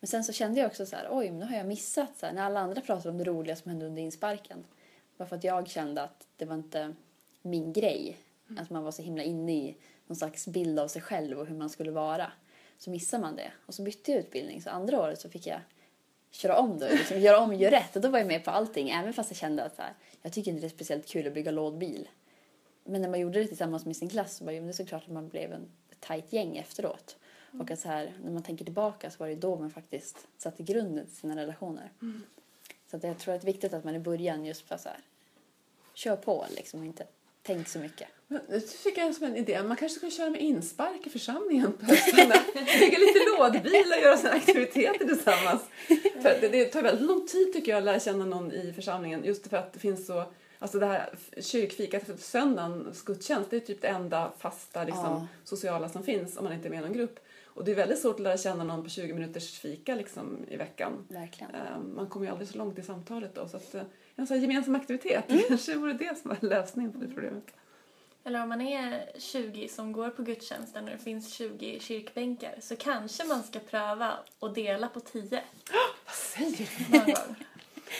Men 0.00 0.08
sen 0.08 0.24
så 0.24 0.32
kände 0.32 0.60
jag 0.60 0.66
också 0.66 0.86
så 0.86 0.96
här, 0.96 1.08
oj, 1.10 1.30
men 1.30 1.38
nu 1.38 1.46
har 1.46 1.56
jag 1.56 1.66
missat 1.66 2.18
så 2.18 2.26
här, 2.26 2.32
när 2.32 2.42
alla 2.42 2.60
andra 2.60 2.80
pratar 2.80 3.10
om 3.10 3.18
det 3.18 3.24
roliga 3.24 3.56
som 3.56 3.68
hände 3.70 3.86
under 3.86 4.02
insparken. 4.02 4.64
Bara 5.16 5.28
för 5.28 5.36
att 5.36 5.44
jag 5.44 5.68
kände 5.68 6.02
att 6.02 6.26
det 6.36 6.44
var 6.44 6.54
inte 6.54 6.94
min 7.42 7.72
grej. 7.72 8.18
Att 8.58 8.70
man 8.70 8.84
var 8.84 8.90
så 8.90 9.02
himla 9.02 9.22
inne 9.22 9.52
i 9.52 9.76
någon 10.06 10.16
slags 10.16 10.48
bild 10.48 10.78
av 10.78 10.88
sig 10.88 11.02
själv 11.02 11.38
och 11.38 11.46
hur 11.46 11.56
man 11.56 11.70
skulle 11.70 11.90
vara. 11.90 12.32
Så 12.78 12.90
missar 12.90 13.18
man 13.18 13.36
det. 13.36 13.52
Och 13.66 13.74
så 13.74 13.82
bytte 13.82 14.12
jag 14.12 14.20
utbildning. 14.20 14.62
Så 14.62 14.70
andra 14.70 15.00
året 15.00 15.20
så 15.20 15.30
fick 15.30 15.46
jag 15.46 15.60
köra 16.30 16.58
om 16.58 16.78
det. 16.78 16.92
Liksom 16.92 17.20
göra 17.20 17.38
om 17.38 17.50
och 17.50 17.56
göra 17.56 17.76
rätt. 17.76 17.96
Och 17.96 18.02
då 18.02 18.08
var 18.08 18.18
jag 18.18 18.28
med 18.28 18.44
på 18.44 18.50
allting. 18.50 18.90
Även 18.90 19.12
fast 19.12 19.30
jag 19.30 19.36
kände 19.36 19.64
att 19.64 19.78
här, 19.78 19.92
jag 20.22 20.32
tycker 20.32 20.50
inte 20.50 20.60
det 20.60 20.66
är 20.66 20.70
speciellt 20.70 21.06
kul 21.06 21.26
att 21.26 21.34
bygga 21.34 21.50
lådbil. 21.50 22.08
Men 22.84 23.02
när 23.02 23.08
man 23.08 23.20
gjorde 23.20 23.38
det 23.38 23.46
tillsammans 23.46 23.86
med 23.86 23.96
sin 23.96 24.08
klass 24.08 24.36
så 24.36 24.44
var 24.44 24.52
det 24.52 24.72
såklart 24.72 25.02
att 25.02 25.12
man 25.12 25.28
blev 25.28 25.52
en 25.52 25.68
tajt 26.00 26.32
gäng 26.32 26.56
efteråt. 26.56 27.16
Och 27.60 27.70
att 27.70 27.80
så 27.80 27.88
här, 27.88 28.12
när 28.24 28.30
man 28.30 28.42
tänker 28.42 28.64
tillbaka 28.64 29.10
så 29.10 29.18
var 29.18 29.28
det 29.28 29.34
då 29.34 29.56
man 29.56 29.70
faktiskt 29.70 30.28
satte 30.38 30.62
grunden 30.62 31.06
till 31.06 31.16
sina 31.16 31.36
relationer. 31.36 31.92
Så 32.90 32.96
att 32.96 33.02
jag 33.02 33.18
tror 33.18 33.34
att 33.34 33.40
det 33.40 33.44
är 33.44 33.52
viktigt 33.52 33.72
att 33.72 33.84
man 33.84 33.94
i 33.94 33.98
början 33.98 34.44
just 34.44 34.68
bara 34.68 34.78
så 34.78 34.88
här, 34.88 34.98
kör 35.94 36.16
på 36.16 36.46
liksom 36.56 36.80
och 36.80 36.86
inte 36.86 37.06
tänk 37.48 37.68
så 37.68 37.78
mycket. 37.78 38.08
Men 38.28 38.40
Nu 38.48 38.60
fick 38.60 38.98
jag 38.98 39.14
som 39.14 39.26
en 39.26 39.36
idé. 39.36 39.62
Man 39.62 39.76
kanske 39.76 39.96
skulle 39.96 40.12
köra 40.12 40.30
med 40.30 40.40
inspark 40.40 41.06
i 41.06 41.10
församlingen 41.10 41.72
på 41.72 41.84
hösten. 41.86 42.32
Bygga 42.80 42.98
lite 42.98 43.18
lådbil 43.38 43.92
och 43.96 44.02
göra 44.02 44.16
såna 44.16 44.32
aktiviteter 44.32 45.06
tillsammans. 45.06 45.62
För 46.22 46.40
det, 46.40 46.48
det 46.48 46.64
tar 46.64 46.82
väldigt 46.82 47.06
lång 47.06 47.26
tid 47.26 47.52
tycker 47.52 47.72
jag 47.72 47.78
att 47.78 47.84
lära 47.84 48.00
känna 48.00 48.24
någon 48.24 48.52
i 48.52 48.72
församlingen. 48.72 49.24
Just 49.24 49.46
för 49.48 49.56
att 49.56 49.72
det 49.72 49.78
finns 49.78 50.06
så... 50.06 50.24
Alltså 50.58 50.78
det 50.78 50.86
här 50.86 51.14
kyrkfikat 51.40 52.04
för 52.06 52.16
söndagens 52.16 53.02
gudstjänst 53.02 53.50
det 53.50 53.56
är 53.56 53.60
typ 53.60 53.82
det 53.82 53.88
enda 53.88 54.32
fasta 54.38 54.84
liksom, 54.84 55.04
Ja. 55.04 55.26
sociala 55.44 55.88
som 55.88 56.02
finns 56.02 56.36
om 56.36 56.44
man 56.44 56.52
inte 56.52 56.68
är 56.68 56.70
med 56.70 56.78
i 56.78 56.82
någon 56.82 56.92
grupp. 56.92 57.18
Och 57.44 57.64
det 57.64 57.70
är 57.70 57.74
väldigt 57.74 57.98
svårt 57.98 58.14
att 58.14 58.20
lära 58.20 58.36
känna 58.38 58.64
någon 58.64 58.82
på 58.82 58.88
20 58.88 59.12
minuters 59.14 59.58
fika 59.58 59.94
liksom, 59.94 60.38
i 60.48 60.56
veckan. 60.56 60.92
Verkligen. 61.08 61.54
Eh, 61.54 61.78
Man 61.94 62.06
kommer 62.08 62.26
ju 62.26 62.32
aldrig 62.32 62.48
så 62.48 62.58
långt 62.58 62.78
i 62.78 62.82
samtalet 62.82 63.34
då. 63.34 63.48
Så 63.48 63.56
att, 63.56 63.74
eh, 63.74 63.82
en 64.18 64.26
sån 64.26 64.36
här 64.36 64.42
gemensam 64.42 64.74
aktivitet 64.74 65.30
Mm. 65.30 65.42
kanske 65.48 65.74
vore 65.74 65.92
det 65.92 66.18
som 66.18 66.28
var 66.30 66.38
lösningen 66.48 66.92
på 66.92 66.98
det 66.98 67.08
problemet. 67.08 67.44
Eller 68.24 68.42
om 68.42 68.48
man 68.48 68.60
är 68.60 69.06
20 69.18 69.68
som 69.68 69.92
går 69.92 70.10
på 70.10 70.22
gudstjänsten 70.22 70.84
och 70.84 70.90
det 70.90 70.98
finns 70.98 71.32
20 71.32 71.80
kyrkbänkar 71.80 72.54
så 72.60 72.76
kanske 72.76 73.24
man 73.24 73.42
ska 73.42 73.58
pröva 73.58 74.14
att 74.40 74.54
dela 74.54 74.88
på 74.88 75.00
10 75.00 75.22
Vad 76.06 76.14
säger 76.14 76.68
du? 76.90 76.98
någon 76.98 77.06
gång. 77.06 77.34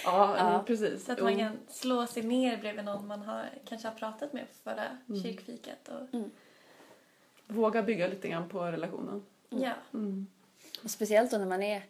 Ja, 0.04 0.34
Ja. 0.36 0.50
mm, 0.54 0.64
precis. 0.64 1.04
Så 1.04 1.12
att 1.12 1.22
man 1.22 1.38
kan 1.38 1.52
slå 1.68 2.06
sig 2.06 2.22
ner 2.22 2.56
bredvid 2.56 2.84
någon 2.84 3.06
man 3.06 3.22
har, 3.22 3.44
kanske 3.68 3.88
har 3.88 3.94
pratat 3.94 4.32
med 4.32 4.42
på 4.48 4.70
förra 4.70 4.98
Mm. 5.08 5.22
kyrkfikat. 5.22 5.88
Och, 5.88 6.20
Våga 7.46 7.82
bygga 7.82 8.08
lite 8.08 8.28
grann 8.28 8.48
på 8.48 8.62
relationen. 8.64 9.24
ja. 9.50 9.72
Mm. 9.94 10.26
Och 10.84 10.90
speciellt 10.90 11.30
då 11.30 11.38
när 11.38 11.46
man 11.46 11.62
är 11.62 11.82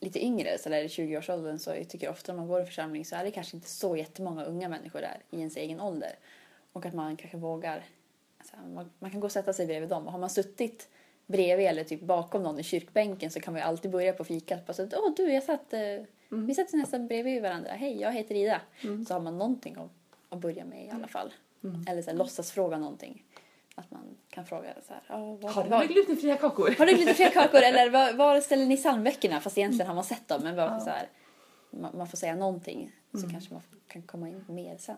lite 0.00 0.24
yngre, 0.24 0.58
så 0.58 0.68
där 0.68 0.82
i 0.82 0.86
20-årsåldern, 0.86 1.58
så 1.58 1.70
jag 1.70 1.88
tycker 1.88 2.10
ofta 2.10 2.32
när 2.32 2.40
man 2.40 2.48
går 2.48 2.62
i 2.62 2.64
församling 2.64 3.04
så 3.04 3.16
är 3.16 3.24
det 3.24 3.30
kanske 3.30 3.56
inte 3.56 3.68
så 3.68 3.96
jättemånga 3.96 4.44
unga 4.44 4.68
människor 4.68 5.00
där 5.00 5.22
i 5.30 5.38
ens 5.38 5.56
egen 5.56 5.80
ålder. 5.80 6.12
Och 6.72 6.86
att 6.86 6.94
man 6.94 7.16
kanske 7.16 7.36
vågar, 7.36 7.84
alltså, 8.38 8.56
man, 8.74 8.90
man 8.98 9.10
kan 9.10 9.20
gå 9.20 9.24
och 9.24 9.32
sätta 9.32 9.52
sig 9.52 9.66
bredvid 9.66 9.88
dem. 9.88 10.06
Och 10.06 10.12
har 10.12 10.18
man 10.18 10.30
suttit 10.30 10.88
bredvid 11.26 11.66
eller 11.66 11.84
typ 11.84 12.00
bakom 12.00 12.42
någon 12.42 12.58
i 12.58 12.62
kyrkbänken 12.62 13.30
så 13.30 13.40
kan 13.40 13.52
man 13.54 13.62
ju 13.62 13.66
alltid 13.66 13.90
börja 13.90 14.12
på 14.12 14.24
fikat. 14.24 14.66
Bara 14.66 14.72
så 14.72 14.82
att, 14.82 14.94
åh 14.94 15.14
du, 15.16 15.32
jag 15.32 15.42
satt, 15.42 15.72
eh, 15.72 15.80
vi 16.28 16.54
satt 16.54 16.72
nästan 16.72 17.06
bredvid 17.06 17.42
varandra. 17.42 17.70
Hej, 17.70 18.00
jag 18.00 18.12
heter 18.12 18.34
Ida. 18.34 18.60
Så 19.08 19.14
har 19.14 19.20
man 19.20 19.38
någonting 19.38 19.76
att, 19.76 19.90
att 20.28 20.38
börja 20.38 20.64
med 20.64 20.86
i 20.86 20.90
alla 20.90 21.08
fall. 21.08 21.32
Eller 21.88 22.02
så 22.02 22.10
här, 22.10 22.16
låtsas 22.16 22.52
fråga 22.52 22.78
någonting. 22.78 23.24
Att 23.74 23.90
man 23.90 24.16
kan 24.38 24.46
fråga 24.46 24.74
så 24.86 24.92
här, 24.92 25.02
"Ja, 25.08 25.38
vad, 25.40 25.52
Har 25.52 25.64
du 25.64 25.70
några 25.70 25.84
glutenfria 25.84 26.36
kakor? 26.36 26.74
har 26.78 26.86
du 26.86 26.94
glutenfria 26.94 27.30
kakor 27.30 27.58
eller 27.62 27.90
var, 27.90 28.12
var 28.12 28.40
ställer 28.40 28.66
ni 28.66 28.76
psalmböckerna? 28.76 29.40
Fast 29.40 29.58
egentligen 29.58 29.86
har 29.86 29.94
man 29.94 30.04
sett 30.04 30.28
dem 30.28 30.42
men 30.42 30.56
bara 30.56 30.78
för 30.78 30.84
så 30.84 30.90
här. 30.90 31.08
man, 31.70 31.96
man 31.96 32.08
får 32.08 32.16
säga 32.16 32.36
någonting 32.36 32.92
så 33.12 33.28
kanske 33.30 33.52
man 33.54 33.62
kan 33.88 34.02
komma 34.02 34.28
in 34.28 34.44
mer 34.48 34.76
sen. 34.78 34.96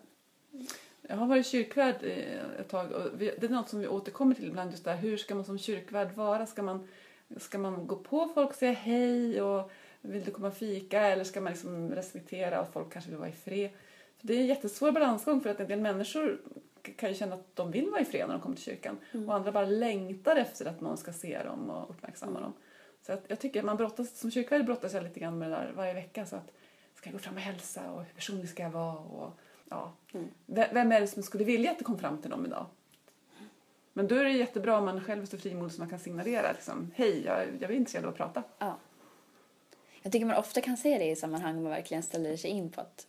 Jag 1.03 1.17
har 1.17 1.27
varit 1.27 1.47
kyrkvärd 1.47 1.95
eh, 2.03 2.61
ett 2.61 2.69
tag 2.69 2.93
och 2.93 3.19
det 3.19 3.43
är 3.43 3.49
något 3.49 3.69
som 3.69 3.81
vi 3.81 3.89
återkommer 3.89 4.35
till 4.35 4.49
ibland 4.49 4.71
just 4.71 4.85
där. 4.85 4.97
Hur 4.97 5.17
ska 5.17 5.35
man 5.35 5.45
som 5.45 5.59
kyrkvärd 5.59 6.13
vara? 6.15 6.47
Ska 6.47 6.63
man, 6.63 6.89
ska 7.37 7.59
man 7.59 7.87
gå 7.87 7.97
på 7.97 8.29
folk 8.35 8.51
och 8.51 8.57
säga 8.57 8.73
hej 8.73 9.43
och 9.43 9.71
vill 10.01 10.25
du 10.25 10.31
komma 10.31 10.49
och 10.49 10.57
fika 10.57 11.01
eller 11.01 11.25
ska 11.25 11.41
man 11.41 11.53
liksom 11.53 11.91
respektera 11.91 12.59
att 12.59 12.73
folk 12.73 12.93
kanske 12.93 13.11
vill 13.11 13.19
vara 13.19 13.29
i 13.29 13.33
fred? 13.33 13.71
För 14.21 14.27
det 14.27 14.35
är 14.35 14.41
en 14.41 14.47
jättesvår 14.47 14.93
balansgång 14.93 15.41
för 15.41 15.51
att 15.51 15.61
en 15.61 15.69
del 15.69 15.81
människor 15.81 16.41
kan 16.83 17.09
ju 17.09 17.15
känna 17.15 17.35
att 17.35 17.57
de 17.57 17.71
vill 17.71 17.91
vara 17.91 18.01
i 18.01 18.05
fred 18.05 18.27
när 18.29 18.35
de 18.35 18.41
kommer 18.43 18.57
till 18.57 18.65
kyrkan 18.65 18.99
och 19.27 19.35
andra 19.35 19.53
bara 19.53 19.65
längtar 19.67 20.37
efter 20.37 20.67
att 20.67 20.81
någon 20.81 20.97
ska 20.97 21.13
se 21.13 21.43
dem 21.43 21.71
och 21.71 21.91
uppmärksamma 21.91 22.41
dem. 22.41 22.53
Så 23.07 23.13
att 23.13 23.25
jag 23.29 23.41
tycker 23.41 23.63
man 23.63 23.77
brottas, 23.77 24.19
som 24.19 24.31
kyrkvärd 24.31 24.65
brottas 24.67 24.93
jag 24.95 25.03
lite 25.03 25.21
grann 25.21 25.39
med 25.39 25.51
det 25.51 25.57
där 25.57 25.73
varje 25.77 25.95
vecka 25.95 26.27
så 26.27 26.37
att 26.37 26.51
ska 26.95 27.07
jag 27.09 27.13
gå 27.13 27.19
fram 27.19 27.35
och 27.35 27.41
hälsa 27.41 27.91
och 27.91 28.03
hur 28.05 28.15
personlig 28.15 28.49
ska 28.49 28.63
jag 28.63 28.71
vara 28.71 28.99
och 28.99 29.33
ja, 29.69 29.93
V- 30.47 30.69
vem 30.73 30.93
är 30.93 31.01
det 31.01 31.07
som 31.07 31.23
skulle 31.23 31.45
vilja 31.45 31.71
att 31.71 31.79
det 31.79 31.85
kom 31.85 31.99
fram 31.99 32.19
till 32.19 32.31
dem 32.31 32.47
idag? 32.47 32.67
Men 33.93 34.09
då 34.09 34.15
är 34.15 34.25
det 34.25 34.31
jättebra 34.31 34.79
om 34.79 34.85
man 34.85 35.05
själv 35.05 35.23
är 35.23 35.27
så 35.27 35.39
frimodig 35.39 35.73
så 35.73 35.81
man 35.81 35.89
kan 35.91 35.99
signalera 35.99 36.53
liksom, 36.53 36.91
hej, 36.95 37.25
jag, 37.27 37.47
jag 37.61 37.71
är 37.71 37.75
intresserad 37.77 38.05
av 38.05 38.11
att 38.11 38.17
prata. 38.17 38.43
Ja. 38.59 38.77
Jag 40.03 40.13
tycker 40.13 40.27
man 40.27 40.37
ofta 40.37 40.61
kan 40.61 40.77
se 40.77 40.99
det 40.99 41.11
i 41.11 41.17
sammanhang 41.17 41.63
man 41.63 41.71
verkligen 41.73 42.03
ställer 42.03 42.37
sig 42.37 42.51
in 42.51 42.71
på 42.71 42.81
att 42.81 43.07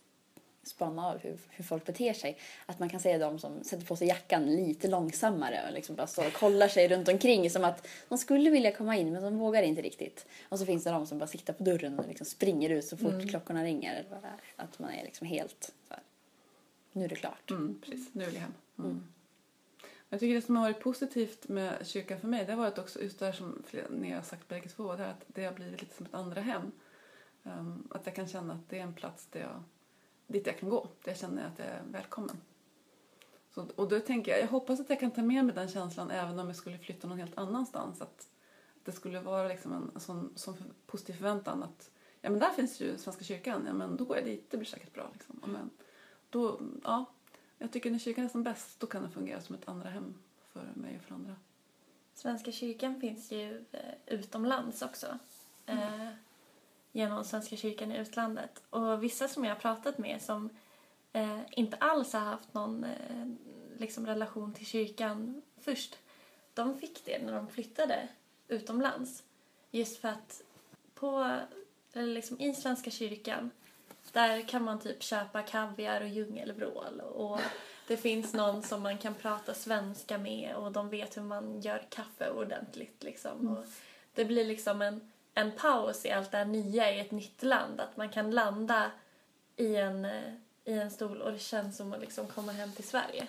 spana 0.62 1.06
av 1.06 1.18
hur, 1.18 1.38
hur 1.48 1.64
folk 1.64 1.84
beter 1.84 2.12
sig. 2.12 2.38
Att 2.66 2.78
man 2.78 2.88
kan 2.88 3.00
se 3.00 3.18
de 3.18 3.38
som 3.38 3.64
sätter 3.64 3.86
på 3.86 3.96
sig 3.96 4.08
jackan 4.08 4.56
lite 4.56 4.88
långsammare 4.88 5.64
och 5.68 5.74
liksom 5.74 5.96
bara 5.96 6.06
står 6.06 6.26
och 6.26 6.32
kollar 6.32 6.68
sig 6.68 6.88
runt 6.88 7.08
omkring 7.08 7.50
som 7.50 7.64
att 7.64 7.86
de 8.08 8.18
skulle 8.18 8.50
vilja 8.50 8.72
komma 8.72 8.96
in 8.96 9.12
men 9.12 9.22
de 9.22 9.38
vågar 9.38 9.62
inte 9.62 9.82
riktigt. 9.82 10.26
Och 10.48 10.58
så 10.58 10.66
finns 10.66 10.84
det 10.84 10.90
de 10.90 11.06
som 11.06 11.18
bara 11.18 11.26
sitter 11.26 11.52
på 11.52 11.62
dörren 11.62 11.98
och 11.98 12.08
liksom 12.08 12.26
springer 12.26 12.70
ut 12.70 12.84
så 12.84 12.96
fort 12.96 13.28
klockorna 13.30 13.64
ringer. 13.64 14.04
Att 14.56 14.78
man 14.78 14.90
är 14.90 15.04
liksom 15.04 15.26
helt 15.26 15.72
så 15.88 15.94
här, 15.94 16.02
nu 16.92 17.04
är 17.04 17.08
det 17.08 17.14
klart. 17.14 17.50
Mm, 17.50 17.80
precis, 17.84 18.14
nu 18.14 18.24
vill 18.24 18.34
jag 18.34 18.40
hem. 18.40 18.54
Mm. 18.78 19.02
Jag 20.08 20.20
tycker 20.20 20.34
det 20.34 20.42
som 20.42 20.56
har 20.56 20.62
varit 20.62 20.80
positivt 20.80 21.48
med 21.48 21.86
kyrkan 21.86 22.20
för 22.20 22.28
mig 22.28 22.44
det 22.46 22.52
har 22.52 22.58
varit 22.58 22.78
också 22.78 23.02
just 23.02 23.18
det 23.18 23.26
här 23.26 23.32
som 23.32 23.62
ni 23.90 24.10
har 24.10 24.22
sagt 24.22 24.48
bägge 24.48 24.68
två, 24.68 24.96
det 24.96 25.10
att 25.10 25.24
det 25.26 25.44
har 25.44 25.52
blivit 25.52 25.80
lite 25.80 25.94
som 25.96 26.06
ett 26.06 26.14
andra 26.14 26.40
hem. 26.40 26.72
Um, 27.42 27.88
att 27.90 28.06
jag 28.06 28.14
kan 28.14 28.28
känna 28.28 28.54
att 28.54 28.68
det 28.68 28.78
är 28.78 28.82
en 28.82 28.94
plats 28.94 29.26
där 29.26 29.40
jag, 29.40 29.62
dit 30.32 30.46
jag 30.46 30.58
kan 30.58 30.68
gå, 30.68 30.88
där 31.02 31.10
jag 31.10 31.18
känner 31.18 31.46
att 31.46 31.58
jag 31.58 31.68
är 31.68 31.82
välkommen. 31.90 32.36
Så, 33.54 33.66
och 33.76 33.88
då 33.88 34.00
tänker 34.00 34.32
jag, 34.32 34.40
jag 34.40 34.48
hoppas 34.48 34.80
att 34.80 34.90
jag 34.90 35.00
kan 35.00 35.10
ta 35.10 35.22
med 35.22 35.44
mig 35.44 35.54
den 35.54 35.68
känslan 35.68 36.10
även 36.10 36.38
om 36.38 36.46
jag 36.46 36.56
skulle 36.56 36.78
flytta 36.78 37.08
någon 37.08 37.18
helt 37.18 37.38
annanstans. 37.38 38.00
Att 38.00 38.28
det 38.84 38.92
skulle 38.92 39.20
vara 39.20 39.48
liksom 39.48 39.72
en, 39.72 39.90
en 39.94 40.00
sån, 40.00 40.32
sån 40.36 40.56
positiv 40.86 41.12
förväntan 41.12 41.62
att 41.62 41.90
ja 42.20 42.30
men 42.30 42.38
där 42.38 42.50
finns 42.50 42.80
ju 42.80 42.98
Svenska 42.98 43.24
kyrkan, 43.24 43.64
ja 43.66 43.72
men 43.72 43.96
då 43.96 44.04
går 44.04 44.16
jag 44.16 44.26
dit, 44.26 44.50
det 44.50 44.56
blir 44.56 44.68
säkert 44.68 44.94
bra. 44.94 45.10
Liksom. 45.12 45.38
Ja, 45.42 45.48
men, 45.48 45.70
då, 46.30 46.60
ja, 46.84 47.04
jag 47.58 47.72
tycker 47.72 47.90
när 47.90 47.98
kyrkan 47.98 48.24
är 48.24 48.28
som 48.28 48.42
bäst 48.42 48.80
då 48.80 48.86
kan 48.86 49.02
den 49.02 49.10
fungera 49.10 49.40
som 49.40 49.54
ett 49.54 49.68
andra 49.68 49.90
hem 49.90 50.14
för 50.52 50.68
mig 50.74 50.96
och 50.96 51.02
för 51.02 51.14
andra. 51.14 51.36
Svenska 52.14 52.52
kyrkan 52.52 53.00
finns 53.00 53.32
ju 53.32 53.64
eh, 53.72 53.94
utomlands 54.06 54.82
också. 54.82 55.18
Eh, 55.66 56.08
genom 56.92 57.24
Svenska 57.24 57.56
kyrkan 57.56 57.92
i 57.92 57.98
utlandet. 57.98 58.62
Och 58.70 59.02
vissa 59.02 59.28
som 59.28 59.44
jag 59.44 59.54
har 59.54 59.60
pratat 59.60 59.98
med 59.98 60.22
som 60.22 60.50
eh, 61.12 61.40
inte 61.50 61.76
alls 61.76 62.12
har 62.12 62.20
haft 62.20 62.54
någon 62.54 62.84
eh, 62.84 63.26
liksom 63.78 64.06
relation 64.06 64.54
till 64.54 64.66
kyrkan 64.66 65.42
först. 65.60 65.98
De 66.54 66.78
fick 66.78 67.04
det 67.04 67.22
när 67.24 67.32
de 67.32 67.48
flyttade 67.48 68.08
utomlands. 68.48 69.22
Just 69.70 70.00
för 70.00 70.08
att 70.08 70.42
på, 70.94 71.40
eller 71.92 72.14
liksom 72.14 72.40
i 72.40 72.54
Svenska 72.54 72.90
kyrkan 72.90 73.50
där 74.12 74.42
kan 74.48 74.64
man 74.64 74.80
typ 74.80 75.02
köpa 75.02 75.42
kaviar 75.42 76.00
och 76.00 76.08
djungelvrål 76.08 77.00
och 77.00 77.40
det 77.86 77.96
finns 77.96 78.34
någon 78.34 78.62
som 78.62 78.82
man 78.82 78.98
kan 78.98 79.14
prata 79.14 79.54
svenska 79.54 80.18
med 80.18 80.54
och 80.56 80.72
de 80.72 80.88
vet 80.88 81.16
hur 81.16 81.22
man 81.22 81.60
gör 81.60 81.86
kaffe 81.88 82.30
ordentligt 82.30 83.02
liksom. 83.02 83.48
Och 83.48 83.64
det 84.14 84.24
blir 84.24 84.44
liksom 84.44 84.82
en, 84.82 85.11
en 85.34 85.52
paus 85.52 86.04
i 86.04 86.10
allt 86.10 86.30
det 86.30 86.36
här 86.36 86.44
nya 86.44 86.94
i 86.94 87.00
ett 87.00 87.10
nytt 87.10 87.42
land. 87.42 87.80
Att 87.80 87.96
man 87.96 88.08
kan 88.08 88.30
landa 88.30 88.90
i 89.56 89.76
en, 89.76 90.04
eh, 90.04 90.32
i 90.64 90.72
en 90.72 90.90
stol 90.90 91.20
och 91.20 91.32
det 91.32 91.38
känns 91.38 91.76
som 91.76 91.92
att 91.92 92.00
liksom 92.00 92.26
komma 92.26 92.52
hem 92.52 92.72
till 92.72 92.84
Sverige. 92.84 93.26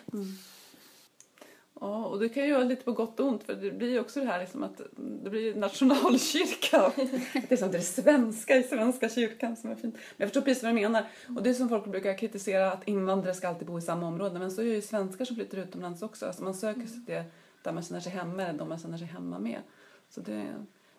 Ja, 1.79 2.05
och 2.05 2.19
det 2.19 2.29
kan 2.29 2.45
ju 2.45 2.53
vara 2.53 2.63
lite 2.63 2.83
på 2.83 2.91
gott 2.91 3.19
och 3.19 3.27
ont 3.27 3.43
för 3.43 3.55
det 3.55 3.71
blir 3.71 3.89
ju 3.89 3.99
också 3.99 4.19
det 4.19 4.25
här 4.25 4.39
liksom 4.39 4.63
att 4.63 4.81
det 4.97 5.29
blir 5.29 5.55
nationalkyrka. 5.55 6.91
det 7.33 7.51
är 7.51 7.55
som 7.55 7.71
det 7.71 7.77
är 7.77 7.81
svenska 7.81 8.57
i 8.57 8.63
Svenska 8.63 9.09
kyrkan 9.09 9.55
som 9.55 9.71
är 9.71 9.75
fint. 9.75 9.93
Men 9.93 10.01
jag 10.17 10.29
förstår 10.29 10.41
precis 10.41 10.63
vad 10.63 10.71
du 10.71 10.75
menar. 10.75 11.05
Och 11.35 11.43
det 11.43 11.49
är 11.49 11.53
som 11.53 11.69
folk 11.69 11.85
brukar 11.85 12.17
kritisera 12.17 12.71
att 12.71 12.87
invandrare 12.87 13.33
ska 13.33 13.47
alltid 13.47 13.67
bo 13.67 13.77
i 13.77 13.81
samma 13.81 14.07
område. 14.07 14.39
Men 14.39 14.51
så 14.51 14.61
är 14.61 14.65
ju 14.65 14.81
svenskar 14.81 15.25
som 15.25 15.35
flyttar 15.35 15.57
utomlands 15.57 16.01
också. 16.01 16.25
Alltså 16.25 16.43
man 16.43 16.53
söker 16.53 16.87
sig 16.87 16.99
det 17.07 17.23
där 17.63 17.71
man 17.71 17.83
känner 17.83 18.01
sig 18.01 18.11
hemma 18.11 18.43
eller 18.43 18.59
de 18.59 18.69
man 18.69 18.79
känner 18.79 18.97
sig 18.97 19.07
hemma 19.07 19.39
med. 19.39 19.61
Så 20.09 20.21
det, 20.21 20.47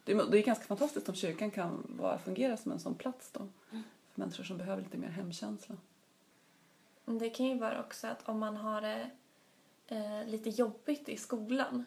det, 0.05 0.31
det 0.31 0.39
är 0.39 0.43
ganska 0.43 0.65
fantastiskt 0.65 1.09
om 1.09 1.15
kyrkan 1.15 1.51
kan 1.51 1.97
vara, 1.99 2.19
fungera 2.19 2.57
som 2.57 2.73
en 2.73 2.81
sån 2.81 2.95
plats 2.95 3.31
då. 3.33 3.49
För 3.71 4.21
människor 4.21 4.45
som 4.45 4.59
behöver 4.59 4.83
lite 4.83 4.97
mer 4.99 5.09
hemkänsla. 5.09 5.77
Det 7.05 7.31
kan 7.31 7.47
ju 7.47 7.59
vara 7.59 7.81
också 7.81 8.07
att 8.07 8.29
om 8.29 8.39
man 8.39 8.57
har 8.57 8.81
det 8.81 9.11
eh, 9.87 10.27
lite 10.27 10.51
jobbigt 10.51 11.09
i 11.09 11.17
skolan. 11.17 11.85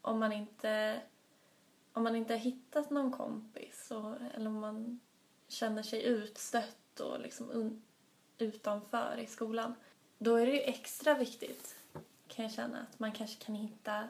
Om 0.00 0.18
man 0.18 0.32
inte, 0.32 1.00
om 1.92 2.02
man 2.02 2.16
inte 2.16 2.32
har 2.32 2.38
hittat 2.38 2.90
någon 2.90 3.12
kompis 3.12 3.90
och, 3.90 4.14
eller 4.34 4.46
om 4.46 4.60
man 4.60 5.00
känner 5.48 5.82
sig 5.82 6.04
utstött 6.04 7.00
och 7.00 7.20
liksom 7.20 7.50
un, 7.50 7.82
utanför 8.38 9.18
i 9.18 9.26
skolan. 9.26 9.74
Då 10.18 10.36
är 10.36 10.46
det 10.46 10.52
ju 10.52 10.60
extra 10.60 11.14
viktigt 11.14 11.76
kan 12.28 12.44
jag 12.44 12.52
känna 12.52 12.80
att 12.80 12.98
man 12.98 13.12
kanske 13.12 13.44
kan 13.44 13.54
hitta 13.54 14.08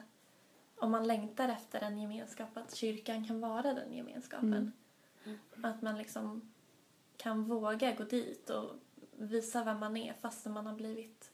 om 0.77 0.91
man 0.91 1.07
längtar 1.07 1.49
efter 1.49 1.81
en 1.81 1.97
gemenskap 1.97 2.57
att 2.57 2.75
kyrkan 2.75 3.27
kan 3.27 3.39
vara 3.39 3.73
den 3.73 3.93
gemenskapen. 3.93 4.71
Att 5.63 5.81
man 5.81 5.97
liksom 5.97 6.51
kan 7.17 7.43
våga 7.43 7.95
gå 7.95 8.03
dit 8.03 8.49
och 8.49 8.71
visa 9.17 9.63
vem 9.63 9.79
man 9.79 9.97
är 9.97 10.13
fastän 10.13 10.53
man 10.53 10.65
har 10.65 10.75
blivit 10.75 11.31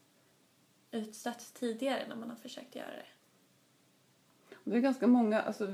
utstött 0.91 1.53
tidigare 1.53 2.07
när 2.07 2.15
man 2.15 2.29
har 2.29 2.37
försökt 2.37 2.75
göra 2.75 2.87
det. 2.87 3.05
Det 4.63 4.77
är 4.77 4.81
ganska 4.81 5.07
många, 5.07 5.41
alltså, 5.41 5.73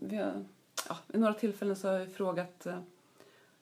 vi 0.00 0.16
har, 0.16 0.44
ja, 0.88 0.98
vid 1.06 1.20
några 1.20 1.34
tillfällen 1.34 1.76
så 1.76 1.88
har 1.88 1.98
vi 1.98 2.06
frågat 2.06 2.66
eh, 2.66 2.80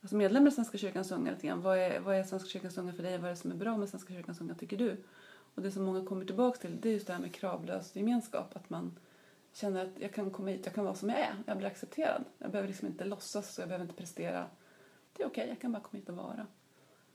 alltså 0.01 0.16
medlemmar 0.16 0.49
i 0.49 0.51
Svenska 0.51 0.78
kyrkans 0.78 1.12
unga 1.12 1.30
lite 1.30 1.47
grann, 1.47 1.62
vad 1.62 1.78
är, 1.78 2.01
vad 2.01 2.16
är 2.16 2.22
Svenska 2.22 2.49
kyrkans 2.49 2.78
unga 2.78 2.92
för 2.92 3.03
dig? 3.03 3.18
Vad 3.18 3.26
är 3.26 3.30
det 3.30 3.36
som 3.36 3.51
är 3.51 3.55
bra 3.55 3.76
med 3.76 3.88
Svenska 3.88 4.14
kyrkans 4.14 4.40
unga 4.40 4.55
tycker 4.55 4.76
du? 4.76 4.97
Och 5.55 5.62
det 5.62 5.70
som 5.70 5.84
många 5.84 6.07
kommer 6.07 6.24
tillbaka 6.24 6.59
till 6.59 6.80
det 6.80 6.88
är 6.88 6.92
just 6.92 7.07
det 7.07 7.12
här 7.12 7.20
med 7.20 7.34
kravlös 7.34 7.97
gemenskap. 7.97 8.57
Att 8.57 8.70
man 8.70 8.99
känner 9.57 9.84
att 9.84 10.00
jag 10.00 10.14
kan 10.14 10.30
komma 10.30 10.50
hit, 10.50 10.61
jag 10.64 10.74
kan 10.74 10.84
vara 10.84 10.94
som 10.94 11.09
jag 11.09 11.18
är, 11.18 11.34
jag 11.46 11.57
blir 11.57 11.66
accepterad. 11.66 12.24
Jag 12.38 12.50
behöver 12.50 12.68
liksom 12.68 12.88
inte 12.88 13.04
låtsas 13.04 13.59
och 13.59 13.62
jag 13.62 13.68
behöver 13.68 13.84
inte 13.84 13.96
prestera. 13.96 14.46
Det 15.12 15.22
är 15.22 15.26
okej, 15.26 15.42
okay, 15.42 15.48
jag 15.48 15.61
kan 15.61 15.72
bara 15.72 15.82
komma 15.82 15.98
hit 15.98 16.09
och 16.09 16.16
vara. 16.16 16.46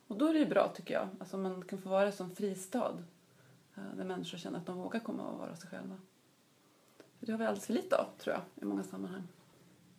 Och 0.07 0.17
då 0.17 0.27
är 0.27 0.33
det 0.33 0.39
ju 0.39 0.45
bra 0.45 0.73
tycker 0.75 0.93
jag, 0.93 1.09
alltså 1.19 1.37
man 1.37 1.65
kan 1.65 1.81
få 1.81 1.89
vara 1.89 2.11
som 2.11 2.35
fristad. 2.35 3.03
Eh, 3.75 3.95
där 3.97 4.03
människor 4.03 4.37
känner 4.37 4.59
att 4.59 4.65
de 4.65 4.77
vågar 4.77 4.99
komma 4.99 5.23
och 5.23 5.39
vara 5.39 5.55
sig 5.55 5.69
själva. 5.69 5.97
För 7.19 7.25
det 7.25 7.31
har 7.31 7.39
vi 7.39 7.45
alldeles 7.45 7.65
för 7.65 7.73
lite 7.73 7.97
av, 7.97 8.05
tror 8.17 8.35
jag, 8.35 8.43
i 8.63 8.65
många 8.65 8.83
sammanhang. 8.83 9.27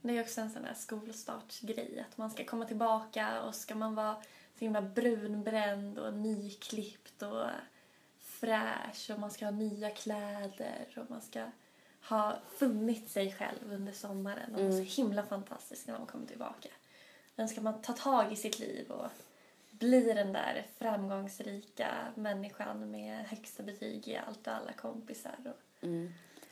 Det 0.00 0.18
är 0.18 0.22
också 0.22 0.40
en 0.40 0.50
sån 0.50 0.62
där 0.62 0.74
skolstartsgrej 0.74 2.06
att 2.10 2.18
man 2.18 2.30
ska 2.30 2.44
komma 2.44 2.64
tillbaka 2.64 3.42
och 3.42 3.54
ska 3.54 3.74
man 3.74 3.94
vara 3.94 4.14
så 4.58 4.64
himla 4.64 4.82
brunbränd 4.82 5.98
och 5.98 6.14
nyklippt 6.14 7.22
och 7.22 7.46
fräsch 8.18 9.10
och 9.12 9.20
man 9.20 9.30
ska 9.30 9.44
ha 9.44 9.52
nya 9.52 9.90
kläder 9.90 10.88
och 10.96 11.10
man 11.10 11.22
ska 11.22 11.46
ha 12.08 12.36
funnit 12.56 13.10
sig 13.10 13.32
själv 13.32 13.72
under 13.72 13.92
sommaren 13.92 14.54
och 14.54 14.60
vara 14.60 14.72
så 14.72 15.02
himla 15.02 15.22
fantastisk 15.22 15.86
när 15.86 15.98
man 15.98 16.06
kommer 16.06 16.26
tillbaka. 16.26 16.68
Sen 17.36 17.48
ska 17.48 17.60
man 17.60 17.82
ta 17.82 17.92
tag 17.92 18.32
i 18.32 18.36
sitt 18.36 18.58
liv 18.58 18.90
och 18.90 19.10
bli 19.70 20.12
den 20.12 20.32
där 20.32 20.66
framgångsrika 20.78 21.88
människan 22.14 22.90
med 22.90 23.24
högsta 23.24 23.62
betyg 23.62 24.08
i 24.08 24.16
allt 24.16 24.46
och 24.46 24.52
alla 24.52 24.72
kompisar. 24.72 25.36
Och, 25.44 25.84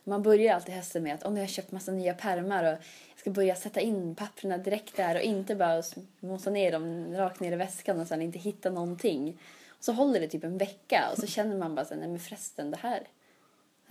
Man 0.04 0.22
börjar 0.22 0.54
alltid 0.54 0.74
hösten 0.74 1.02
med 1.02 1.14
att 1.14 1.22
om 1.22 1.36
jag 1.36 1.42
har 1.42 1.48
köpt 1.48 1.72
massa 1.72 1.92
nya 1.92 2.14
pärmar 2.14 2.64
och 2.64 2.70
jag 2.70 2.78
ska 3.16 3.30
börja 3.30 3.56
sätta 3.56 3.80
in 3.80 4.14
papperna 4.14 4.58
direkt 4.58 4.96
där 4.96 5.14
och 5.14 5.20
inte 5.20 5.54
bara 5.54 5.82
mosa 6.20 6.50
ner 6.50 6.72
dem 6.72 7.14
rakt 7.16 7.40
ner 7.40 7.52
i 7.52 7.56
väskan 7.56 8.00
och 8.00 8.06
sen 8.06 8.22
inte 8.22 8.38
hitta 8.38 8.70
någonting. 8.70 9.40
Och 9.68 9.84
så 9.84 9.92
håller 9.92 10.20
det 10.20 10.28
typ 10.28 10.44
en 10.44 10.58
vecka 10.58 11.08
och 11.12 11.18
så 11.18 11.26
känner 11.26 11.56
man 11.56 11.74
bara 11.74 11.84
så 11.84 11.94
nej 11.94 12.08
men 12.08 12.18
förresten 12.18 12.70
det 12.70 12.76
här, 12.76 13.08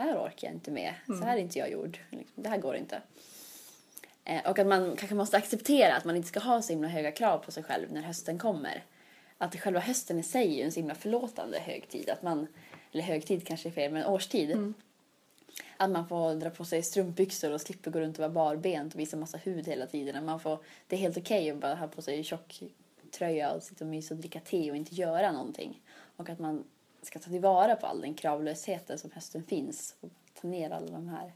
här 0.03 0.17
orkar 0.17 0.47
jag 0.47 0.55
inte 0.55 0.71
med. 0.71 0.93
Så 1.07 1.13
här 1.25 1.37
är 1.37 1.41
inte 1.41 1.59
jag 1.59 1.71
gjord. 1.71 1.97
Liksom, 2.09 2.43
Det 2.43 2.49
här 2.49 2.57
går 2.57 2.75
inte. 2.75 3.01
Eh, 4.25 4.49
Och 4.49 4.59
att 4.59 4.67
man 4.67 4.95
kanske 4.95 5.15
måste 5.15 5.37
acceptera 5.37 5.95
att 5.95 6.05
man 6.05 6.15
inte 6.15 6.27
ska 6.27 6.39
ha 6.39 6.61
så 6.61 6.73
himla 6.73 6.87
höga 6.87 7.11
krav 7.11 7.37
på 7.37 7.51
sig 7.51 7.63
själv 7.63 7.91
när 7.91 8.01
hösten 8.01 8.37
kommer. 8.39 8.83
Att 9.37 9.55
själva 9.55 9.79
hösten 9.79 10.19
i 10.19 10.23
sig 10.23 10.61
är 10.61 10.65
en 10.65 10.71
så 10.71 10.79
himla 10.79 10.95
förlåtande 10.95 11.59
högtid. 11.59 12.09
Att 12.09 12.23
man, 12.23 12.47
eller 12.91 13.03
högtid 13.03 13.47
kanske 13.47 13.69
är 13.69 13.71
fel, 13.73 13.91
men 13.91 14.05
årstid. 14.05 14.73
Att 15.77 15.89
man 15.89 16.07
får 16.07 16.35
dra 16.35 16.49
på 16.49 16.65
sig 16.65 16.83
strumpbyxor 16.83 17.51
och 17.51 17.61
slipper 17.61 17.91
gå 17.91 17.99
runt 17.99 18.17
och 18.19 18.21
vara 18.21 18.29
barbent 18.55 18.93
och 18.93 18.99
visa 18.99 19.17
massa 19.17 19.37
hud 19.37 19.67
hela 19.67 19.87
tiden. 19.87 20.25
Man 20.25 20.39
får, 20.39 20.59
det 20.87 20.95
är 20.95 20.99
helt 20.99 21.17
okej 21.17 21.51
att 21.51 21.57
bara 21.57 21.75
ha 21.75 21.87
på 21.87 22.01
sig 22.01 22.23
tjock 22.23 22.63
tröja 23.11 23.51
och 23.51 23.63
sitta 23.63 23.83
och 23.85 23.89
mysa 23.89 24.13
och 24.13 24.19
dricka 24.19 24.39
te 24.39 24.71
och 24.71 24.77
inte 24.77 24.95
göra 24.95 25.31
någonting. 25.31 25.81
Och 26.15 26.29
att 26.29 26.39
man 26.39 26.63
ska 27.01 27.19
ta 27.19 27.29
tillvara 27.29 27.75
på 27.75 27.87
all 27.87 28.01
den 28.01 28.13
kravlösheten 28.13 28.99
som 28.99 29.11
hösten 29.11 29.43
finns 29.43 29.95
och 30.01 30.09
ta 30.41 30.47
ner 30.47 30.71
alla 30.71 30.91
de 30.91 31.07
här 31.07 31.33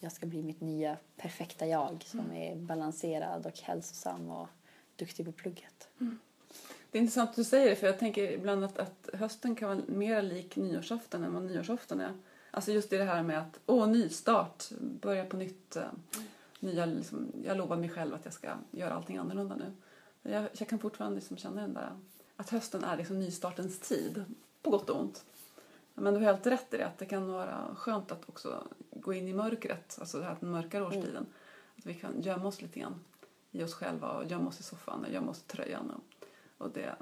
jag 0.00 0.12
ska 0.12 0.26
bli 0.26 0.42
mitt 0.42 0.60
nya 0.60 0.96
perfekta 1.16 1.66
jag 1.66 2.04
som 2.06 2.32
är 2.32 2.56
balanserad 2.56 3.46
och 3.46 3.58
hälsosam 3.58 4.30
och 4.30 4.48
duktig 4.96 5.26
på 5.26 5.32
plugget. 5.32 5.88
Det 6.90 6.98
är 6.98 7.00
intressant 7.02 7.30
att 7.30 7.36
du 7.36 7.44
säger 7.44 7.70
det 7.70 7.76
för 7.76 7.86
jag 7.86 7.98
tänker 7.98 8.32
ibland 8.32 8.64
att, 8.64 8.78
att 8.78 9.08
hösten 9.12 9.54
kan 9.54 9.68
vara 9.68 9.80
mer 9.86 10.22
lik 10.22 10.56
nyårsafton 10.56 11.24
än 11.24 11.34
vad 11.34 11.42
nyårsafton 11.42 12.00
är. 12.00 12.14
Alltså 12.50 12.72
just 12.72 12.90
det 12.90 13.04
här 13.04 13.22
med 13.22 13.38
att, 13.38 13.60
åh, 13.66 13.88
nystart, 13.88 14.64
börja 14.80 15.24
på 15.24 15.36
nytt. 15.36 15.76
eh, 15.76 15.82
Nya, 16.60 16.86
liksom, 16.86 17.32
jag 17.44 17.56
lovar 17.56 17.76
mig 17.76 17.88
själv 17.88 18.14
att 18.14 18.24
jag 18.24 18.34
ska 18.34 18.54
göra 18.70 18.94
allting 18.94 19.16
annorlunda 19.16 19.56
nu. 19.56 19.72
Jag, 20.30 20.48
jag 20.58 20.68
kan 20.68 20.78
fortfarande 20.78 21.16
liksom 21.16 21.36
känna 21.36 21.60
den 21.60 21.74
där, 21.74 21.96
att 22.36 22.50
hösten 22.50 22.84
är 22.84 22.96
liksom 22.96 23.18
nystartens 23.18 23.78
tid, 23.78 24.24
på 24.62 24.70
gott 24.70 24.90
och 24.90 25.00
ont. 25.00 25.24
Men 25.94 26.14
du 26.14 26.20
har 26.20 26.26
helt 26.26 26.46
rätt 26.46 26.74
i 26.74 26.76
det, 26.76 26.86
att 26.86 26.98
det 26.98 27.06
kan 27.06 27.32
vara 27.32 27.74
skönt 27.76 28.12
att 28.12 28.28
också 28.28 28.66
gå 28.90 29.12
in 29.12 29.28
i 29.28 29.32
mörkret, 29.32 29.96
alltså 30.00 30.18
det 30.18 30.24
här 30.24 30.36
den 30.40 30.50
mörkare 30.50 30.84
årstiden. 30.84 31.26
Att 31.78 31.86
vi 31.86 31.94
kan 31.94 32.20
gömma 32.22 32.48
oss 32.48 32.62
lite 32.62 32.80
grann 32.80 33.04
i 33.50 33.62
oss 33.62 33.74
själva 33.74 34.08
och 34.08 34.24
gömma 34.24 34.48
oss 34.48 34.60
i 34.60 34.62
soffan 34.62 35.04
och 35.04 35.10
gömma 35.12 35.30
oss 35.30 35.38
i 35.38 35.46
tröjan. 35.46 35.90
Och, 35.90 36.26
och 36.66 36.70
det, 36.70 36.94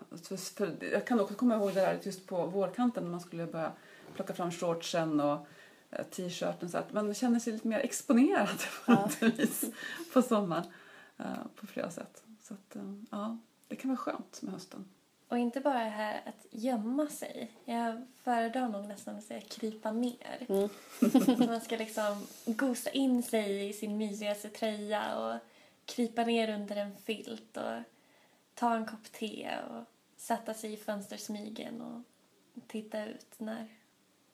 för, 0.56 0.84
jag 0.92 1.06
kan 1.06 1.20
också 1.20 1.34
komma 1.34 1.54
ihåg 1.54 1.68
det 1.68 1.80
där 1.80 1.98
just 2.02 2.26
på 2.26 2.46
vårkanten 2.46 3.04
när 3.04 3.10
man 3.10 3.20
skulle 3.20 3.46
börja 3.46 3.72
plocka 4.14 4.34
fram 4.34 4.50
shortsen 4.50 5.20
och 5.20 5.46
eh, 5.90 6.06
t-shirten 6.06 6.68
så 6.68 6.78
att 6.78 6.92
man 6.92 7.14
känner 7.14 7.38
sig 7.38 7.52
lite 7.52 7.68
mer 7.68 7.78
exponerad 7.78 8.62
Ja. 8.86 9.10
på 10.12 10.22
sommaren 10.22 10.64
eh, 11.16 11.26
på 11.54 11.66
flera 11.66 11.90
sätt. 11.90 12.24
Så 12.42 12.54
att, 12.54 12.76
eh, 12.76 12.94
ja, 13.10 13.38
det 13.68 13.76
kan 13.76 13.88
vara 13.90 13.98
skönt 13.98 14.42
med 14.42 14.52
hösten. 14.52 14.84
Och 15.28 15.38
inte 15.38 15.60
bara 15.60 15.84
det 15.84 15.90
här 15.90 16.22
att 16.26 16.46
gömma 16.50 17.06
sig. 17.06 17.50
Jag 17.64 18.06
föredrar 18.22 18.68
nog 18.68 18.88
nästan 18.88 19.16
att 19.16 19.24
säga 19.24 19.40
krypa 19.40 19.92
ner. 19.92 20.46
Mm. 20.48 20.68
Man 21.48 21.60
ska 21.60 21.76
liksom 21.76 22.26
gosa 22.46 22.90
in 22.90 23.22
sig 23.22 23.68
i 23.68 23.72
sin 23.72 23.96
mysigaste 23.96 24.48
tröja 24.48 25.18
och 25.18 25.40
krypa 25.84 26.24
ner 26.24 26.54
under 26.54 26.76
en 26.76 26.96
filt 26.96 27.56
och 27.56 27.82
ta 28.54 28.74
en 28.74 28.86
kopp 28.86 29.12
te 29.12 29.48
och 29.70 29.84
sätta 30.16 30.54
sig 30.54 30.72
i 30.72 30.76
fönstersmygen 30.76 31.80
och 31.80 32.02
titta 32.66 33.04
ut 33.04 33.34
när 33.38 33.68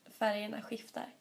färgerna 0.06 0.62
skiftar. 0.62 1.12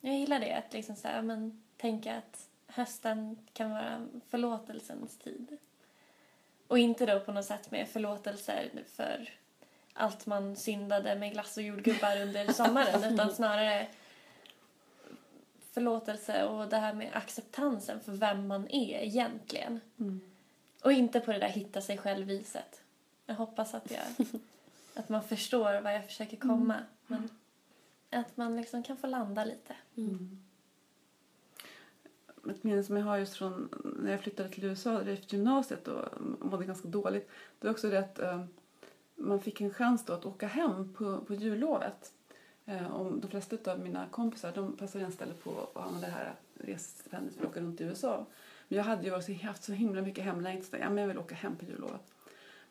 Jag 0.00 0.14
gillar 0.14 0.40
det, 0.40 0.52
att 0.52 0.72
liksom 0.72 0.96
så 0.96 1.08
här, 1.08 1.22
men, 1.22 1.62
tänka 1.76 2.16
att 2.16 2.48
hösten 2.66 3.38
kan 3.52 3.70
vara 3.70 4.06
förlåtelsens 4.28 5.18
tid. 5.18 5.56
Och 6.72 6.78
inte 6.78 7.06
då 7.06 7.20
på 7.20 7.32
något 7.32 7.44
sätt 7.44 7.70
med 7.70 7.88
förlåtelser 7.88 8.70
för 8.96 9.30
allt 9.92 10.26
man 10.26 10.56
syndade 10.56 11.14
med 11.14 11.32
glass 11.32 11.56
och 11.56 11.62
jordgubbar 11.62 12.20
under 12.20 12.52
sommaren 12.52 13.04
utan 13.14 13.32
snarare 13.32 13.86
förlåtelse 15.72 16.44
och 16.44 16.68
det 16.68 16.76
här 16.76 16.92
med 16.92 17.10
acceptansen 17.12 18.00
för 18.00 18.12
vem 18.12 18.46
man 18.46 18.68
är 18.68 19.02
egentligen. 19.02 19.80
Och 20.82 20.92
inte 20.92 21.20
på 21.20 21.32
det 21.32 21.38
där 21.38 21.48
hitta 21.48 21.80
sig 21.80 21.98
själv-viset. 21.98 22.82
Jag 23.26 23.34
hoppas 23.34 23.74
att, 23.74 23.90
jag, 23.90 24.26
att 24.94 25.08
man 25.08 25.22
förstår 25.22 25.80
vad 25.80 25.94
jag 25.94 26.06
försöker 26.06 26.36
komma. 26.36 26.76
Men 27.06 27.28
att 28.10 28.36
man 28.36 28.56
liksom 28.56 28.82
kan 28.82 28.96
få 28.96 29.06
landa 29.06 29.44
lite. 29.44 29.74
Ett 32.50 32.64
minne 32.64 32.82
som 32.82 32.96
jag 32.96 33.04
har 33.04 33.18
just 33.18 33.36
från 33.36 33.68
när 33.84 34.10
jag 34.10 34.20
flyttade 34.20 34.48
till 34.48 34.64
USA 34.64 35.02
efter 35.02 35.36
gymnasiet 35.36 35.88
och 35.88 36.04
mådde 36.38 36.64
ganska 36.64 36.88
dåligt. 36.88 37.30
Det 37.58 37.66
var 37.66 37.72
också 37.72 37.90
det 37.90 37.98
att 37.98 38.18
eh, 38.18 38.44
man 39.14 39.40
fick 39.40 39.60
en 39.60 39.70
chans 39.70 40.04
då 40.04 40.12
att 40.12 40.26
åka 40.26 40.46
hem 40.46 40.92
på, 40.92 41.18
på 41.18 41.34
jullovet. 41.34 42.12
Eh, 42.64 42.86
och 42.86 43.20
de 43.20 43.28
flesta 43.28 43.72
av 43.72 43.80
mina 43.80 44.06
kompisar 44.10 44.52
de 44.54 44.76
passade 44.76 45.04
en 45.04 45.12
ställe 45.12 45.34
på 45.34 45.50
att 45.74 45.86
använda 45.86 46.06
det 46.06 46.12
här 46.12 46.34
resestipendiet 46.54 47.34
för 47.34 47.44
att 47.44 47.50
åka 47.50 47.60
runt 47.60 47.80
i 47.80 47.84
USA. 47.84 48.26
Men 48.68 48.78
jag 48.78 48.84
hade 48.84 49.04
ju 49.04 49.16
också 49.16 49.32
haft 49.32 49.64
så 49.64 49.72
himla 49.72 50.02
mycket 50.02 50.24
hemlängtan 50.24 50.80
ja, 50.80 50.88
men 50.88 50.98
jag 50.98 51.08
vill 51.08 51.18
åka 51.18 51.34
hem 51.34 51.56
på 51.56 51.64
jullovet. 51.64 52.12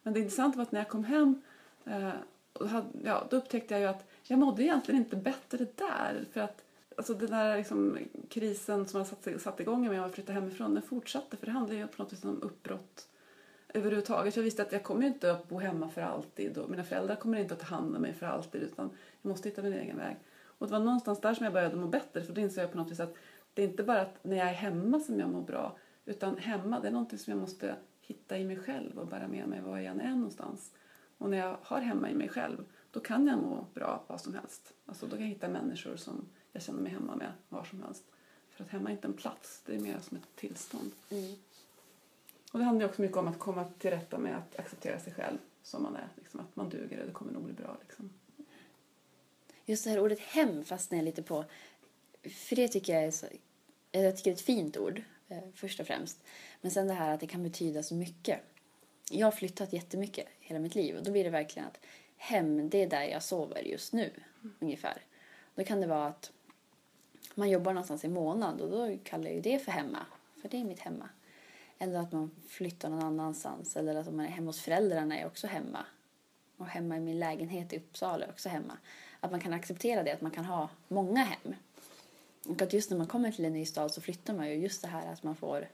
Men 0.03 0.13
det 0.13 0.19
intressanta 0.19 0.57
var 0.57 0.63
att 0.63 0.71
när 0.71 0.79
jag 0.79 0.89
kom 0.89 1.03
hem 1.03 1.41
eh, 1.85 2.11
och 2.53 2.69
hade, 2.69 2.87
ja, 3.03 3.27
då 3.29 3.37
upptäckte 3.37 3.73
jag 3.73 3.81
ju 3.81 3.87
att 3.87 4.09
jag 4.23 4.39
mådde 4.39 4.63
egentligen 4.63 5.01
inte 5.01 5.15
bättre 5.15 5.65
där. 5.75 6.25
För 6.31 6.41
att 6.41 6.63
alltså 7.01 7.13
den 7.13 7.29
där 7.29 7.57
liksom, 7.57 7.97
krisen 8.29 8.87
som 8.87 8.97
jag 8.97 9.07
satt, 9.07 9.41
satt 9.41 9.59
igång 9.59 9.89
med 9.89 10.05
att 10.05 10.13
flytta 10.13 10.33
hemifrån, 10.33 10.73
den 10.73 10.83
fortsatte. 10.83 11.37
För 11.37 11.45
det 11.45 11.51
handlar 11.51 11.75
ju 11.75 11.87
på 11.87 12.03
något 12.03 12.13
vis 12.13 12.23
om 12.23 12.41
uppbrott 12.41 13.07
överhuvudtaget. 13.73 14.35
Jag 14.35 14.43
visste 14.43 14.61
att 14.61 14.71
jag 14.71 14.83
kommer 14.83 15.01
ju 15.01 15.07
inte 15.07 15.31
att 15.31 15.47
bo 15.47 15.59
hemma 15.59 15.89
för 15.89 16.01
alltid 16.01 16.57
och 16.57 16.69
mina 16.69 16.83
föräldrar 16.83 17.15
kommer 17.15 17.39
inte 17.39 17.53
att 17.53 17.59
ta 17.59 17.65
hand 17.65 17.95
om 17.95 18.01
mig 18.01 18.13
för 18.13 18.25
alltid 18.25 18.61
utan 18.61 18.89
jag 19.21 19.29
måste 19.29 19.49
hitta 19.49 19.61
min 19.61 19.73
egen 19.73 19.97
väg. 19.97 20.15
Och 20.43 20.67
det 20.67 20.73
var 20.73 20.79
någonstans 20.79 21.21
där 21.21 21.33
som 21.33 21.43
jag 21.43 21.53
började 21.53 21.75
må 21.75 21.87
bättre 21.87 22.23
för 22.23 22.33
då 22.33 22.41
insåg 22.41 22.63
jag 22.63 22.71
på 22.71 22.77
något 22.77 22.91
vis 22.91 22.99
att 22.99 23.15
det 23.53 23.63
är 23.63 23.67
inte 23.67 23.83
bara 23.83 24.01
att 24.01 24.23
när 24.23 24.37
jag 24.37 24.49
är 24.49 24.53
hemma 24.53 24.99
som 24.99 25.19
jag 25.19 25.29
mår 25.29 25.41
bra 25.41 25.77
utan 26.05 26.37
hemma 26.37 26.79
det 26.79 26.87
är 26.87 26.91
någonting 26.91 27.19
som 27.19 27.31
jag 27.31 27.39
måste 27.39 27.75
hitta 28.01 28.37
i 28.37 28.45
mig 28.45 28.57
själv 28.57 28.99
och 28.99 29.07
bära 29.07 29.27
med 29.27 29.47
mig 29.47 29.61
var 29.61 29.77
jag 29.77 29.85
än 29.85 30.01
är 30.01 30.15
någonstans. 30.15 30.71
Och 31.17 31.29
när 31.29 31.37
jag 31.37 31.57
har 31.61 31.81
hemma 31.81 32.09
i 32.09 32.13
mig 32.13 32.29
själv 32.29 32.57
då 32.91 32.99
kan 32.99 33.27
jag 33.27 33.37
må 33.37 33.65
bra 33.73 34.03
vad 34.07 34.21
som 34.21 34.33
helst. 34.33 34.73
Alltså 34.85 35.05
då 35.05 35.11
kan 35.11 35.21
jag 35.21 35.29
hitta 35.29 35.49
människor 35.49 35.95
som 35.95 36.25
jag 36.51 36.63
känner 36.63 36.81
mig 36.81 36.91
hemma 36.91 37.15
med 37.15 37.31
var 37.49 37.63
som 37.63 37.83
helst. 37.83 38.03
För 38.49 38.63
att 38.63 38.69
hemma 38.69 38.89
är 38.89 38.93
inte 38.93 39.07
en 39.07 39.13
plats, 39.13 39.61
det 39.65 39.75
är 39.75 39.79
mer 39.79 39.99
som 39.99 40.17
ett 40.17 40.35
tillstånd. 40.35 40.91
Mm. 41.09 41.35
Och 42.51 42.59
det 42.59 42.65
handlar 42.65 42.85
också 42.85 43.01
mycket 43.01 43.17
om 43.17 43.27
att 43.27 43.39
komma 43.39 43.65
till 43.79 43.89
rätta 43.89 44.17
med 44.17 44.37
att 44.37 44.59
acceptera 44.59 44.99
sig 44.99 45.13
själv 45.13 45.37
som 45.63 45.83
man 45.83 45.95
är. 45.95 46.07
Liksom, 46.15 46.39
att 46.39 46.55
man 46.55 46.69
duger 46.69 46.99
och 46.99 47.07
det 47.07 47.13
kommer 47.13 47.31
nog 47.31 47.43
bli 47.43 47.53
bra. 47.53 47.77
Liksom. 47.81 48.09
Just 49.65 49.83
det 49.83 49.89
här 49.89 49.99
ordet 49.99 50.19
hem 50.19 50.63
fastnar 50.63 50.97
jag 50.97 51.05
lite 51.05 51.23
på. 51.23 51.45
För 52.23 52.55
det 52.55 52.67
tycker 52.67 52.93
jag 52.93 53.03
är 53.03 53.11
så, 53.11 53.25
jag 53.91 54.17
tycker 54.17 54.31
det 54.31 54.33
är 54.33 54.39
ett 54.39 54.41
fint 54.41 54.77
ord, 54.77 55.01
eh, 55.27 55.43
först 55.55 55.79
och 55.79 55.87
främst. 55.87 56.23
Men 56.61 56.71
sen 56.71 56.87
det 56.87 56.93
här 56.93 57.13
att 57.13 57.19
det 57.19 57.27
kan 57.27 57.43
betyda 57.43 57.83
så 57.83 57.95
mycket. 57.95 58.39
Jag 59.09 59.27
har 59.27 59.31
flyttat 59.31 59.73
jättemycket 59.73 60.27
hela 60.39 60.59
mitt 60.59 60.75
liv 60.75 60.95
och 60.95 61.03
då 61.03 61.11
blir 61.11 61.23
det 61.23 61.29
verkligen 61.29 61.67
att 61.67 61.79
hem, 62.17 62.69
det 62.69 62.77
är 62.83 62.87
där 62.87 63.03
jag 63.03 63.23
sover 63.23 63.61
just 63.61 63.93
nu, 63.93 64.11
ungefär. 64.59 65.01
Då 65.55 65.63
kan 65.63 65.81
det 65.81 65.87
vara 65.87 66.07
att 66.07 66.31
man 67.35 67.49
jobbar 67.49 67.73
någonstans 67.73 68.05
i 68.05 68.07
månad 68.07 68.61
och 68.61 68.69
då 68.69 68.97
kallar 69.03 69.25
jag 69.25 69.33
ju 69.33 69.41
det 69.41 69.59
för 69.59 69.71
hemma, 69.71 70.05
för 70.41 70.49
det 70.49 70.57
är 70.57 70.63
mitt 70.63 70.79
hemma. 70.79 71.09
Eller 71.77 71.99
att 71.99 72.11
man 72.11 72.31
flyttar 72.47 72.89
någon 72.89 73.03
annanstans 73.03 73.75
eller 73.75 73.95
att 73.95 74.07
om 74.07 74.17
man 74.17 74.25
är 74.25 74.29
hemma 74.29 74.49
hos 74.49 74.61
föräldrarna 74.61 75.19
är 75.19 75.25
också 75.25 75.47
hemma. 75.47 75.85
Och 76.57 76.67
hemma 76.67 76.97
i 76.97 76.99
min 76.99 77.19
lägenhet 77.19 77.73
i 77.73 77.77
Uppsala 77.77 78.25
är 78.25 78.29
också 78.29 78.49
hemma. 78.49 78.77
Att 79.19 79.31
man 79.31 79.39
kan 79.39 79.53
acceptera 79.53 80.03
det, 80.03 80.11
att 80.11 80.21
man 80.21 80.31
kan 80.31 80.45
ha 80.45 80.69
många 80.87 81.23
hem. 81.23 81.55
Och 82.47 82.61
att 82.61 82.73
just 82.73 82.89
när 82.89 82.97
man 82.97 83.07
kommer 83.07 83.31
till 83.31 83.45
en 83.45 83.53
ny 83.53 83.65
stad 83.65 83.91
så 83.91 84.01
flyttar 84.01 84.33
man 84.33 84.49
ju 84.49 84.55
just 84.55 84.81
det 84.81 84.87
här 84.87 85.13
att 85.13 85.23
man 85.23 85.35
får 85.35 85.67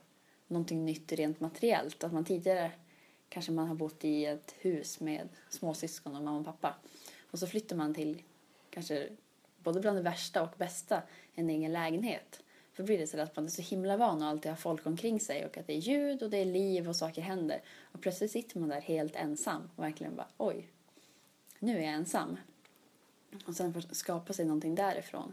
någonting 0.46 0.84
nytt 0.84 1.12
rent 1.12 1.40
materiellt. 1.40 2.04
Att 2.04 2.12
man 2.12 2.24
tidigare 2.24 2.72
kanske 3.28 3.52
man 3.52 3.68
har 3.68 3.74
bott 3.74 4.04
i 4.04 4.24
ett 4.24 4.54
hus 4.58 5.00
med 5.00 5.28
småsyskon 5.48 6.16
och 6.16 6.22
mamma 6.22 6.38
och 6.38 6.44
pappa. 6.44 6.74
Och 7.30 7.38
så 7.38 7.46
flyttar 7.46 7.76
man 7.76 7.94
till 7.94 8.22
kanske 8.70 9.08
både 9.62 9.80
bland 9.80 9.96
det 9.96 10.02
värsta 10.02 10.42
och 10.42 10.54
bästa 10.56 11.02
en 11.38 11.50
egen 11.50 11.72
lägenhet. 11.72 12.42
För 12.72 12.82
då 12.82 12.86
blir 12.86 12.98
det 12.98 13.06
så 13.06 13.20
att 13.20 13.36
man 13.36 13.44
är 13.44 13.48
så 13.48 13.62
himla 13.62 13.96
van 13.96 14.22
att 14.22 14.28
alltid 14.28 14.50
ha 14.50 14.56
folk 14.56 14.86
omkring 14.86 15.20
sig 15.20 15.46
och 15.46 15.58
att 15.58 15.66
det 15.66 15.72
är 15.72 15.78
ljud 15.78 16.22
och 16.22 16.30
det 16.30 16.36
är 16.36 16.44
liv 16.44 16.88
och 16.88 16.96
saker 16.96 17.22
händer. 17.22 17.62
Och 17.92 18.00
plötsligt 18.00 18.30
sitter 18.30 18.58
man 18.58 18.68
där 18.68 18.80
helt 18.80 19.16
ensam 19.16 19.70
och 19.76 19.84
verkligen 19.84 20.16
bara 20.16 20.28
oj, 20.36 20.68
nu 21.58 21.78
är 21.78 21.82
jag 21.82 21.92
ensam. 21.92 22.36
Och 23.46 23.54
sen 23.54 23.74
får 23.74 23.80
skapa 23.80 24.32
sig 24.32 24.44
någonting 24.44 24.74
därifrån. 24.74 25.32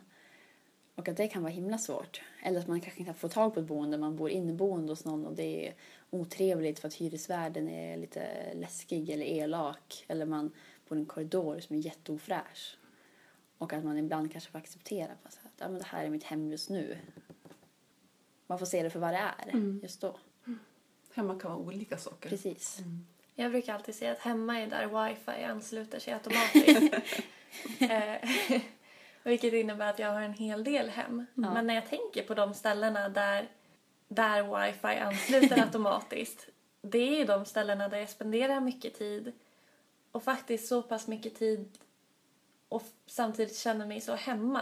Och 0.95 1.09
att 1.09 1.17
det 1.17 1.27
kan 1.27 1.43
vara 1.43 1.53
himla 1.53 1.77
svårt. 1.77 2.21
Eller 2.43 2.59
att 2.59 2.67
man 2.67 2.81
kanske 2.81 2.99
inte 2.99 3.13
får 3.13 3.29
tag 3.29 3.53
på 3.53 3.59
ett 3.59 3.65
boende, 3.65 3.97
man 3.97 4.15
bor 4.15 4.29
inneboende 4.29 4.91
hos 4.91 5.05
någon 5.05 5.25
och 5.25 5.33
det 5.33 5.67
är 5.67 5.73
otrevligt 6.09 6.79
för 6.79 6.87
att 6.87 6.93
hyresvärden 6.93 7.69
är 7.69 7.97
lite 7.97 8.53
läskig 8.53 9.09
eller 9.09 9.25
elak. 9.25 10.05
Eller 10.07 10.25
man 10.25 10.51
bor 10.87 10.97
i 10.97 11.01
en 11.01 11.05
korridor 11.05 11.59
som 11.59 11.75
är 11.75 11.79
jätteofräsch. 11.79 12.77
Och 13.57 13.73
att 13.73 13.83
man 13.83 13.97
ibland 13.97 14.31
kanske 14.31 14.51
får 14.51 14.59
acceptera 14.59 15.11
på 15.23 15.31
så 15.31 15.39
att 15.55 15.61
ja, 15.61 15.69
men 15.69 15.79
det 15.79 15.85
här 15.85 16.05
är 16.05 16.09
mitt 16.09 16.23
hem 16.23 16.51
just 16.51 16.69
nu. 16.69 16.97
Man 18.47 18.59
får 18.59 18.65
se 18.65 18.83
det 18.83 18.89
för 18.89 18.99
vad 18.99 19.13
det 19.13 19.17
är 19.17 19.79
just 19.83 20.01
då. 20.01 20.17
Hemma 21.13 21.39
kan 21.39 21.51
vara 21.51 21.61
olika 21.61 21.97
saker. 21.97 22.29
Precis. 22.29 22.79
Jag 23.35 23.51
brukar 23.51 23.73
alltid 23.73 23.95
säga 23.95 24.11
att 24.11 24.19
hemma 24.19 24.59
är 24.59 24.67
där 24.67 25.07
wifi 25.07 25.43
ansluter 25.43 25.99
sig 25.99 26.13
automatiskt. 26.23 26.93
Eh, 27.79 28.61
Vilket 29.23 29.53
innebär 29.53 29.89
att 29.89 29.99
jag 29.99 30.11
har 30.11 30.21
en 30.21 30.33
hel 30.33 30.63
del 30.63 30.89
hem. 30.89 31.25
Ja. 31.33 31.53
Men 31.53 31.67
när 31.67 31.75
jag 31.75 31.89
tänker 31.89 32.23
på 32.23 32.33
de 32.33 32.53
ställena 32.53 33.09
där, 33.09 33.49
där 34.07 34.65
wifi 34.67 34.99
ansluter 34.99 35.61
automatiskt. 35.65 36.47
Det 36.81 36.97
är 36.97 37.17
ju 37.17 37.25
de 37.25 37.45
ställena 37.45 37.89
där 37.89 37.97
jag 37.97 38.09
spenderar 38.09 38.59
mycket 38.59 38.93
tid. 38.93 39.31
Och 40.11 40.23
faktiskt 40.23 40.67
så 40.67 40.81
pass 40.81 41.07
mycket 41.07 41.35
tid 41.35 41.77
och 42.69 42.83
samtidigt 43.05 43.57
känner 43.57 43.85
mig 43.85 44.01
så 44.01 44.15
hemma 44.15 44.61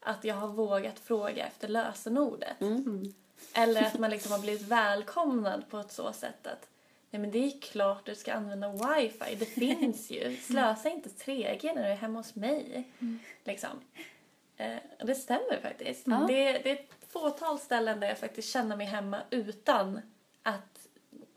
att 0.00 0.24
jag 0.24 0.34
har 0.34 0.48
vågat 0.48 0.98
fråga 0.98 1.46
efter 1.46 1.68
lösenordet. 1.68 2.60
Mm. 2.60 3.14
Eller 3.54 3.82
att 3.82 3.98
man 3.98 4.10
liksom 4.10 4.32
har 4.32 4.38
blivit 4.38 4.62
välkomnad 4.62 5.68
på 5.70 5.78
ett 5.78 5.92
så 5.92 6.12
sätt 6.12 6.46
att 6.46 6.68
Nej 7.10 7.20
men 7.20 7.30
det 7.30 7.38
är 7.38 7.60
klart 7.60 8.06
du 8.06 8.14
ska 8.14 8.32
använda 8.32 8.68
wifi. 8.68 9.34
Det 9.38 9.46
finns 9.46 10.10
ju. 10.10 10.36
Slösa 10.36 10.88
inte 10.88 11.08
3G 11.08 11.74
när 11.74 11.82
du 11.82 11.88
är 11.88 11.96
hemma 11.96 12.18
hos 12.18 12.34
mig. 12.34 12.88
Liksom. 13.44 13.70
Eh, 14.56 14.76
det 15.04 15.14
stämmer 15.14 15.60
faktiskt. 15.62 16.06
Ja. 16.06 16.24
Det, 16.28 16.52
det 16.52 16.70
är 16.70 16.74
ett 16.74 16.90
fåtal 17.08 17.58
ställen 17.58 18.00
där 18.00 18.08
jag 18.08 18.18
faktiskt 18.18 18.52
känner 18.52 18.76
mig 18.76 18.86
hemma 18.86 19.20
utan 19.30 20.00
att 20.42 20.69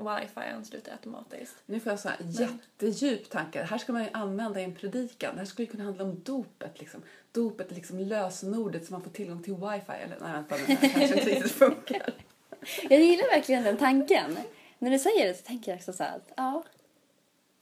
wifi 0.04 0.40
ansluter 0.40 0.92
automatiskt. 0.92 1.56
Nu 1.66 1.80
får 1.80 1.92
jag 1.92 2.00
så 2.00 2.10
här 2.10 2.18
jättedjup 2.22 3.30
tanke. 3.30 3.60
Det 3.60 3.66
här 3.66 3.78
ska 3.78 3.94
man 3.94 4.04
ju 4.04 4.10
använda 4.14 4.62
i 4.62 4.64
en 4.64 4.76
predikan. 4.76 5.34
Det 5.34 5.40
här 5.40 5.46
skulle 5.46 5.66
ju 5.66 5.72
kunna 5.72 5.84
handla 5.84 6.04
om 6.04 6.22
dopet. 6.24 6.80
Liksom. 6.80 7.02
Dopet 7.32 7.72
är 7.72 7.76
liksom 7.76 8.00
lösenordet 8.00 8.86
så 8.86 8.94
man 8.94 9.02
får 9.02 9.12
tillgång 9.12 9.44
till 9.44 9.54
wifi. 9.54 9.92
Eller 10.04 10.18
nej, 10.22 10.34
vänta 10.34 10.56
nu, 10.56 10.64
det 10.68 10.76
kanske 10.76 11.04
inte 11.04 11.30
riktigt 11.30 11.52
funkar. 11.52 12.14
Jag 12.90 13.02
gillar 13.02 13.36
verkligen 13.36 13.64
den 13.64 13.78
tanken. 13.78 14.38
När 14.80 14.92
du 14.92 15.00
säger 15.00 15.28
det 15.28 15.34
så 15.34 15.44
tänker 15.44 15.72
jag 15.72 15.78
också 15.78 15.94
så 15.94 16.04
här 16.04 16.16
att 16.16 16.32
ja, 16.38 16.64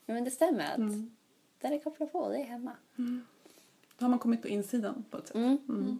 ja 0.06 0.14
men 0.14 0.24
det 0.24 0.30
stämmer 0.30 0.64
att 0.64 0.92
där 1.60 1.70
det 1.70 1.78
kopplar 1.78 2.06
på, 2.06 2.28
det 2.28 2.38
är 2.38 2.44
hemma. 2.44 2.72
Då 3.98 4.04
har 4.04 4.08
man 4.08 4.18
kommit 4.18 4.42
på 4.42 4.48
insidan 4.48 5.04
på 5.10 5.18
ett 5.18 5.26
sätt. 5.26 5.34
Mm. 5.34 5.98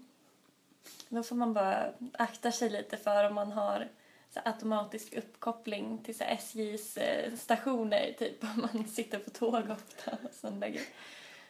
Då 1.09 1.23
får 1.23 1.37
man 1.37 1.53
bara 1.53 1.93
akta 2.13 2.53
sig 2.53 2.71
lite 2.71 2.97
för 2.97 3.29
om 3.29 3.35
man 3.35 3.53
har 3.53 3.89
så 4.35 4.41
automatisk 4.45 5.15
uppkoppling 5.15 5.99
till 6.05 6.19
så 6.19 6.25
SJs 6.25 6.97
eh, 6.97 7.35
stationer, 7.35 8.13
typ 8.19 8.45
om 8.45 8.69
man 8.73 8.89
sitter 8.89 9.19
på 9.19 9.31
tåg 9.31 9.71
ofta. 9.71 10.19
Och 10.25 10.35
sådana 10.35 10.69
grejer. 10.69 10.87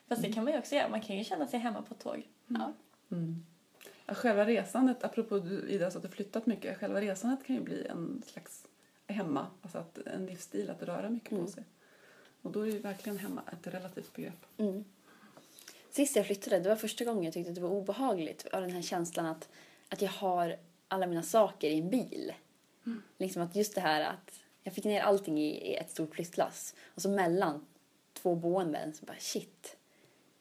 Fast 0.08 0.22
det 0.22 0.32
kan 0.32 0.44
man 0.44 0.52
ju 0.52 0.58
också 0.58 0.74
göra. 0.74 0.88
Man 0.88 1.00
kan 1.00 1.16
ju 1.18 1.24
känna 1.24 1.46
sig 1.46 1.60
hemma 1.60 1.82
på 1.82 1.94
tåg. 1.94 2.28
Ja. 2.46 2.72
Mm. 3.10 3.44
Ja, 4.06 4.14
själva 4.14 4.46
resandet, 4.46 5.04
apropå 5.04 5.38
Ida, 5.68 5.90
så 5.90 5.98
att 5.98 6.04
du 6.04 6.10
flyttat 6.10 6.46
mycket. 6.46 6.78
Själva 6.78 7.00
resandet 7.00 7.46
kan 7.46 7.56
ju 7.56 7.62
bli 7.62 7.86
en 7.86 8.22
slags 8.26 8.66
hemma, 9.06 9.46
alltså 9.62 9.78
att, 9.78 9.98
en 9.98 10.26
livsstil 10.26 10.70
att 10.70 10.82
röra 10.82 11.10
mycket 11.10 11.32
Mm. 11.32 11.44
på 11.44 11.50
sig. 11.50 11.64
Och 12.42 12.52
då 12.52 12.60
är 12.60 12.66
ju 12.66 12.78
verkligen 12.78 13.18
hemma 13.18 13.42
ett 13.52 13.66
relativt 13.74 14.12
begrepp. 14.12 14.46
Mm. 14.56 14.84
Sist 15.90 16.16
jag 16.16 16.26
flyttade, 16.26 16.60
det 16.60 16.68
var 16.68 16.76
första 16.76 17.04
gången 17.04 17.24
jag 17.24 17.32
tyckte 17.32 17.50
att 17.50 17.54
det 17.54 17.60
var 17.60 17.70
obehagligt 17.70 18.46
av 18.52 18.60
den 18.60 18.70
här 18.70 18.82
känslan 18.82 19.26
att, 19.26 19.48
att 19.88 20.02
jag 20.02 20.10
har 20.10 20.56
alla 20.88 21.06
mina 21.06 21.22
saker 21.22 21.68
i 21.68 21.78
en 21.78 21.90
bil. 21.90 22.32
Liksom 23.18 23.42
att 23.42 23.56
just 23.56 23.74
det 23.74 23.80
här 23.80 24.00
att 24.00 24.40
jag 24.62 24.74
fick 24.74 24.84
ner 24.84 25.00
allting 25.00 25.38
i, 25.40 25.70
i 25.70 25.74
ett 25.76 25.90
stort 25.90 26.14
flyttlass 26.14 26.74
och 26.94 27.02
så 27.02 27.08
mellan 27.08 27.66
två 28.12 28.34
boenden 28.34 28.94
så 28.94 29.04
bara 29.06 29.16
shit. 29.18 29.76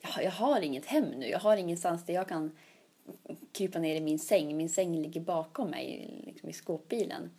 Jag, 0.02 0.10
har- 0.10 0.22
jag 0.24 0.32
har 0.32 0.62
inget 0.62 0.86
hem 0.86 1.04
nu. 1.06 1.28
Jag 1.28 1.40
har 1.40 1.58
ingenstans 1.58 2.06
där 2.06 2.14
jag 2.14 2.28
kan 2.28 2.58
krypa 3.52 3.80
ner 3.80 3.96
i 3.96 4.02
min 4.02 4.20
säng. 4.20 4.58
Min 4.58 4.70
säng 4.70 4.96
ligger 5.02 5.22
bakom 5.22 5.70
mig 5.70 6.14
liksom 6.26 6.50
i 6.50 6.54
skåpbilen. 6.54 7.32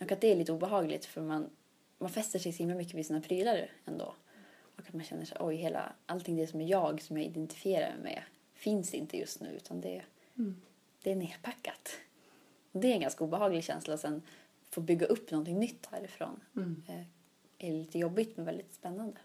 Och 0.00 0.12
att 0.12 0.20
det 0.20 0.32
är 0.32 0.36
lite 0.36 0.52
obehagligt 0.52 1.04
för 1.04 1.20
man, 1.20 1.50
man 1.98 2.10
fäster 2.10 2.38
sig 2.38 2.52
så 2.52 2.58
himla 2.58 2.74
mycket 2.74 2.94
vid 2.94 3.06
sina 3.06 3.20
prylar 3.20 3.70
ändå. 3.84 4.14
Och 4.76 4.80
att 4.88 4.92
man 4.92 5.04
känner 5.04 5.24
sig, 5.24 5.36
oj, 5.40 5.56
hela, 5.56 5.92
allting 6.06 6.36
det 6.36 6.46
som 6.46 6.60
är 6.60 6.66
jag, 6.66 7.02
som 7.02 7.16
jag 7.16 7.26
identifierar 7.26 7.90
mig 7.94 8.02
med, 8.02 8.22
finns 8.54 8.94
inte 8.94 9.16
just 9.18 9.40
nu 9.40 9.50
utan 9.56 9.80
det, 9.80 10.02
det 11.02 11.12
är 11.12 11.16
nedpackat. 11.16 11.90
Det 12.76 12.90
är 12.90 12.94
en 12.94 13.00
ganska 13.00 13.24
obehaglig 13.24 13.64
känsla. 13.64 13.98
Sen 13.98 14.22
få 14.70 14.80
bygga 14.80 15.06
upp 15.06 15.30
någonting 15.30 15.58
nytt 15.58 15.86
härifrån 15.86 16.40
eh, 16.88 17.02
är 17.58 17.72
lite 17.72 17.98
jobbigt 17.98 18.36
men 18.36 18.46
väldigt 18.46 18.74
spännande. 18.74 19.16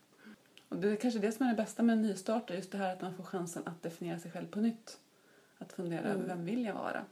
Och 0.70 0.78
det 0.78 0.92
är 0.92 0.96
kanske 0.96 1.20
det 1.20 1.32
som 1.32 1.46
är 1.46 1.50
det 1.50 1.56
bästa 1.56 1.84
med 1.84 1.94
en 1.94 2.02
nystart, 2.02 2.50
just 2.50 2.72
det 2.72 2.78
här 2.78 2.94
att 2.94 3.02
man 3.02 3.16
får 3.16 3.24
chansen 3.24 3.64
att 3.66 3.84
definiera 3.84 4.20
sig 4.20 4.32
själv 4.32 4.48
på 4.48 4.60
nytt. 4.60 5.00
Att 5.58 5.74
fundera 5.74 6.02
över 6.02 6.28
vem 6.28 6.46
vill 6.46 6.66
jag 6.66 6.74
vara? 6.74 7.06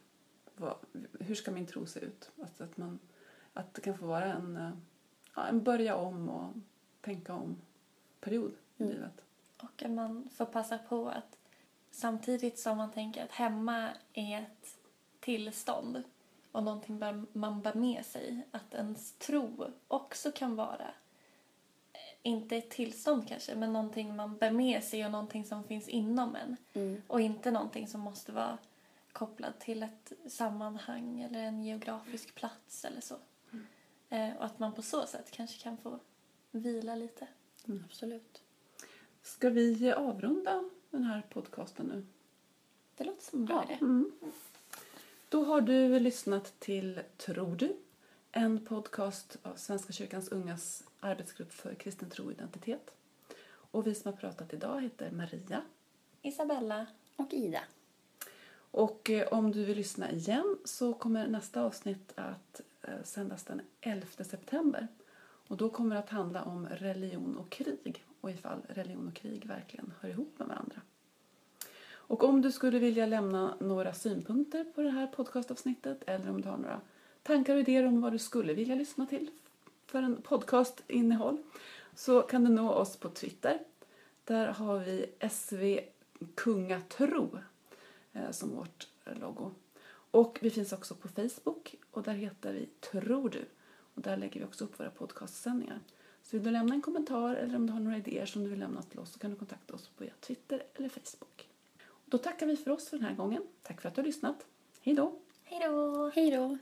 Vad, 0.56 0.76
hur 1.20 1.36
ska 1.36 1.52
min 1.52 1.66
tro 1.66 1.86
se 1.86 2.00
ut? 2.00 2.32
Att, 2.42 2.62
att, 2.62 2.78
man, 2.78 3.00
att 3.54 3.74
det 3.74 3.82
kan 3.82 3.98
få 3.98 4.06
vara 4.06 4.26
en, 4.26 4.58
eh, 4.58 4.72
ja, 5.36 5.48
en 5.48 5.64
börja 5.64 5.96
om 5.96 6.30
och 6.30 6.54
tänka 7.02 7.34
om 7.34 7.62
period 8.20 8.52
i 8.78 8.84
livet. 8.84 9.22
Och 9.58 9.84
att 9.84 9.92
man 9.92 10.30
får 10.36 10.46
passa 10.46 10.78
på 10.78 11.10
att 11.10 11.38
samtidigt 11.92 12.60
som 12.60 12.78
man 12.78 12.92
tänker 12.92 13.24
att 13.24 13.32
hemma 13.32 13.90
är 14.14 14.42
ett 14.42 14.78
tillstånd 15.20 16.04
och 16.58 16.64
någonting 16.64 17.00
man 17.34 17.62
bär 17.62 17.74
med 17.74 18.06
sig, 18.06 18.42
att 18.52 18.74
ens 18.74 19.14
tro 19.14 19.72
också 19.88 20.32
kan 20.32 20.56
vara 20.56 20.94
eh, 21.94 22.00
inte 22.22 22.58
ett 22.58 22.70
tillstånd 22.70 23.28
kanske, 23.28 23.56
men 23.56 23.74
någonting 23.74 24.16
man 24.16 24.38
bär 24.38 24.52
med 24.52 24.84
sig 24.84 25.06
och 25.06 25.12
någonting 25.12 25.46
som 25.46 25.64
finns 25.64 25.88
inom 25.88 26.36
en. 26.36 26.58
Och 27.08 27.22
inte 27.22 27.52
någonting 27.52 27.88
som 27.88 28.02
måste 28.02 28.32
vara 28.32 28.58
kopplad 29.12 29.60
till 29.60 29.84
ett 29.84 30.12
sammanhang 30.28 31.22
eller 31.22 31.40
en 31.40 31.64
geografisk 31.64 32.36
plats 32.36 32.86
eller 32.86 33.02
så. 33.02 33.16
Eh, 34.10 34.38
och 34.38 34.46
att 34.46 34.60
man 34.60 34.74
på 34.74 34.82
så 34.82 35.06
sätt 35.06 35.32
kanske 35.32 35.64
kan 35.64 35.78
få 35.78 36.00
vila 36.52 36.96
lite. 36.96 37.28
Absolut. 37.86 38.42
Ska 39.22 39.50
vi 39.50 39.94
avrunda 39.94 40.70
den 40.90 41.04
här 41.04 41.22
podcasten 41.30 41.86
nu? 41.86 42.06
Det 42.96 43.04
låter 43.04 43.24
som 43.24 43.40
en 43.40 43.46
bra 43.46 43.64
idé. 43.64 43.78
Då 45.30 45.44
har 45.44 45.62
du 45.62 46.00
lyssnat 46.00 46.54
till 46.60 47.00
Tror 47.18 47.56
du? 47.56 47.76
En 48.32 48.66
podcast 48.66 49.38
av 49.44 49.56
Svenska 49.56 49.94
kyrkans 49.94 50.30
ungas 50.30 50.84
arbetsgrupp 51.00 51.54
för 51.54 51.74
kristen 51.74 52.10
tro 52.10 52.26
och 52.26 52.32
identitet. 52.32 52.92
Och 53.48 53.88
vi 53.88 53.96
som 53.96 54.12
har 54.12 54.20
pratat 54.20 54.54
idag 54.54 54.82
heter 54.82 55.12
Maria. 55.12 55.62
Isabella. 56.22 56.86
Och 57.16 57.34
Ida. 57.34 57.60
Och 58.72 59.10
eh, 59.10 59.28
om 59.28 59.52
du 59.52 59.66
vill 59.66 59.78
lyssna 59.78 60.12
igen 60.12 60.58
så 60.66 60.94
kommer 60.94 61.28
nästa 61.28 61.62
avsnitt 61.62 62.14
att 62.16 62.62
eh, 62.82 63.04
sändas 63.04 63.44
den 63.44 63.62
11 63.82 64.08
september. 64.24 64.88
Och 65.48 65.58
då 65.58 65.70
kommer 65.70 65.96
det 65.96 66.02
att 66.02 66.10
handla 66.10 66.44
om 66.44 66.68
religion 66.68 67.38
och 67.38 67.50
krig 67.50 68.06
och 68.22 68.32
ifall 68.32 68.62
religion 68.70 69.08
och 69.08 69.16
krig 69.16 69.46
verkligen 69.46 69.94
hör 70.00 70.10
ihop 70.10 70.34
med 70.38 70.48
varandra. 70.48 70.82
Och 72.08 72.24
om 72.24 72.42
du 72.42 72.52
skulle 72.52 72.80
vilja 72.80 73.06
lämna 73.06 73.56
några 73.60 73.94
synpunkter 73.94 74.64
på 74.64 74.82
det 74.82 74.90
här 74.90 75.08
podcastavsnittet 75.08 76.04
eller 76.08 76.30
om 76.30 76.42
du 76.42 76.50
har 76.50 76.58
några 76.58 76.82
tankar 77.24 77.54
och 77.54 77.60
idéer 77.60 77.86
om 77.86 78.02
vad 78.02 78.12
du 78.12 78.18
skulle 78.18 78.54
vilja 78.54 78.76
lyssna 78.76 79.06
till 79.06 79.30
för 79.86 80.04
en 80.04 80.22
podcastinnehåll 80.22 81.38
så 81.96 82.22
kan 82.22 82.44
du 82.44 82.50
nå 82.50 82.72
oss 82.72 82.98
på 82.98 83.10
Twitter. 83.10 83.60
Där 84.24 84.48
har 84.48 84.80
vi 84.80 85.06
SV 85.30 85.80
Kungatro 86.36 87.40
eh, 88.14 88.32
som 88.32 88.56
vårt 88.56 88.88
logo. 89.06 89.52
Och 90.12 90.40
vi 90.42 90.50
finns 90.50 90.74
också 90.74 90.96
på 90.96 91.08
Facebook 91.08 91.76
och 91.92 92.04
där 92.04 92.14
heter 92.14 92.54
vi 92.54 92.66
Tror 92.66 93.30
du. 93.30 93.46
Och 93.94 94.02
där 94.02 94.18
lägger 94.18 94.40
vi 94.40 94.46
också 94.46 94.64
upp 94.64 94.80
våra 94.80 94.90
podcastsändningar. 94.90 95.80
Så 96.24 96.38
vill 96.38 96.44
du 96.44 96.52
lämna 96.52 96.76
en 96.76 96.82
kommentar 96.82 97.36
eller 97.36 97.56
om 97.56 97.68
du 97.68 97.74
har 97.74 97.80
några 97.80 97.98
idéer 97.98 98.26
som 98.26 98.44
du 98.44 98.50
vill 98.50 98.60
lämna 98.60 98.82
till 98.82 99.00
oss 99.00 99.14
så 99.14 99.20
kan 99.20 99.32
du 99.32 99.38
kontakta 99.38 99.74
oss 99.74 99.88
på 99.88 100.04
via 100.04 100.14
Twitter 100.22 100.64
eller 100.74 100.90
Facebook. 100.90 101.48
Då 102.10 102.18
tackar 102.18 102.46
vi 102.46 102.58
för 102.58 102.72
oss 102.72 102.90
för 102.90 102.98
den 102.98 103.06
här 103.06 103.16
gången. 103.16 103.44
Tack 103.64 103.82
för 103.82 103.90
att 103.90 103.96
du 103.96 104.02
har 104.02 104.06
lyssnat. 104.06 104.46
Hej 104.82 104.96
då! 104.96 105.20
Hej 105.44 105.60
då! 105.68 106.12
Hej 106.16 106.32
då! 106.32 106.58